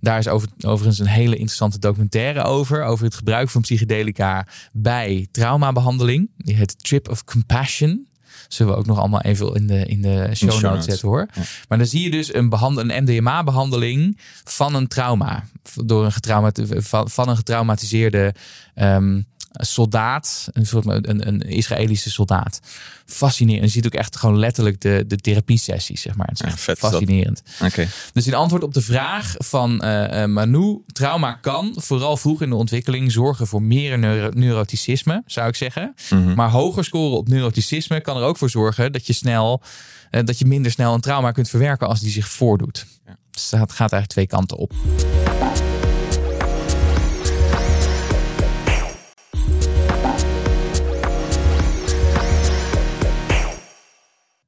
Daar 0.00 0.18
is 0.18 0.28
over, 0.28 0.48
overigens 0.60 0.98
een 0.98 1.06
hele 1.06 1.36
interessante 1.36 1.78
documentaire 1.78 2.42
over. 2.42 2.84
Over 2.84 3.04
het 3.04 3.14
gebruik 3.14 3.48
van 3.48 3.60
psychedelica 3.60 4.46
bij 4.72 5.28
traumabehandeling. 5.30 6.30
Die 6.36 6.54
heet 6.54 6.84
Trip 6.84 7.08
of 7.08 7.24
Compassion. 7.24 8.06
Zullen 8.48 8.72
we 8.72 8.78
ook 8.78 8.86
nog 8.86 8.98
allemaal 8.98 9.20
even 9.20 9.54
in 9.54 9.66
de, 9.66 9.86
in 9.86 10.02
de 10.02 10.30
show, 10.34 10.60
notes 10.60 10.84
zetten 10.84 11.08
hoor. 11.08 11.28
Ja. 11.34 11.42
Maar 11.68 11.78
dan 11.78 11.86
zie 11.86 12.02
je 12.02 12.10
dus 12.10 12.34
een, 12.34 12.48
behandel, 12.48 12.90
een 12.90 13.02
MDMA-behandeling 13.02 14.18
van 14.44 14.74
een 14.74 14.88
trauma. 14.88 15.44
Door 15.84 16.04
een 16.04 16.12
getraumati- 16.12 16.82
van, 16.82 17.10
van 17.10 17.28
een 17.28 17.36
getraumatiseerde 17.36 18.34
um, 18.74 19.26
soldaat, 19.62 20.48
een 20.52 20.66
soort 20.66 20.86
een, 20.86 21.26
een 21.28 21.40
Israëlische 21.40 22.10
soldaat. 22.10 22.60
Fascinerend. 23.06 23.64
Je 23.64 23.70
ziet 23.70 23.86
ook 23.86 23.94
echt 23.94 24.16
gewoon 24.16 24.38
letterlijk 24.38 24.80
de, 24.80 25.04
de 25.06 25.16
therapie-sessies, 25.16 26.00
zeg 26.00 26.16
maar. 26.16 26.26
Het 26.26 26.40
is 26.40 26.46
echt 26.46 26.60
vet 26.60 26.80
dat. 26.80 26.90
fascinerend. 26.90 27.42
Oké. 27.62 27.88
Dus 28.12 28.26
in 28.26 28.34
antwoord 28.34 28.62
op 28.62 28.74
de 28.74 28.80
vraag 28.82 29.34
van 29.38 29.84
uh, 29.84 30.24
Manu, 30.24 30.82
trauma 30.86 31.32
kan 31.32 31.72
vooral 31.76 32.16
vroeg 32.16 32.42
in 32.42 32.48
de 32.48 32.54
ontwikkeling 32.54 33.12
zorgen 33.12 33.46
voor 33.46 33.62
meer 33.62 33.98
neuro 33.98 34.30
neuroticisme, 34.34 35.22
zou 35.26 35.48
ik 35.48 35.56
zeggen. 35.56 35.94
Mhm. 36.10 36.34
Maar 36.34 36.50
hoger 36.50 36.84
scoren 36.84 37.16
op 37.16 37.28
neuroticisme 37.28 38.00
kan 38.00 38.16
er 38.16 38.22
ook 38.22 38.36
voor 38.36 38.50
zorgen 38.50 38.92
dat 38.92 39.06
je 39.06 39.12
snel, 39.12 39.62
uh, 40.10 40.20
dat 40.24 40.38
je 40.38 40.44
minder 40.44 40.70
snel 40.70 40.94
een 40.94 41.00
trauma 41.00 41.30
kunt 41.32 41.48
verwerken 41.48 41.88
als 41.88 42.00
die 42.00 42.10
zich 42.10 42.28
voordoet. 42.28 42.86
Ja. 43.06 43.16
Dus 43.30 43.50
het 43.50 43.72
gaat 43.72 43.92
eigenlijk 43.92 44.10
twee 44.10 44.26
kanten 44.26 44.56
op. 44.56 44.72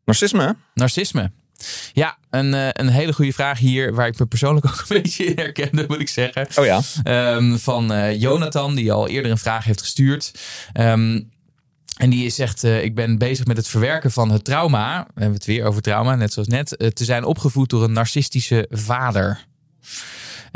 Narcisme, 0.06 0.42
hè? 0.42 0.50
Narcisme. 0.74 1.30
Ja, 1.92 2.18
een, 2.30 2.54
uh, 2.54 2.68
een 2.72 2.88
hele 2.88 3.12
goede 3.12 3.32
vraag 3.32 3.58
hier, 3.58 3.94
waar 3.94 4.06
ik 4.06 4.18
me 4.18 4.26
persoonlijk 4.26 4.66
ook 4.70 4.84
een 4.88 5.02
beetje 5.02 5.24
in 5.24 5.38
herkende, 5.38 5.84
moet 5.88 6.00
ik 6.00 6.08
zeggen. 6.08 6.46
Oh 6.56 6.64
ja. 6.64 6.80
Um, 7.34 7.58
van 7.58 7.92
uh, 7.92 8.20
Jonathan, 8.20 8.74
die 8.74 8.92
al 8.92 9.08
eerder 9.08 9.30
een 9.30 9.38
vraag 9.38 9.64
heeft 9.64 9.80
gestuurd. 9.80 10.32
Um, 10.80 11.30
En 11.96 12.10
die 12.10 12.30
zegt, 12.30 12.64
uh, 12.64 12.82
ik 12.84 12.94
ben 12.94 13.18
bezig 13.18 13.46
met 13.46 13.56
het 13.56 13.68
verwerken 13.68 14.10
van 14.10 14.30
het 14.30 14.44
trauma. 14.44 15.02
We 15.14 15.20
hebben 15.20 15.38
het 15.38 15.46
weer 15.46 15.64
over 15.64 15.82
trauma, 15.82 16.14
net 16.14 16.32
zoals 16.32 16.48
net. 16.48 16.74
Uh, 16.78 16.88
te 16.88 17.04
zijn 17.04 17.24
opgevoed 17.24 17.70
door 17.70 17.84
een 17.84 17.92
narcistische 17.92 18.66
vader. 18.70 19.44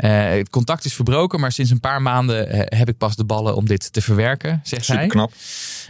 Uh, 0.03 0.29
het 0.29 0.49
contact 0.49 0.85
is 0.85 0.93
verbroken, 0.93 1.39
maar 1.39 1.51
sinds 1.51 1.71
een 1.71 1.79
paar 1.79 2.01
maanden 2.01 2.49
heb 2.77 2.89
ik 2.89 2.97
pas 2.97 3.15
de 3.15 3.23
ballen 3.23 3.55
om 3.55 3.65
dit 3.67 3.93
te 3.93 4.01
verwerken, 4.01 4.59
zegt 4.63 4.85
Super 4.85 4.99
hij. 4.99 5.09
knap. 5.09 5.31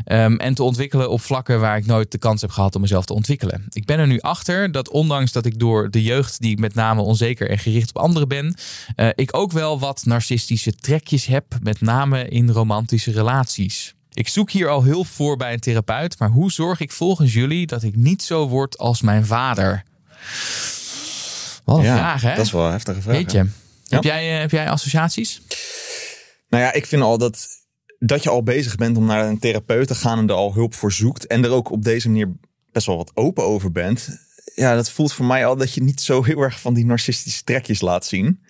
Um, 0.05 0.37
en 0.37 0.53
te 0.53 0.63
ontwikkelen 0.63 1.09
op 1.09 1.21
vlakken 1.21 1.59
waar 1.59 1.77
ik 1.77 1.85
nooit 1.85 2.11
de 2.11 2.17
kans 2.17 2.41
heb 2.41 2.51
gehad 2.51 2.75
om 2.75 2.81
mezelf 2.81 3.05
te 3.05 3.13
ontwikkelen. 3.13 3.65
Ik 3.69 3.85
ben 3.85 3.99
er 3.99 4.07
nu 4.07 4.19
achter 4.19 4.71
dat 4.71 4.89
ondanks 4.89 5.31
dat 5.31 5.45
ik 5.45 5.59
door 5.59 5.89
de 5.89 6.03
jeugd, 6.03 6.41
die 6.41 6.51
ik 6.51 6.59
met 6.59 6.73
name 6.73 7.01
onzeker 7.01 7.49
en 7.49 7.59
gericht 7.59 7.89
op 7.89 7.97
anderen 8.01 8.27
ben, 8.27 8.55
uh, 8.95 9.09
ik 9.15 9.37
ook 9.37 9.51
wel 9.51 9.79
wat 9.79 10.05
narcistische 10.05 10.73
trekjes 10.73 11.25
heb, 11.25 11.45
met 11.61 11.81
name 11.81 12.27
in 12.27 12.49
romantische 12.49 13.11
relaties. 13.11 13.93
Ik 14.13 14.27
zoek 14.27 14.51
hier 14.51 14.69
al 14.69 14.83
hulp 14.83 15.07
voor 15.07 15.37
bij 15.37 15.53
een 15.53 15.59
therapeut, 15.59 16.19
maar 16.19 16.29
hoe 16.29 16.51
zorg 16.51 16.79
ik 16.79 16.91
volgens 16.91 17.33
jullie 17.33 17.67
dat 17.67 17.83
ik 17.83 17.95
niet 17.95 18.23
zo 18.23 18.47
word 18.47 18.77
als 18.77 19.01
mijn 19.01 19.25
vader? 19.25 19.83
Wat 21.63 21.77
een 21.77 21.83
ja, 21.83 21.97
vraag, 21.97 22.21
hè? 22.21 22.35
Dat 22.35 22.45
is 22.45 22.51
wel 22.51 22.65
een 22.65 22.71
heftige 22.71 23.01
vraag. 23.01 23.15
Weet 23.15 23.31
je, 23.31 23.47
heb, 23.91 24.03
jij, 24.03 24.25
heb 24.25 24.51
jij 24.51 24.69
associaties? 24.69 25.41
Nou 26.49 26.63
ja, 26.63 26.73
ik 26.73 26.85
vind 26.85 27.01
al 27.01 27.17
dat, 27.17 27.47
dat 27.99 28.23
je 28.23 28.29
al 28.29 28.43
bezig 28.43 28.75
bent 28.75 28.97
om 28.97 29.05
naar 29.05 29.27
een 29.27 29.39
therapeut 29.39 29.87
te 29.87 29.95
gaan 29.95 30.17
en 30.17 30.27
er 30.27 30.35
al 30.35 30.53
hulp 30.53 30.73
voor 30.73 30.91
zoekt. 30.91 31.27
En 31.27 31.43
er 31.43 31.51
ook 31.51 31.71
op 31.71 31.83
deze 31.83 32.07
manier 32.07 32.33
best 32.71 32.85
wel 32.85 32.97
wat 32.97 33.11
open 33.13 33.43
over 33.43 33.71
bent. 33.71 34.09
Ja, 34.55 34.75
dat 34.75 34.91
voelt 34.91 35.13
voor 35.13 35.25
mij 35.25 35.45
al 35.45 35.55
dat 35.55 35.73
je 35.73 35.83
niet 35.83 36.01
zo 36.01 36.23
heel 36.23 36.41
erg 36.41 36.59
van 36.59 36.73
die 36.73 36.85
narcistische 36.85 37.43
trekjes 37.43 37.81
laat 37.81 38.05
zien. 38.05 38.43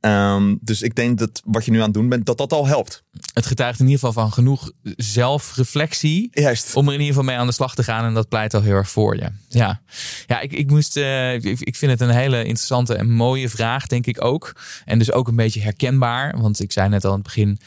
Um, 0.00 0.58
dus 0.60 0.82
ik 0.82 0.94
denk 0.94 1.18
dat 1.18 1.42
wat 1.44 1.64
je 1.64 1.70
nu 1.70 1.78
aan 1.78 1.84
het 1.84 1.94
doen 1.94 2.08
bent, 2.08 2.26
dat 2.26 2.38
dat 2.38 2.52
al 2.52 2.66
helpt. 2.66 3.02
Het 3.32 3.46
getuigt 3.46 3.80
in 3.80 3.84
ieder 3.84 3.98
geval 3.98 4.22
van 4.22 4.32
genoeg 4.32 4.72
zelfreflectie. 4.96 6.28
Juist. 6.32 6.74
Om 6.74 6.86
er 6.86 6.94
in 6.94 7.00
ieder 7.00 7.14
geval 7.14 7.28
mee 7.28 7.36
aan 7.36 7.46
de 7.46 7.52
slag 7.52 7.74
te 7.74 7.82
gaan. 7.82 8.04
En 8.04 8.14
dat 8.14 8.28
pleit 8.28 8.54
al 8.54 8.62
heel 8.62 8.74
erg 8.74 8.90
voor 8.90 9.16
je. 9.16 9.30
Ja, 9.48 9.80
ja 10.26 10.40
ik, 10.40 10.52
ik 10.52 10.70
moest. 10.70 10.96
Uh, 10.96 11.34
ik, 11.34 11.60
ik 11.60 11.76
vind 11.76 11.90
het 11.90 12.00
een 12.00 12.14
hele 12.14 12.38
interessante 12.38 12.94
en 12.94 13.10
mooie 13.10 13.48
vraag, 13.48 13.86
denk 13.86 14.06
ik 14.06 14.24
ook. 14.24 14.56
En 14.84 14.98
dus 14.98 15.12
ook 15.12 15.28
een 15.28 15.36
beetje 15.36 15.60
herkenbaar. 15.60 16.40
Want 16.40 16.60
ik 16.60 16.72
zei 16.72 16.88
net 16.88 17.04
al 17.04 17.10
in 17.10 17.16
het 17.16 17.26
begin. 17.26 17.60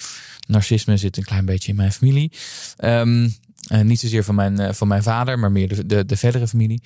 Narcisme 0.47 0.97
zit 0.97 1.17
een 1.17 1.23
klein 1.23 1.45
beetje 1.45 1.69
in 1.69 1.77
mijn 1.77 1.91
familie. 1.91 2.31
Um, 2.83 3.35
uh, 3.71 3.81
niet 3.81 3.99
zozeer 3.99 4.23
van 4.23 4.35
mijn, 4.35 4.61
uh, 4.61 4.71
van 4.71 4.87
mijn 4.87 5.03
vader, 5.03 5.39
maar 5.39 5.51
meer 5.51 5.67
de, 5.67 5.85
de, 5.85 6.05
de 6.05 6.17
verdere 6.17 6.47
familie. 6.47 6.81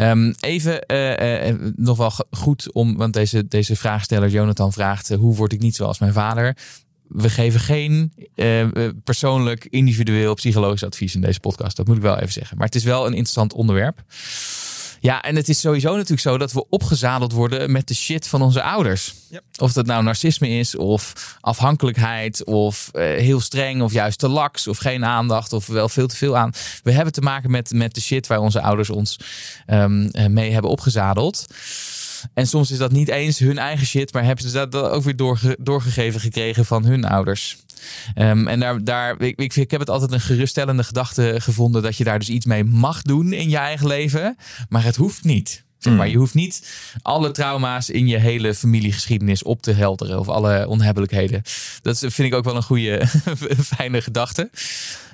Um, 0.00 0.34
even 0.40 0.84
uh, 0.86 1.70
nog 1.76 1.96
wel 1.96 2.12
goed 2.30 2.72
om, 2.72 2.96
want 2.96 3.12
deze, 3.12 3.48
deze 3.48 3.76
vraagsteller 3.76 4.28
Jonathan 4.28 4.72
vraagt: 4.72 5.08
hoe 5.08 5.36
word 5.36 5.52
ik 5.52 5.60
niet 5.60 5.76
zoals 5.76 5.98
mijn 5.98 6.12
vader? 6.12 6.56
We 7.08 7.30
geven 7.30 7.60
geen 7.60 8.12
persoonlijk, 9.04 9.64
individueel 9.64 10.34
psychologisch 10.34 10.84
advies 10.84 11.14
in 11.14 11.20
deze 11.20 11.40
podcast. 11.40 11.76
Dat 11.76 11.86
moet 11.86 11.96
ik 11.96 12.02
wel 12.02 12.18
even 12.18 12.32
zeggen. 12.32 12.56
Maar 12.56 12.66
het 12.66 12.74
is 12.74 12.84
wel 12.84 13.06
een 13.06 13.12
interessant 13.12 13.52
onderwerp. 13.52 14.02
Ja, 15.02 15.22
en 15.22 15.36
het 15.36 15.48
is 15.48 15.60
sowieso 15.60 15.92
natuurlijk 15.92 16.20
zo 16.20 16.38
dat 16.38 16.52
we 16.52 16.68
opgezadeld 16.68 17.32
worden 17.32 17.72
met 17.72 17.88
de 17.88 17.94
shit 17.94 18.26
van 18.26 18.42
onze 18.42 18.62
ouders. 18.62 19.14
Yep. 19.30 19.42
Of 19.58 19.72
dat 19.72 19.86
nou 19.86 20.02
narcisme 20.02 20.48
is, 20.48 20.76
of 20.76 21.36
afhankelijkheid, 21.40 22.44
of 22.44 22.90
uh, 22.92 23.02
heel 23.02 23.40
streng, 23.40 23.82
of 23.82 23.92
juist 23.92 24.18
te 24.18 24.28
laks, 24.28 24.68
of 24.68 24.78
geen 24.78 25.04
aandacht, 25.04 25.52
of 25.52 25.66
wel 25.66 25.88
veel 25.88 26.06
te 26.06 26.16
veel 26.16 26.36
aan. 26.36 26.52
We 26.82 26.92
hebben 26.92 27.12
te 27.12 27.20
maken 27.20 27.50
met, 27.50 27.70
met 27.72 27.94
de 27.94 28.00
shit 28.00 28.26
waar 28.26 28.38
onze 28.38 28.60
ouders 28.60 28.90
ons 28.90 29.16
um, 29.66 30.10
mee 30.28 30.52
hebben 30.52 30.70
opgezadeld. 30.70 31.46
En 32.34 32.46
soms 32.46 32.70
is 32.70 32.78
dat 32.78 32.92
niet 32.92 33.08
eens 33.08 33.38
hun 33.38 33.58
eigen 33.58 33.86
shit, 33.86 34.12
maar 34.12 34.24
hebben 34.24 34.48
ze 34.48 34.52
dat 34.52 34.74
ook 34.74 35.02
weer 35.02 35.16
doorge, 35.16 35.56
doorgegeven 35.60 36.20
gekregen 36.20 36.64
van 36.64 36.84
hun 36.84 37.04
ouders. 37.04 37.56
Um, 38.14 38.48
en 38.48 38.60
daar, 38.60 38.84
daar 38.84 39.20
ik, 39.20 39.38
ik, 39.38 39.56
ik, 39.56 39.70
heb 39.70 39.80
het 39.80 39.90
altijd 39.90 40.12
een 40.12 40.20
geruststellende 40.20 40.84
gedachte 40.84 41.34
gevonden 41.38 41.82
dat 41.82 41.96
je 41.96 42.04
daar 42.04 42.18
dus 42.18 42.28
iets 42.28 42.46
mee 42.46 42.64
mag 42.64 43.02
doen 43.02 43.32
in 43.32 43.50
je 43.50 43.56
eigen 43.56 43.86
leven, 43.86 44.36
maar 44.68 44.84
het 44.84 44.96
hoeft 44.96 45.24
niet. 45.24 45.64
Zeg 45.80 45.94
maar, 45.94 46.08
je 46.08 46.16
hoeft 46.16 46.34
niet 46.34 46.68
alle 47.02 47.30
trauma's 47.30 47.90
in 47.90 48.06
je 48.06 48.18
hele 48.18 48.54
familiegeschiedenis 48.54 49.42
op 49.42 49.62
te 49.62 49.72
helderen. 49.72 50.18
Of 50.18 50.28
alle 50.28 50.68
onhebbelijkheden. 50.68 51.42
Dat 51.82 51.98
vind 51.98 52.18
ik 52.18 52.34
ook 52.34 52.44
wel 52.44 52.56
een 52.56 52.62
goede, 52.62 53.06
fijne 53.76 54.02
gedachte. 54.02 54.50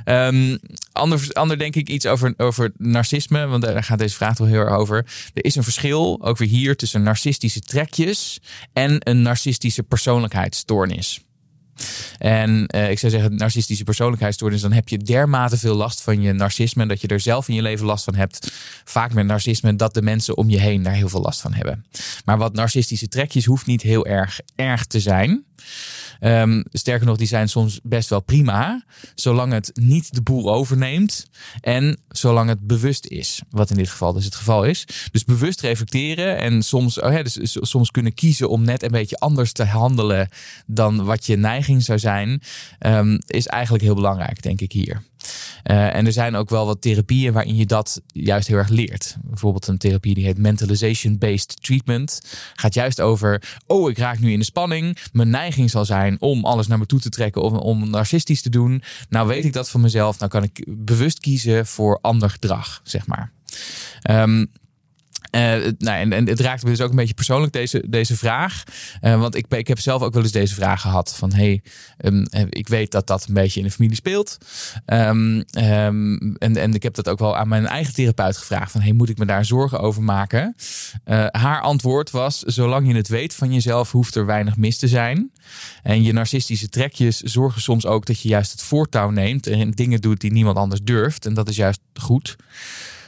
Um, 0.05 0.59
ander, 0.93 1.29
ander 1.33 1.59
denk 1.59 1.77
ik 1.77 1.89
iets 1.89 2.07
over, 2.07 2.35
over 2.37 2.73
narcisme. 2.77 3.47
Want 3.47 3.63
daar 3.63 3.85
gaat 3.85 3.99
deze 3.99 4.15
vraag 4.15 4.39
wel 4.39 4.49
heel 4.49 4.61
erg 4.61 4.75
over. 4.75 4.97
Er 5.35 5.45
is 5.45 5.57
een 5.57 5.63
verschil, 5.63 6.19
ook 6.23 6.39
weer 6.39 6.49
hier, 6.49 6.77
tussen 6.77 7.03
narcistische 7.03 7.61
trekjes 7.61 8.41
en 8.73 8.97
een 8.99 9.23
narcistische 9.23 9.83
persoonlijkheidsstoornis. 9.83 11.26
En 12.19 12.69
uh, 12.75 12.91
ik 12.91 12.99
zou 12.99 13.13
zeggen, 13.13 13.37
narcistische 13.37 13.85
persoonlijkheidsstoornis, 13.85 14.61
dan 14.61 14.73
heb 14.73 14.89
je 14.89 14.99
dermate 14.99 15.59
veel 15.59 15.75
last 15.75 16.01
van 16.01 16.21
je 16.21 16.33
narcisme, 16.33 16.87
dat 16.87 17.01
je 17.01 17.09
er 17.09 17.21
zelf 17.21 17.49
in 17.49 17.55
je 17.55 17.63
leven 17.63 17.87
last 17.87 18.05
van 18.05 18.15
hebt. 18.15 18.53
Vaak 18.85 19.13
met 19.13 19.27
narcisme, 19.27 19.77
dat 19.77 19.95
de 19.95 20.03
mensen 20.03 20.37
om 20.37 20.51
je 20.51 20.61
heen 20.61 20.83
daar 20.83 20.95
heel 20.95 21.09
veel 21.09 21.21
last 21.21 21.41
van 21.41 21.53
hebben. 21.53 21.85
Maar 22.25 22.39
wat 22.39 22.53
narcistische 22.53 23.09
trekjes 23.09 23.45
hoeft 23.45 23.67
niet 23.67 23.83
heel 23.83 24.07
erg 24.07 24.41
erg 24.55 24.85
te 24.85 25.01
zijn. 25.01 25.45
Um, 26.21 26.65
sterker 26.73 27.07
nog, 27.07 27.17
die 27.17 27.27
zijn 27.27 27.49
soms 27.49 27.81
best 27.83 28.09
wel 28.09 28.21
prima, 28.21 28.85
zolang 29.15 29.53
het 29.53 29.71
niet 29.75 30.15
de 30.15 30.23
boel 30.23 30.53
overneemt 30.53 31.27
en 31.61 31.99
zolang 32.09 32.49
het 32.49 32.67
bewust 32.67 33.07
is, 33.07 33.43
wat 33.51 33.71
in 33.71 33.77
dit 33.77 33.89
geval 33.89 34.13
dus 34.13 34.25
het 34.25 34.35
geval 34.35 34.65
is. 34.65 34.87
Dus 35.13 35.25
bewust 35.25 35.61
reflecteren 35.61 36.39
en 36.39 36.63
soms, 36.63 37.01
oh 37.01 37.13
ja, 37.13 37.23
dus 37.23 37.57
soms 37.61 37.91
kunnen 37.91 38.15
kiezen 38.15 38.49
om 38.49 38.65
net 38.65 38.83
een 38.83 38.91
beetje 38.91 39.19
anders 39.19 39.53
te 39.53 39.65
handelen 39.65 40.29
dan 40.67 41.05
wat 41.05 41.27
je 41.27 41.37
neiging 41.37 41.83
zou 41.83 41.99
zijn, 41.99 42.43
um, 42.81 43.21
is 43.27 43.47
eigenlijk 43.47 43.85
heel 43.85 43.95
belangrijk, 43.95 44.43
denk 44.43 44.61
ik 44.61 44.73
hier. 44.73 45.03
Uh, 45.65 45.95
en 45.95 46.07
er 46.07 46.13
zijn 46.13 46.35
ook 46.37 46.51
wel 46.51 46.67
wat 46.67 46.81
therapieën 46.81 47.33
waarin 47.33 47.57
je 47.57 47.67
dat 47.67 48.01
juist 48.07 48.49
heel 48.49 48.57
erg 48.57 48.69
leert. 48.69 49.17
Bijvoorbeeld 49.23 49.67
een 49.67 49.79
therapie 49.79 50.15
die 50.15 50.25
heet 50.25 50.39
Mentalization-Based 50.39 51.63
Treatment. 51.63 52.21
Gaat 52.55 52.75
juist 52.75 53.01
over, 53.01 53.43
oh 53.67 53.91
ik 53.91 53.99
raak 53.99 54.19
nu 54.19 54.33
in 54.33 54.39
de 54.39 54.45
spanning. 54.45 54.99
Mijn 55.13 55.31
neiging 55.31 55.71
zal 55.71 55.85
zijn 55.85 56.17
om 56.21 56.45
alles 56.45 56.67
naar 56.67 56.79
me 56.79 56.87
toe 56.87 57.01
te 57.01 57.09
trekken 57.09 57.43
of 57.43 57.53
om 57.53 57.91
narcistisch 57.91 58.43
te 58.43 58.51
doen. 58.51 58.83
Nou 59.09 59.29
weet 59.29 59.45
ik 59.45 59.53
dat 59.53 59.71
van 59.71 59.81
mezelf. 59.81 60.19
Nou 60.19 60.31
kan 60.31 60.43
ik 60.43 60.67
bewust 60.69 61.19
kiezen 61.19 61.67
voor 61.67 61.99
ander 62.01 62.31
gedrag, 62.31 62.81
zeg 62.85 63.07
maar. 63.07 63.33
Um, 64.11 64.51
Uh, 65.31 65.73
nou, 65.79 66.11
en, 66.11 66.29
het 66.29 66.41
raakt 66.41 66.63
me 66.63 66.71
dus 66.71 66.81
ook 66.81 66.91
een 66.91 66.97
beetje 66.97 67.15
persoonlijk, 67.15 67.53
deze, 67.53 67.85
deze 67.89 68.17
vraag. 68.17 68.63
Uh, 69.03 69.21
want 69.21 69.35
ik, 69.35 69.47
ik 69.49 69.69
heb 69.69 69.81
zelf 69.81 70.03
ook 70.03 70.15
wel 70.15 70.23
eens 70.23 70.33
deze 70.33 70.55
vraag 70.55 70.81
gehad. 70.81 71.15
Van 71.17 71.33
hey, 71.33 71.63
um, 72.05 72.27
ik 72.51 72.69
weet 72.69 72.91
dat 72.91 73.07
dat 73.07 73.27
een 73.29 73.35
beetje 73.35 73.61
in 73.61 73.67
de 73.67 73.73
familie 73.73 73.97
speelt. 73.97 74.39
Um, 74.87 75.45
um, 75.59 76.37
en, 76.39 76.57
en 76.57 76.75
ik 76.75 76.83
heb 76.83 76.95
dat 76.95 77.09
ook 77.09 77.19
wel 77.19 77.37
aan 77.37 77.49
mijn 77.49 77.67
eigen 77.67 77.95
therapeut 77.95 78.37
gevraagd. 78.37 78.73
Van 78.73 78.81
hey, 78.81 78.93
moet 78.93 79.09
ik 79.09 79.19
me 79.19 79.27
daar 79.27 79.45
zorgen 79.45 79.81
over 79.81 80.03
maken? 80.03 80.55
Haar 81.31 81.61
antwoord 81.61 82.11
was, 82.11 82.39
zolang 82.39 82.89
je 82.89 82.95
het 82.95 83.09
weet 83.09 83.35
van 83.35 83.53
jezelf, 83.53 83.93
hoeft 83.93 84.15
er 84.15 84.27
weinig 84.27 84.57
mis 84.57 84.79
te 84.79 84.89
zijn. 84.89 85.31
En 85.83 86.03
je 86.03 86.13
narcistische 86.13 86.69
trekjes 86.69 87.21
zorgen 87.21 87.63
soms 87.63 87.87
ook 87.87 88.07
dat 88.07 88.21
je 88.21 88.29
juist 88.29 88.53
het 88.53 88.63
voortouw 88.63 89.11
neemt. 89.11 89.47
En 89.47 89.71
dingen 89.71 90.01
doet 90.01 90.21
die 90.21 90.33
niemand 90.33 90.57
anders 90.57 90.81
durft. 90.83 91.27
En 91.27 91.35
dat 91.35 91.49
is 91.49 91.57
juist 91.57 91.81
goed. 91.95 92.37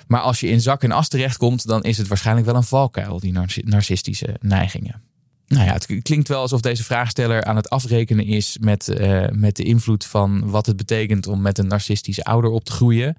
Maar 0.08 0.20
als 0.20 0.40
je 0.40 0.48
in 0.48 0.60
zak 0.60 0.82
en 0.82 0.92
as 0.92 1.08
terechtkomt, 1.08 1.66
dan 1.66 1.82
is 1.82 1.98
het 1.98 2.08
waarschijnlijk 2.08 2.46
wel 2.46 2.56
een 2.56 2.62
valkuil, 2.62 3.20
die 3.20 3.34
narcistische 3.64 4.36
neigingen. 4.40 5.02
Nou 5.46 5.64
ja, 5.64 5.72
het 5.72 5.86
klinkt 6.02 6.28
wel 6.28 6.40
alsof 6.40 6.60
deze 6.60 6.84
vraagsteller 6.84 7.44
aan 7.44 7.56
het 7.56 7.70
afrekenen 7.70 8.26
is 8.26 8.56
met, 8.60 8.88
uh, 8.88 9.24
met 9.30 9.56
de 9.56 9.62
invloed 9.62 10.04
van 10.04 10.50
wat 10.50 10.66
het 10.66 10.76
betekent 10.76 11.26
om 11.26 11.40
met 11.40 11.58
een 11.58 11.66
narcistische 11.66 12.24
ouder 12.24 12.50
op 12.50 12.64
te 12.64 12.72
groeien. 12.72 13.16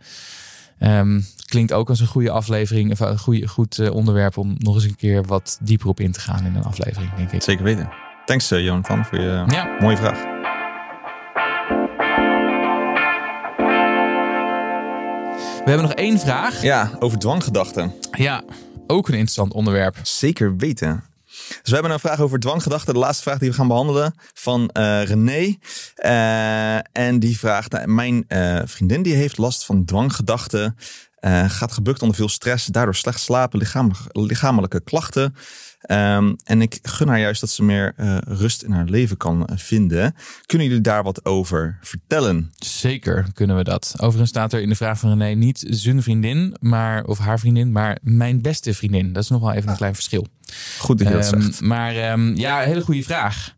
Um, 0.80 1.26
klinkt 1.46 1.74
ook 1.74 1.90
als 1.90 2.00
een 2.00 2.08
goede 2.08 2.32
aflevering, 2.32 2.92
of 2.92 3.00
een 3.00 3.20
goede, 3.20 3.48
goed 3.48 3.78
uh, 3.78 3.92
onderwerp 3.92 4.38
om 4.38 4.56
nog 4.58 4.76
eens 4.76 4.84
een 4.84 4.96
keer 4.96 5.24
wat 5.24 5.60
dieper 5.62 5.88
op 5.88 6.00
in 6.00 6.12
te 6.12 6.20
gaan 6.20 6.46
in 6.46 6.56
een 6.56 6.64
aflevering, 6.64 7.14
denk 7.14 7.32
ik. 7.32 7.42
Zeker 7.42 7.64
weten. 7.64 7.90
Thanks, 8.26 8.52
uh, 8.52 8.64
Jonathan, 8.64 9.06
voor 9.06 9.20
je 9.20 9.44
ja. 9.48 9.78
mooie 9.80 9.98
vraag. 9.98 10.39
We 15.70 15.76
hebben 15.76 15.96
nog 15.96 16.06
één 16.06 16.20
vraag. 16.20 16.62
Ja, 16.62 16.92
over 17.00 17.18
dwanggedachten. 17.18 17.94
Ja, 18.12 18.44
ook 18.88 19.08
een 19.08 19.14
interessant 19.14 19.54
onderwerp. 19.54 19.96
Zeker 20.04 20.58
weten. 20.58 21.04
Dus 21.48 21.60
we 21.64 21.74
hebben 21.74 21.92
een 21.92 22.00
vraag 22.00 22.20
over 22.20 22.40
dwanggedachten. 22.40 22.94
De 22.94 23.00
laatste 23.00 23.24
vraag 23.24 23.38
die 23.38 23.50
we 23.50 23.56
gaan 23.56 23.68
behandelen 23.68 24.16
van 24.34 24.70
uh, 24.78 25.04
René. 25.04 25.56
Uh, 25.98 26.76
en 27.06 27.20
die 27.20 27.40
vraagt, 27.40 27.72
nou, 27.72 27.88
mijn 27.88 28.26
uh, 28.28 28.62
vriendin 28.66 29.02
die 29.02 29.14
heeft 29.14 29.38
last 29.38 29.66
van 29.66 29.86
dwanggedachten. 29.86 30.76
gaat 31.48 31.72
gebukt 31.72 32.02
onder 32.02 32.18
veel 32.18 32.30
stress, 32.30 32.66
daardoor 32.66 32.96
slecht 32.96 33.20
slapen, 33.20 33.60
lichamelijke, 33.60 34.10
lichamelijke 34.12 34.82
klachten. 34.84 35.36
Um, 35.92 36.36
en 36.44 36.62
ik 36.62 36.80
gun 36.82 37.08
haar 37.08 37.20
juist 37.20 37.42
dat 37.42 37.50
ze 37.50 37.64
meer 37.64 37.94
uh, 37.98 38.18
rust 38.18 38.64
in 38.64 38.72
haar 38.72 38.86
leven 38.86 39.18
kan 39.18 39.50
vinden. 39.56 40.16
Kunnen 40.46 40.68
jullie 40.68 40.82
daar 40.82 41.04
wat 41.04 41.26
over 41.26 41.78
vertellen? 41.82 42.52
Zeker 42.56 43.28
kunnen 43.34 43.56
we 43.56 43.64
dat. 43.64 43.94
Overigens 43.98 44.30
staat 44.30 44.54
er 44.54 44.62
in 44.62 44.70
de 44.70 44.76
vraag 44.76 45.00
van 45.00 45.10
René 45.10 45.36
niet 45.36 45.66
zijn 45.68 46.04
vriendin, 46.04 46.56
maar, 46.60 47.04
of 47.04 47.18
haar 47.18 47.40
vriendin, 47.40 47.72
maar 47.72 47.98
mijn 48.02 48.42
beste 48.42 48.74
vriendin. 48.74 49.14
Dat 49.14 49.24
is 49.24 49.30
nog 49.30 49.42
wel 49.42 49.52
even 49.54 49.70
een 49.70 49.76
klein 49.76 49.96
verschil. 49.96 50.28
Goed 50.80 50.98
dat 50.98 51.08
je 51.08 51.14
dat 51.14 51.34
um, 51.34 51.42
zegt. 51.42 51.62
Maar 51.62 52.12
um, 52.12 52.36
ja, 52.36 52.60
hele 52.60 52.82
goede 52.82 53.04
vraag. 53.04 53.56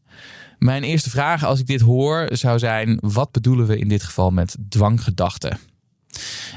Mijn 0.58 0.84
eerste 0.84 1.10
vraag, 1.10 1.44
als 1.44 1.60
ik 1.60 1.67
dit 1.67 1.82
hoor, 1.82 2.28
zou 2.32 2.60
zijn: 2.60 2.98
wat 3.02 3.32
bedoelen 3.32 3.67
we 3.67 3.78
in 3.78 3.88
dit 3.88 4.04
geval 4.04 4.32
met 4.32 4.56
dwanggedachten? 4.70 5.58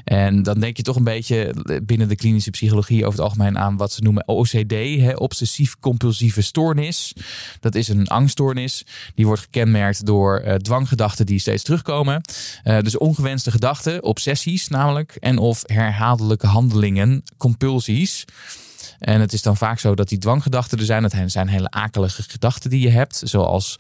En 0.04 0.42
dan 0.42 0.60
denk 0.60 0.76
je 0.76 0.82
toch 0.82 0.96
een 0.96 1.04
beetje 1.04 1.54
binnen 1.82 2.08
de 2.08 2.16
klinische 2.16 2.50
psychologie 2.50 3.06
over 3.06 3.18
het 3.18 3.28
algemeen 3.28 3.58
aan 3.58 3.76
wat 3.76 3.92
ze 3.92 4.02
noemen 4.02 4.28
OCD, 4.28 4.74
obsessief-compulsieve 5.18 6.42
stoornis. 6.42 7.12
Dat 7.60 7.74
is 7.74 7.88
een 7.88 8.08
angststoornis. 8.08 8.86
Die 9.14 9.26
wordt 9.26 9.40
gekenmerkt 9.40 10.06
door 10.06 10.42
uh, 10.44 10.54
dwanggedachten 10.54 11.26
die 11.26 11.38
steeds 11.38 11.62
terugkomen. 11.62 12.20
Uh, 12.64 12.78
dus 12.80 12.98
ongewenste 12.98 13.50
gedachten, 13.50 14.02
obsessies 14.02 14.68
namelijk, 14.68 15.16
en 15.20 15.38
of 15.38 15.62
herhaaldelijke 15.66 16.46
handelingen, 16.46 17.22
compulsies. 17.36 18.24
En 18.98 19.20
het 19.20 19.32
is 19.32 19.42
dan 19.42 19.56
vaak 19.56 19.78
zo 19.78 19.94
dat 19.94 20.08
die 20.08 20.18
dwanggedachten 20.18 20.78
er 20.78 20.84
zijn. 20.84 21.02
Dat 21.02 21.14
zijn 21.26 21.48
hele 21.48 21.70
akelige 21.70 22.22
gedachten 22.22 22.70
die 22.70 22.80
je 22.80 22.90
hebt. 22.90 23.22
Zoals 23.24 23.76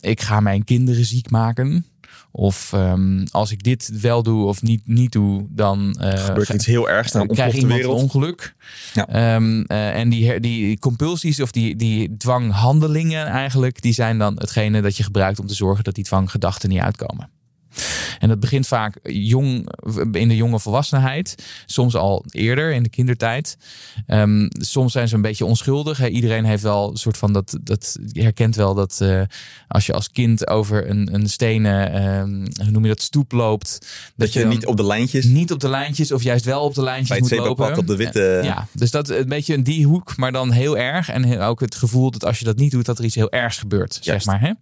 ik 0.00 0.20
ga 0.20 0.40
mijn 0.40 0.64
kinderen 0.64 1.04
ziek 1.04 1.30
maken. 1.30 1.86
Of 2.34 2.72
um, 2.74 3.24
als 3.30 3.50
ik 3.50 3.62
dit 3.62 3.90
wel 4.00 4.22
doe 4.22 4.46
of 4.46 4.62
niet, 4.62 4.82
niet 4.84 5.12
doe, 5.12 5.46
dan 5.48 5.96
uh, 6.00 6.12
gebeurt 6.12 6.48
iets 6.48 6.66
heel 6.66 6.88
ergs. 6.88 7.12
Dan 7.12 7.26
krijg 7.26 7.54
iemand 7.54 7.80
een 7.80 7.88
ongeluk. 7.88 8.54
Ja. 8.94 9.34
Um, 9.34 9.64
uh, 9.66 9.96
en 9.96 10.08
die, 10.08 10.40
die 10.40 10.78
compulsies 10.78 11.40
of 11.40 11.50
die, 11.50 11.76
die 11.76 12.16
dwanghandelingen 12.16 13.26
eigenlijk, 13.26 13.82
die 13.82 13.92
zijn 13.92 14.18
dan 14.18 14.34
hetgene 14.38 14.80
dat 14.80 14.96
je 14.96 15.02
gebruikt 15.02 15.38
om 15.38 15.46
te 15.46 15.54
zorgen 15.54 15.84
dat 15.84 15.94
die 15.94 16.04
dwanggedachten 16.04 16.68
niet 16.68 16.80
uitkomen. 16.80 17.30
En 18.18 18.28
dat 18.28 18.40
begint 18.40 18.66
vaak 18.66 18.98
jong, 19.02 19.68
in 20.12 20.28
de 20.28 20.36
jonge 20.36 20.60
volwassenheid. 20.60 21.34
Soms 21.66 21.94
al 21.94 22.24
eerder 22.30 22.72
in 22.72 22.82
de 22.82 22.88
kindertijd. 22.88 23.56
Um, 24.06 24.48
soms 24.50 24.92
zijn 24.92 25.08
ze 25.08 25.14
een 25.14 25.22
beetje 25.22 25.44
onschuldig. 25.44 26.08
Iedereen 26.08 26.44
heeft 26.44 26.62
wel 26.62 26.90
een 26.90 26.96
soort 26.96 27.16
van 27.16 27.32
dat. 27.32 27.58
dat 27.60 27.98
herkent 28.12 28.56
wel 28.56 28.74
dat 28.74 28.98
uh, 29.02 29.22
als 29.68 29.86
je 29.86 29.92
als 29.92 30.10
kind 30.10 30.46
over 30.46 30.90
een, 30.90 31.14
een 31.14 31.28
stenen. 31.28 32.04
Um, 32.04 32.46
hoe 32.62 32.70
noem 32.70 32.82
je 32.82 32.88
dat? 32.88 33.02
Stoep 33.02 33.32
loopt. 33.32 33.70
Dat, 33.80 33.90
dat 34.16 34.32
je, 34.32 34.46
niet 34.46 34.66
op 34.66 34.76
de 34.76 34.86
lijntjes. 34.86 35.24
Niet 35.24 35.52
op 35.52 35.60
de 35.60 35.68
lijntjes. 35.68 36.12
Of 36.12 36.22
juist 36.22 36.44
wel 36.44 36.62
op 36.62 36.74
de 36.74 36.82
lijntjes 36.82 37.08
Bij 37.08 37.18
het 37.18 37.48
moet 37.48 37.58
lopen. 37.58 37.78
op 37.78 37.86
de 37.86 37.96
witte. 37.96 38.40
Ja, 38.42 38.66
dus 38.72 38.90
dat 38.90 39.08
een 39.08 39.28
beetje 39.28 39.54
een 39.54 39.64
die 39.64 39.86
hoek. 39.86 40.16
Maar 40.16 40.32
dan 40.32 40.50
heel 40.50 40.78
erg. 40.78 41.08
En 41.08 41.40
ook 41.40 41.60
het 41.60 41.74
gevoel 41.74 42.10
dat 42.10 42.24
als 42.24 42.38
je 42.38 42.44
dat 42.44 42.56
niet 42.56 42.70
doet, 42.70 42.86
dat 42.86 42.98
er 42.98 43.04
iets 43.04 43.14
heel 43.14 43.30
ergs 43.30 43.58
gebeurt. 43.58 43.98
Zeg 44.00 44.24
maar. 44.24 44.40
Hè? 44.40 44.52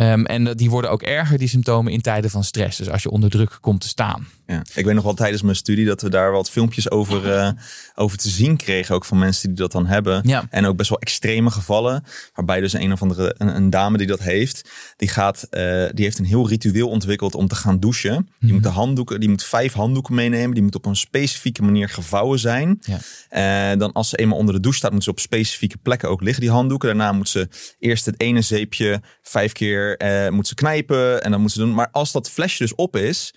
Um, 0.00 0.26
en 0.26 0.56
die 0.56 0.70
worden 0.70 0.90
ook 0.90 1.02
erger, 1.02 1.38
die 1.38 1.48
symptomen, 1.48 1.92
in 1.92 2.00
tijden 2.00 2.30
van 2.30 2.44
stress. 2.44 2.78
Dus 2.78 2.90
als 2.90 3.02
je 3.02 3.10
onder 3.10 3.30
druk 3.30 3.58
komt 3.60 3.80
te 3.80 3.88
staan. 3.88 4.26
Ja. 4.52 4.62
Ik 4.74 4.84
weet 4.84 4.94
nog 4.94 5.04
wel 5.04 5.14
tijdens 5.14 5.42
mijn 5.42 5.56
studie 5.56 5.86
dat 5.86 6.02
we 6.02 6.10
daar 6.10 6.32
wat 6.32 6.50
filmpjes 6.50 6.90
over, 6.90 7.26
uh, 7.26 7.50
over 7.94 8.18
te 8.18 8.28
zien 8.28 8.56
kregen. 8.56 8.94
Ook 8.94 9.04
van 9.04 9.18
mensen 9.18 9.48
die 9.48 9.56
dat 9.56 9.72
dan 9.72 9.86
hebben. 9.86 10.22
Ja. 10.24 10.46
En 10.50 10.66
ook 10.66 10.76
best 10.76 10.88
wel 10.88 10.98
extreme 10.98 11.50
gevallen. 11.50 12.04
Waarbij 12.34 12.60
dus 12.60 12.72
een 12.72 12.92
of 12.92 13.02
andere 13.02 13.34
een, 13.38 13.56
een 13.56 13.70
dame 13.70 13.98
die 13.98 14.06
dat 14.06 14.20
heeft. 14.20 14.70
Die, 14.96 15.08
gaat, 15.08 15.46
uh, 15.50 15.60
die 15.92 16.04
heeft 16.04 16.18
een 16.18 16.24
heel 16.24 16.48
ritueel 16.48 16.88
ontwikkeld 16.88 17.34
om 17.34 17.48
te 17.48 17.54
gaan 17.54 17.80
douchen. 17.80 18.14
Mm 18.14 18.26
Die 18.40 18.52
moet 18.52 18.62
de 18.62 18.68
handdoeken, 18.68 19.20
die 19.20 19.28
moet 19.28 19.44
vijf 19.44 19.72
handdoeken 19.72 20.14
meenemen. 20.14 20.54
Die 20.54 20.62
moet 20.62 20.74
op 20.74 20.86
een 20.86 20.96
specifieke 20.96 21.62
manier 21.62 21.88
gevouwen 21.88 22.38
zijn. 22.38 22.78
Ja. 22.80 23.72
Uh, 23.72 23.78
dan 23.78 23.92
als 23.92 24.08
ze 24.08 24.16
eenmaal 24.16 24.38
onder 24.38 24.54
de 24.54 24.60
douche 24.60 24.78
staat, 24.78 24.92
moet 24.92 25.04
ze 25.04 25.10
op 25.10 25.20
specifieke 25.20 25.76
plekken 25.76 26.08
ook 26.08 26.22
liggen, 26.22 26.42
die 26.42 26.50
handdoeken. 26.50 26.88
Daarna 26.88 27.12
moet 27.12 27.28
ze 27.28 27.48
eerst 27.78 28.06
het 28.06 28.20
ene 28.20 28.42
zeepje 28.42 29.00
vijf 29.22 29.52
keer 29.52 29.96
moet 30.32 30.46
ze 30.46 30.54
knijpen. 30.54 31.22
En 31.22 31.30
dan 31.30 31.40
moet 31.40 31.52
ze 31.52 31.58
doen. 31.58 31.74
Maar 31.74 31.88
als 31.92 32.12
dat 32.12 32.30
flesje 32.30 32.62
dus 32.62 32.74
op 32.74 32.96
is 32.96 33.32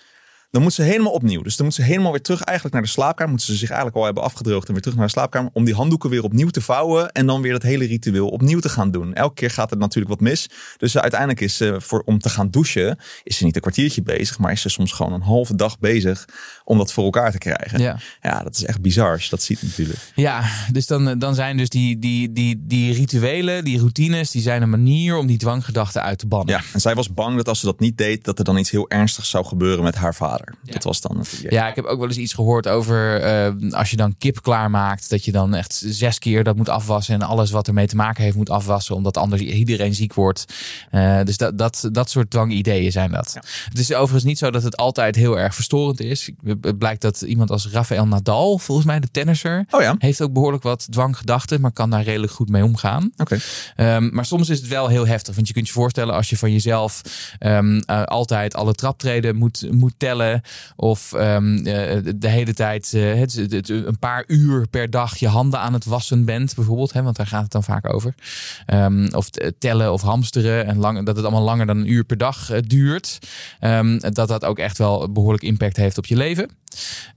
dan 0.51 0.61
moet 0.61 0.73
ze 0.73 0.81
helemaal 0.81 1.11
opnieuw. 1.11 1.41
Dus 1.41 1.55
dan 1.55 1.65
moet 1.65 1.75
ze 1.75 1.81
helemaal 1.81 2.11
weer 2.11 2.21
terug 2.21 2.41
eigenlijk 2.41 2.75
naar 2.75 2.85
de 2.85 2.91
slaapkamer. 2.91 3.29
Moeten 3.29 3.47
ze 3.47 3.55
zich 3.55 3.69
eigenlijk 3.69 3.97
al 3.97 4.05
hebben 4.05 4.23
afgedroogd 4.23 4.67
en 4.67 4.73
weer 4.73 4.81
terug 4.81 4.97
naar 4.97 5.05
de 5.05 5.11
slaapkamer. 5.11 5.49
Om 5.53 5.65
die 5.65 5.73
handdoeken 5.73 6.09
weer 6.09 6.23
opnieuw 6.23 6.49
te 6.49 6.61
vouwen. 6.61 7.11
En 7.11 7.25
dan 7.25 7.41
weer 7.41 7.51
dat 7.51 7.61
hele 7.61 7.85
ritueel 7.85 8.27
opnieuw 8.27 8.59
te 8.59 8.69
gaan 8.69 8.91
doen. 8.91 9.13
Elke 9.13 9.33
keer 9.33 9.51
gaat 9.51 9.69
het 9.69 9.79
natuurlijk 9.79 10.09
wat 10.09 10.19
mis. 10.19 10.49
Dus 10.77 10.97
uiteindelijk 10.97 11.41
is 11.41 11.57
ze 11.57 11.75
voor, 11.79 12.01
om 12.05 12.19
te 12.19 12.29
gaan 12.29 12.49
douchen. 12.49 12.97
Is 13.23 13.37
ze 13.37 13.43
niet 13.43 13.55
een 13.55 13.61
kwartiertje 13.61 14.01
bezig. 14.01 14.39
Maar 14.39 14.51
is 14.51 14.61
ze 14.61 14.69
soms 14.69 14.91
gewoon 14.91 15.13
een 15.13 15.21
halve 15.21 15.55
dag 15.55 15.79
bezig. 15.79 16.25
Om 16.63 16.77
dat 16.77 16.93
voor 16.93 17.03
elkaar 17.03 17.31
te 17.31 17.37
krijgen. 17.37 17.79
Ja, 17.79 17.99
ja 18.21 18.43
dat 18.43 18.55
is 18.55 18.65
echt 18.65 18.81
bizar 18.81 19.11
als 19.11 19.23
je 19.23 19.29
dat 19.29 19.41
ziet 19.41 19.61
natuurlijk. 19.61 19.99
Ja, 20.15 20.43
dus 20.71 20.87
dan, 20.87 21.19
dan 21.19 21.35
zijn 21.35 21.57
dus 21.57 21.69
die, 21.69 21.99
die, 21.99 22.31
die, 22.31 22.63
die 22.67 22.93
rituelen, 22.93 23.63
die 23.63 23.77
routines. 23.77 24.31
Die 24.31 24.41
zijn 24.41 24.61
een 24.61 24.69
manier 24.69 25.17
om 25.17 25.27
die 25.27 25.37
dwanggedachten 25.37 26.01
uit 26.01 26.19
te 26.19 26.27
bannen. 26.27 26.55
Ja, 26.55 26.61
en 26.73 26.81
zij 26.81 26.95
was 26.95 27.13
bang 27.13 27.37
dat 27.37 27.47
als 27.47 27.59
ze 27.59 27.65
dat 27.65 27.79
niet 27.79 27.97
deed. 27.97 28.23
Dat 28.23 28.39
er 28.39 28.45
dan 28.45 28.57
iets 28.57 28.71
heel 28.71 28.89
ernstigs 28.89 29.29
zou 29.29 29.45
gebeuren 29.45 29.83
met 29.83 29.95
haar 29.95 30.15
vader. 30.15 30.40
Ja. 30.63 30.73
Dat 30.73 30.83
was 30.83 31.01
dan 31.01 31.25
ja. 31.41 31.49
ja, 31.49 31.67
ik 31.67 31.75
heb 31.75 31.85
ook 31.85 31.99
wel 31.99 32.07
eens 32.07 32.17
iets 32.17 32.33
gehoord 32.33 32.67
over 32.67 33.23
uh, 33.23 33.71
als 33.71 33.89
je 33.89 33.97
dan 33.97 34.15
kip 34.17 34.41
klaarmaakt, 34.41 35.09
dat 35.09 35.25
je 35.25 35.31
dan 35.31 35.53
echt 35.53 35.83
zes 35.85 36.19
keer 36.19 36.43
dat 36.43 36.55
moet 36.55 36.69
afwassen 36.69 37.13
en 37.13 37.21
alles 37.21 37.51
wat 37.51 37.67
ermee 37.67 37.87
te 37.87 37.95
maken 37.95 38.23
heeft 38.23 38.35
moet 38.35 38.49
afwassen, 38.49 38.95
omdat 38.95 39.17
anders 39.17 39.41
iedereen 39.41 39.95
ziek 39.95 40.13
wordt. 40.13 40.45
Uh, 40.91 41.23
dus 41.23 41.37
dat, 41.37 41.57
dat, 41.57 41.89
dat 41.91 42.09
soort 42.09 42.29
dwangideeën 42.29 42.91
zijn 42.91 43.11
dat. 43.11 43.31
Ja. 43.33 43.41
Het 43.69 43.79
is 43.79 43.93
overigens 43.93 44.23
niet 44.23 44.37
zo 44.37 44.51
dat 44.51 44.63
het 44.63 44.77
altijd 44.77 45.15
heel 45.15 45.39
erg 45.39 45.55
verstorend 45.55 45.99
is. 45.99 46.29
Het 46.61 46.77
blijkt 46.77 47.01
dat 47.01 47.21
iemand 47.21 47.51
als 47.51 47.67
Rafael 47.67 48.07
Nadal, 48.07 48.57
volgens 48.57 48.87
mij 48.87 48.99
de 48.99 49.11
tennisser, 49.11 49.65
oh 49.69 49.81
ja. 49.81 49.95
heeft 49.97 50.21
ook 50.21 50.33
behoorlijk 50.33 50.63
wat 50.63 50.87
dwanggedachten, 50.89 51.61
maar 51.61 51.71
kan 51.71 51.89
daar 51.89 52.03
redelijk 52.03 52.33
goed 52.33 52.49
mee 52.49 52.63
omgaan. 52.63 53.11
Oké. 53.17 53.39
Okay. 53.75 53.95
Um, 53.95 54.09
maar 54.13 54.25
soms 54.25 54.49
is 54.49 54.57
het 54.57 54.67
wel 54.67 54.87
heel 54.87 55.07
heftig, 55.07 55.35
want 55.35 55.47
je 55.47 55.53
kunt 55.53 55.67
je 55.67 55.73
voorstellen 55.73 56.13
als 56.13 56.29
je 56.29 56.37
van 56.37 56.51
jezelf 56.51 57.01
um, 57.39 57.75
uh, 57.75 58.03
altijd 58.03 58.55
alle 58.55 58.73
traptreden 58.73 59.35
moet, 59.35 59.67
moet 59.71 59.93
tellen 59.97 60.30
of 60.75 61.13
um, 61.13 61.63
de 61.63 62.27
hele 62.27 62.53
tijd 62.53 62.91
uh, 62.95 63.13
het, 63.13 63.69
een 63.69 63.99
paar 63.99 64.23
uur 64.27 64.67
per 64.67 64.89
dag 64.89 65.17
je 65.17 65.27
handen 65.27 65.59
aan 65.59 65.73
het 65.73 65.85
wassen 65.85 66.25
bent, 66.25 66.55
bijvoorbeeld. 66.55 66.93
Hè, 66.93 67.03
want 67.03 67.15
daar 67.15 67.27
gaat 67.27 67.43
het 67.43 67.51
dan 67.51 67.63
vaak 67.63 67.93
over. 67.93 68.13
Um, 68.67 69.13
of 69.13 69.29
tellen 69.59 69.93
of 69.93 70.01
hamsteren. 70.01 70.65
En 70.65 70.77
lang, 70.77 71.05
dat 71.05 71.15
het 71.15 71.25
allemaal 71.25 71.43
langer 71.43 71.65
dan 71.65 71.77
een 71.77 71.91
uur 71.91 72.03
per 72.03 72.17
dag 72.17 72.61
duurt. 72.61 73.19
Um, 73.61 73.99
dat 73.99 74.27
dat 74.27 74.45
ook 74.45 74.59
echt 74.59 74.77
wel 74.77 75.11
behoorlijk 75.11 75.43
impact 75.43 75.77
heeft 75.77 75.97
op 75.97 76.05
je 76.05 76.15
leven. 76.15 76.49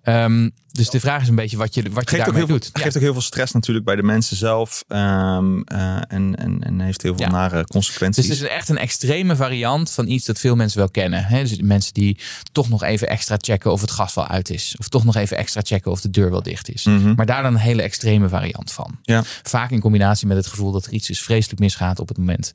Um, 0.02 0.50
dus 0.74 0.90
de 0.90 1.00
vraag 1.00 1.22
is 1.22 1.28
een 1.28 1.34
beetje 1.34 1.56
wat 1.56 1.74
je, 1.74 1.90
wat 1.90 2.10
je 2.10 2.16
daarmee 2.16 2.46
doet. 2.46 2.64
Het 2.64 2.82
geeft 2.82 2.96
ook 2.96 3.02
heel 3.02 3.12
veel 3.12 3.22
stress 3.22 3.52
natuurlijk 3.52 3.84
bij 3.84 3.96
de 3.96 4.02
mensen 4.02 4.36
zelf. 4.36 4.84
Um, 4.88 5.64
uh, 5.72 5.96
en, 5.96 6.36
en, 6.36 6.58
en 6.60 6.80
heeft 6.80 7.02
heel 7.02 7.16
veel 7.16 7.26
ja. 7.26 7.32
nare 7.32 7.64
consequenties. 7.64 8.26
Dus 8.26 8.38
het 8.38 8.48
is 8.48 8.54
echt 8.54 8.68
een 8.68 8.78
extreme 8.78 9.36
variant 9.36 9.90
van 9.90 10.08
iets 10.08 10.24
dat 10.24 10.38
veel 10.38 10.56
mensen 10.56 10.78
wel 10.78 10.90
kennen. 10.90 11.24
Hè? 11.24 11.42
Dus 11.42 11.60
mensen 11.60 11.94
die 11.94 12.18
toch 12.52 12.68
nog 12.68 12.82
even 12.82 13.08
extra 13.08 13.36
checken 13.40 13.72
of 13.72 13.80
het 13.80 13.90
gas 13.90 14.14
wel 14.14 14.26
uit 14.26 14.50
is. 14.50 14.74
Of 14.78 14.88
toch 14.88 15.04
nog 15.04 15.16
even 15.16 15.36
extra 15.36 15.60
checken 15.64 15.90
of 15.90 16.00
de 16.00 16.10
deur 16.10 16.30
wel 16.30 16.42
dicht 16.42 16.74
is. 16.74 16.84
Mm 16.84 17.02
-hmm. 17.02 17.14
Maar 17.14 17.26
daar 17.26 17.42
dan 17.42 17.54
een 17.54 17.60
hele 17.60 17.82
extreme 17.82 18.28
variant 18.28 18.72
van. 18.72 18.98
Ja. 19.02 19.22
Vaak 19.42 19.70
in 19.70 19.80
combinatie 19.80 20.26
met 20.26 20.36
het 20.36 20.46
gevoel 20.46 20.72
dat 20.72 20.86
er 20.86 20.92
iets 20.92 21.06
dus 21.06 21.22
vreselijk 21.22 21.60
misgaat 21.60 21.98
op 21.98 22.08
het 22.08 22.18
moment 22.18 22.52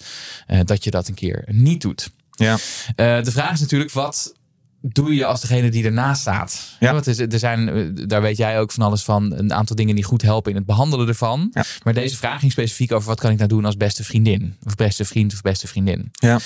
uh, 0.48 0.60
dat 0.64 0.84
je 0.84 0.92
dat 0.92 1.08
een 1.08 1.14
keer 1.14 1.44
niet 1.48 1.82
doet. 1.82 2.10
Ja. 2.36 2.54
Uh, 2.54 3.24
de 3.24 3.32
vraag 3.32 3.52
is 3.52 3.60
natuurlijk 3.60 3.92
wat 3.92 4.34
doe 4.82 5.16
je 5.16 5.26
als 5.26 5.42
degene 5.42 5.70
die 5.70 5.86
ernaast 5.86 6.22
staat. 6.22 6.76
Ja. 6.80 6.94
Want 6.94 7.08
er 7.34 7.40
zijn, 7.40 7.94
daar 8.08 8.22
weet 8.22 8.38
jij 8.38 8.60
ook 8.60 8.72
van 8.72 8.84
alles 8.84 9.04
van, 9.04 9.34
een 9.34 9.54
aantal 9.54 9.76
dingen 9.76 9.96
die 9.96 10.04
goed 10.04 10.22
helpen 10.22 10.52
in 10.52 10.58
het 10.58 10.66
behandelen 10.66 11.08
ervan. 11.08 11.50
Ja. 11.54 11.64
Maar 11.84 11.94
deze 11.94 12.18
vraag 12.18 12.40
ging 12.40 12.52
specifiek 12.52 12.92
over 12.92 13.08
wat 13.08 13.20
kan 13.20 13.32
ik 13.32 13.38
nou 13.38 13.50
doen 13.50 13.66
als 13.66 13.78
beste 13.78 14.04
vriendin? 14.04 14.56
Of 14.66 14.76
beste 14.76 15.06
vriend 15.06 15.34
of 15.34 15.42
beste 15.42 15.68
vriendin? 15.68 16.10
Ja. 16.12 16.40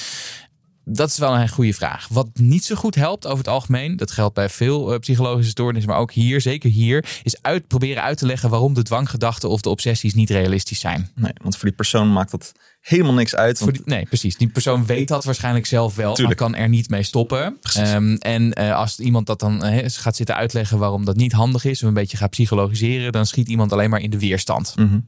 Dat 0.86 1.10
is 1.10 1.18
wel 1.18 1.36
een 1.36 1.50
goede 1.50 1.74
vraag. 1.74 2.08
Wat 2.08 2.28
niet 2.34 2.66
zo 2.66 2.76
goed 2.76 2.96
helpt 2.96 3.26
over 3.26 3.38
het 3.38 3.48
algemeen, 3.48 3.98
dat 3.98 4.12
geldt 4.12 4.34
bij 4.34 4.50
veel 4.50 4.94
uh, 4.94 5.00
psychologische 5.00 5.52
stoornissen, 5.52 5.92
maar 5.92 6.00
ook 6.00 6.12
hier, 6.12 6.42
zeker 6.42 6.70
hier, 6.70 7.06
is 7.24 7.42
uit, 7.42 7.68
proberen 7.68 8.04
uit 8.04 8.18
te 8.18 8.26
leggen 8.26 8.50
waarom 8.50 8.74
de 8.74 8.84
dwanggedachten 8.84 9.50
of 9.50 9.62
de 9.62 9.70
obsessies 9.70 10.14
niet 10.14 10.30
realistisch 10.30 10.80
zijn. 10.80 11.10
Nee, 11.16 11.34
want 11.42 11.56
voor 11.58 11.68
die 11.68 11.78
persoon 11.78 12.14
maakt 12.14 12.32
dat 12.32 12.52
helemaal 12.82 13.14
niks 13.14 13.36
uit. 13.36 13.60
Want... 13.60 13.74
Die, 13.74 13.82
nee, 13.86 14.06
precies. 14.06 14.38
Die 14.38 14.48
persoon 14.48 14.86
weet 14.86 15.08
dat 15.08 15.24
waarschijnlijk 15.24 15.66
zelf 15.66 15.96
wel, 15.96 16.14
Tuurlijk. 16.14 16.40
maar 16.40 16.50
kan 16.50 16.60
er 16.60 16.70
niet 16.70 16.90
mee 16.90 17.04
stoppen. 17.04 17.58
Um, 17.78 18.16
en 18.18 18.60
uh, 18.60 18.76
als 18.76 19.00
iemand 19.00 19.26
dat 19.26 19.40
dan 19.40 19.66
uh, 19.66 19.84
gaat 19.86 20.16
zitten 20.16 20.36
uitleggen 20.36 20.78
waarom 20.78 21.06
dat 21.06 21.16
niet 21.16 21.32
handig 21.32 21.66
is, 21.66 21.82
of 21.82 21.88
een 21.88 21.94
beetje 21.94 22.18
gaat 22.18 22.30
psychologiseren, 22.30 23.12
dan 23.12 23.26
schiet 23.26 23.48
iemand 23.48 23.72
alleen 23.72 23.90
maar 23.90 24.02
in 24.02 24.10
de 24.10 24.20
weerstand. 24.20 24.74
Mm 24.76 24.90
-hmm. 24.90 25.08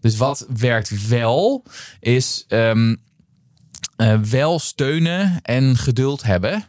Dus 0.00 0.16
wat 0.16 0.46
werkt 0.58 1.08
wel, 1.08 1.64
is 2.00 2.44
um, 2.48 2.96
uh, 3.96 4.20
wel 4.20 4.58
steunen 4.58 5.38
en 5.42 5.76
geduld 5.76 6.22
hebben. 6.22 6.64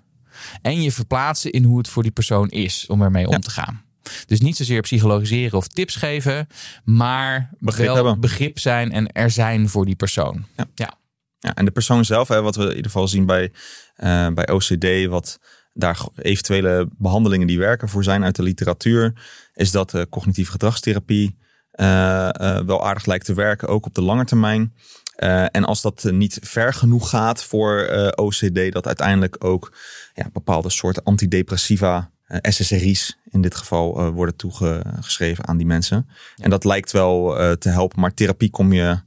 En 0.62 0.82
je 0.82 0.92
verplaatsen 0.92 1.52
in 1.52 1.64
hoe 1.64 1.78
het 1.78 1.88
voor 1.88 2.04
die 2.04 2.12
persoon 2.12 2.50
is 2.50 2.86
om 2.88 3.02
ermee 3.02 3.28
ja. 3.28 3.36
om 3.36 3.42
te 3.42 3.50
gaan. 3.50 3.84
Dus 4.26 4.40
niet 4.40 4.56
zozeer 4.56 4.82
psychologiseren 4.82 5.58
of 5.58 5.68
tips 5.68 5.96
geven, 5.96 6.48
maar 6.84 7.50
begrip 7.60 7.86
wel 7.86 7.96
hebben. 7.96 8.20
begrip 8.20 8.60
zijn 8.60 8.92
en 8.92 9.12
er 9.12 9.32
zijn 9.32 9.70
voor 9.70 9.86
die 9.86 9.96
persoon. 9.96 10.46
Ja. 10.56 10.66
ja. 10.76 10.94
ja 11.40 11.56
en 11.56 11.66
de 11.66 11.72
persoon 11.72 12.06
zelf, 12.06 12.28
hè, 12.28 12.42
wat 12.42 12.56
we 12.56 12.64
in 12.64 12.70
ieder 12.70 12.92
geval 12.92 13.08
zien 13.08 13.26
bij, 13.26 13.52
uh, 13.98 14.28
bij 14.28 14.50
OCD, 14.50 15.06
wat 15.10 15.40
daar 15.74 16.00
eventuele 16.16 16.90
behandelingen 16.98 17.48
die 17.48 17.60
werken 17.60 17.90
voor 17.90 18.04
zijn 18.04 18.24
uit 18.24 18.36
de 18.36 18.44
literatuur, 18.44 19.14
is 19.54 19.72
dat 19.72 19.94
uh, 19.94 20.02
cognitieve 20.10 20.52
gedragstherapie 20.52 21.38
uh, 21.76 22.30
wel 22.66 22.86
aardig 22.86 23.06
lijkt 23.06 23.26
te 23.26 23.34
werken, 23.34 23.68
ook 23.68 23.86
op 23.86 23.94
de 23.94 24.02
lange 24.02 24.26
termijn. 24.26 24.74
Uh, 25.20 25.42
en 25.52 25.64
als 25.66 25.82
dat 25.82 26.04
niet 26.12 26.40
ver 26.42 26.74
genoeg 26.74 27.10
gaat 27.10 27.44
voor 27.44 27.90
uh, 27.92 28.08
OCD, 28.16 28.72
dat 28.72 28.86
uiteindelijk 28.88 29.44
ook 29.44 29.78
ja, 30.14 30.30
bepaalde 30.34 30.70
soorten 30.70 31.04
antidepressiva, 31.04 32.12
uh, 32.28 32.38
SSRI's 32.42 33.18
in 33.30 33.42
dit 33.42 33.56
geval, 33.56 34.12
worden 34.12 34.36
toegeschreven 34.36 35.48
aan 35.48 35.58
die 35.58 35.66
mensen. 35.68 36.06
Ja. 36.36 36.44
En 36.44 36.50
dat 36.50 36.64
lijkt 36.64 36.92
wel 36.92 37.36
te 37.58 37.70
helpen, 37.70 38.00
maar 38.00 38.14
therapie 38.14 38.50
kom 38.50 38.74
je, 38.74 39.00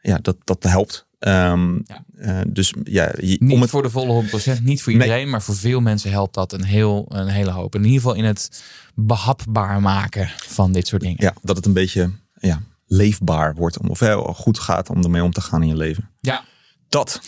ja, 0.00 0.18
dat, 0.22 0.36
dat 0.44 0.62
helpt 0.62 1.06
Ehm, 1.18 1.74
Ja. 1.74 2.04
eh, 2.16 2.40
dus 2.48 2.74
ja, 2.82 3.12
je- 3.20 3.36
Niet 3.40 3.52
om 3.52 3.60
het 3.60 3.70
voor 3.70 3.82
de 3.82 3.90
volle 3.90 4.12
100%, 4.12 4.62
niet 4.62 4.82
voor 4.82 4.92
Nee. 4.92 5.02
iedereen, 5.02 5.30
maar 5.30 5.42
voor 5.42 5.54
veel 5.56 5.80
mensen 5.80 6.10
helpt 6.10 6.34
dat 6.34 6.52
een, 6.52 6.64
heel, 6.64 7.06
een 7.08 7.26
hele 7.28 7.50
hoop. 7.50 7.74
In 7.74 7.84
ieder 7.84 8.00
geval 8.00 8.14
in 8.14 8.24
het 8.24 8.62
behapbaar 8.94 9.80
maken 9.80 10.30
van 10.36 10.72
dit 10.72 10.86
soort 10.86 11.02
dingen. 11.02 11.16
ja, 11.20 11.34
dat 11.42 11.56
het 11.56 11.66
een 11.66 11.72
beetje 11.72 12.10
ja, 12.38 12.60
leefbaar 12.86 13.54
wordt. 13.54 13.78
Om, 13.78 13.88
of 13.88 14.00
heel 14.00 14.22
goed 14.22 14.58
gaat 14.58 14.88
om 14.90 15.02
ermee 15.02 15.22
om 15.22 15.32
te 15.32 15.40
gaan 15.40 15.62
in 15.62 15.68
je 15.68 15.76
leven. 15.76 16.10
Ja, 16.20 16.44
Dat. 16.88 17.20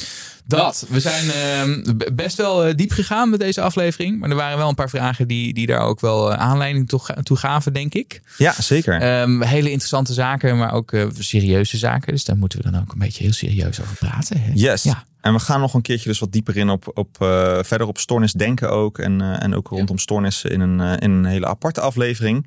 dat. 0.47 0.87
We 0.89 1.01
zijn 1.01 1.31
ehm, 1.31 1.97
best 2.15 2.37
wel 2.37 2.65
eh, 2.65 2.75
diep 2.75 2.91
gegaan 2.91 3.31
met 3.31 3.41
deze 3.41 3.61
aflevering. 3.61 4.19
Maar 4.21 4.31
er 4.31 4.37
waren 4.37 4.59
wel 4.59 4.69
een 4.69 4.75
paar 4.75 4.91
vragen 4.91 5.29
die, 5.29 5.55
die 5.55 5.67
daar 5.67 5.81
ook 5.81 6.01
wel 6.01 6.33
eh, 6.33 6.39
aanleiding 6.39 6.89
toe 7.23 7.37
gaven, 7.37 7.73
denk 7.73 7.95
ik. 7.95 8.23
Ja, 8.39 8.55
zeker. 8.63 9.01
Ehm, 9.01 9.43
hele 9.43 9.71
interessante 9.71 10.13
zaken, 10.13 10.57
maar 10.59 10.73
ook 10.73 10.93
eh, 10.93 11.07
serieuze 11.19 11.77
zaken. 11.77 12.13
Dus 12.13 12.25
daar 12.25 12.37
moeten 12.37 12.63
we 12.63 12.71
dan 12.71 12.81
ook 12.81 12.93
een 12.93 12.99
beetje 12.99 13.23
heel 13.25 13.33
serieus 13.33 13.81
over 13.81 13.97
praten. 13.97 14.41
Hè? 14.41 14.51
Yes. 14.55 14.83
Ja. 14.83 15.05
En 15.27 15.33
we 15.33 15.39
gaan 15.39 15.61
nog 15.61 15.74
een 15.74 15.83
keertje 15.83 16.09
dus 16.09 16.18
wat 16.18 16.33
dieper 16.33 16.57
in 16.57 16.70
op, 16.70 16.91
op 16.95 17.16
eh, 17.18 17.59
verder 17.62 17.87
op 17.87 17.99
stoornis 17.99 18.33
denken 18.33 18.70
ook. 18.70 18.99
En, 18.99 19.20
eh, 19.20 19.43
en 19.43 19.55
ook 19.55 19.68
rondom 19.68 19.99
stoornissen 19.99 20.51
in 20.51 20.61
een, 20.61 20.81
eh, 20.81 20.93
in 20.99 21.11
een 21.11 21.24
hele 21.24 21.47
aparte 21.47 21.81
aflevering. 21.81 22.47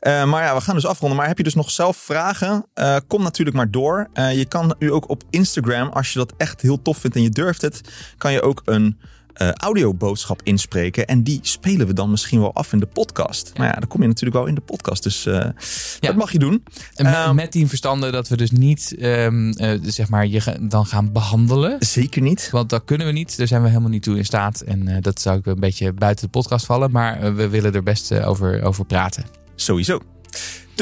Maar 0.00 0.42
ja, 0.42 0.54
we 0.54 0.60
gaan 0.60 0.74
dus 0.74 0.86
afronden. 0.86 1.18
Maar 1.18 1.26
heb 1.26 1.36
je 1.36 1.42
dus 1.42 1.54
nog 1.54 1.70
zelf 1.70 1.96
vragen? 1.96 2.66
Kom 3.06 3.22
natuurlijk 3.22 3.56
maar 3.56 3.70
door. 3.70 4.08
Je 4.14 4.44
kan 4.48 4.74
u 4.78 4.92
ook 4.92 5.08
op 5.08 5.22
Instagram, 5.30 5.88
als 5.88 6.12
je 6.12 6.18
dat 6.18 6.32
echt 6.36 6.60
heel 6.60 6.82
tof 6.82 6.98
vindt 6.98 7.16
en 7.16 7.22
je 7.22 7.30
durft 7.30 7.62
het, 7.62 7.80
kan 8.18 8.32
je 8.32 8.42
ook 8.42 8.62
een 8.64 8.98
eh, 9.38 9.50
audioboodschap 9.52 10.40
inspreken. 10.42 11.06
En 11.06 11.22
die 11.22 11.38
spelen 11.42 11.86
we 11.86 11.92
dan 11.92 12.10
misschien 12.10 12.40
wel 12.40 12.54
af 12.54 12.72
in 12.72 12.78
de 12.78 12.86
podcast. 12.86 13.52
Maar 13.56 13.66
ja, 13.66 13.72
dan 13.72 13.88
kom 13.88 14.00
je 14.02 14.06
natuurlijk 14.06 14.36
wel 14.36 14.46
in 14.46 14.54
de 14.54 14.60
podcast. 14.60 15.02
Dus 15.02 15.26
eh, 15.26 15.44
dat 16.00 16.16
mag 16.16 16.32
je 16.32 16.38
doen. 16.38 16.62
En 16.94 17.04
met, 17.04 17.14
Ehm, 17.14 17.34
met 17.34 17.52
die 17.52 17.66
verstanden 17.66 18.12
dat 18.12 18.28
we 18.28 18.36
dus 18.36 18.50
niet 18.50 18.94
ehm, 18.98 19.50
eh, 19.50 19.78
zeg 19.82 20.08
maar 20.08 20.26
je 20.26 20.56
dan 20.60 20.86
gaan 20.86 21.12
behandelen. 21.12 21.76
Zeker 21.78 22.22
niet. 22.22 22.48
Want 22.50 22.70
dat 22.70 22.84
kunnen 22.84 23.06
we 23.06 23.12
niet. 23.12 23.36
Daar 23.36 23.46
zijn 23.46 23.62
we 23.62 23.68
helemaal 23.68 23.90
niet 23.90 24.02
toe 24.02 24.16
in 24.16 24.24
staat. 24.24 24.60
En 24.60 25.00
dat 25.00 25.20
zou 25.20 25.38
ik 25.38 25.46
een 25.46 25.60
beetje 25.60 25.92
buiten 25.92 26.24
de 26.24 26.30
podcast 26.30 26.66
vallen. 26.66 26.90
Maar 26.90 27.34
we 27.34 27.48
willen 27.48 27.74
er 27.74 27.82
best 27.82 28.12
over, 28.12 28.62
over 28.62 28.84
praten. 28.84 29.24
Sowieso. 29.54 30.00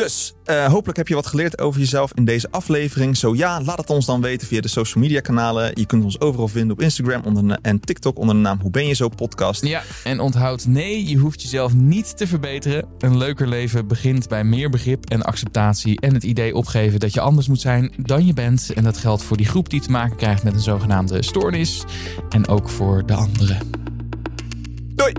Dus 0.04 0.34
eh, 0.44 0.66
hopelijk 0.66 0.96
heb 0.96 1.08
je 1.08 1.14
wat 1.14 1.26
geleerd 1.26 1.60
over 1.60 1.80
jezelf 1.80 2.10
in 2.14 2.24
deze 2.24 2.48
aflevering. 2.50 3.16
Zo 3.16 3.34
ja, 3.34 3.60
laat 3.62 3.78
het 3.78 3.90
ons 3.90 4.06
dan 4.06 4.20
weten 4.20 4.46
via 4.46 4.60
de 4.60 4.68
social 4.68 5.02
media 5.04 5.20
kanalen. 5.20 5.70
Je 5.74 5.86
kunt 5.86 6.04
ons 6.04 6.20
overal 6.20 6.48
vinden 6.48 6.72
op 6.72 6.80
Instagram 6.82 7.22
onder 7.24 7.48
de- 7.48 7.58
en 7.62 7.80
TikTok 7.80 8.18
onder 8.18 8.34
de 8.34 8.40
naam 8.40 8.60
Hoe 8.60 8.70
Ben 8.70 8.86
Je 8.86 8.94
Zo 8.94 9.08
podcast. 9.08 9.66
Ja, 9.66 9.82
en 10.04 10.20
onthoud, 10.20 10.66
nee, 10.66 11.08
je 11.08 11.16
hoeft 11.16 11.42
jezelf 11.42 11.74
niet 11.74 12.16
te 12.16 12.26
verbeteren. 12.26 12.84
Een 12.98 13.16
leuker 13.16 13.48
leven 13.48 13.86
begint 13.86 14.28
bij 14.28 14.44
meer 14.44 14.70
begrip 14.70 15.10
en 15.10 15.22
acceptatie. 15.22 16.00
En 16.00 16.14
het 16.14 16.24
idee 16.24 16.54
opgeven 16.54 17.00
dat 17.00 17.14
je 17.14 17.20
anders 17.20 17.48
moet 17.48 17.60
zijn 17.60 17.92
dan 17.96 18.26
je 18.26 18.32
bent. 18.32 18.72
En 18.74 18.84
dat 18.84 18.96
geldt 18.96 19.22
voor 19.22 19.36
die 19.36 19.46
groep 19.46 19.68
die 19.70 19.80
te 19.80 19.90
maken 19.90 20.16
krijgt 20.16 20.42
met 20.42 20.54
een 20.54 20.60
zogenaamde 20.60 21.22
stoornis. 21.22 21.84
En 22.28 22.48
ook 22.48 22.68
voor 22.68 23.06
de 23.06 23.14
anderen. 23.14 23.58
Doei! 24.94 25.12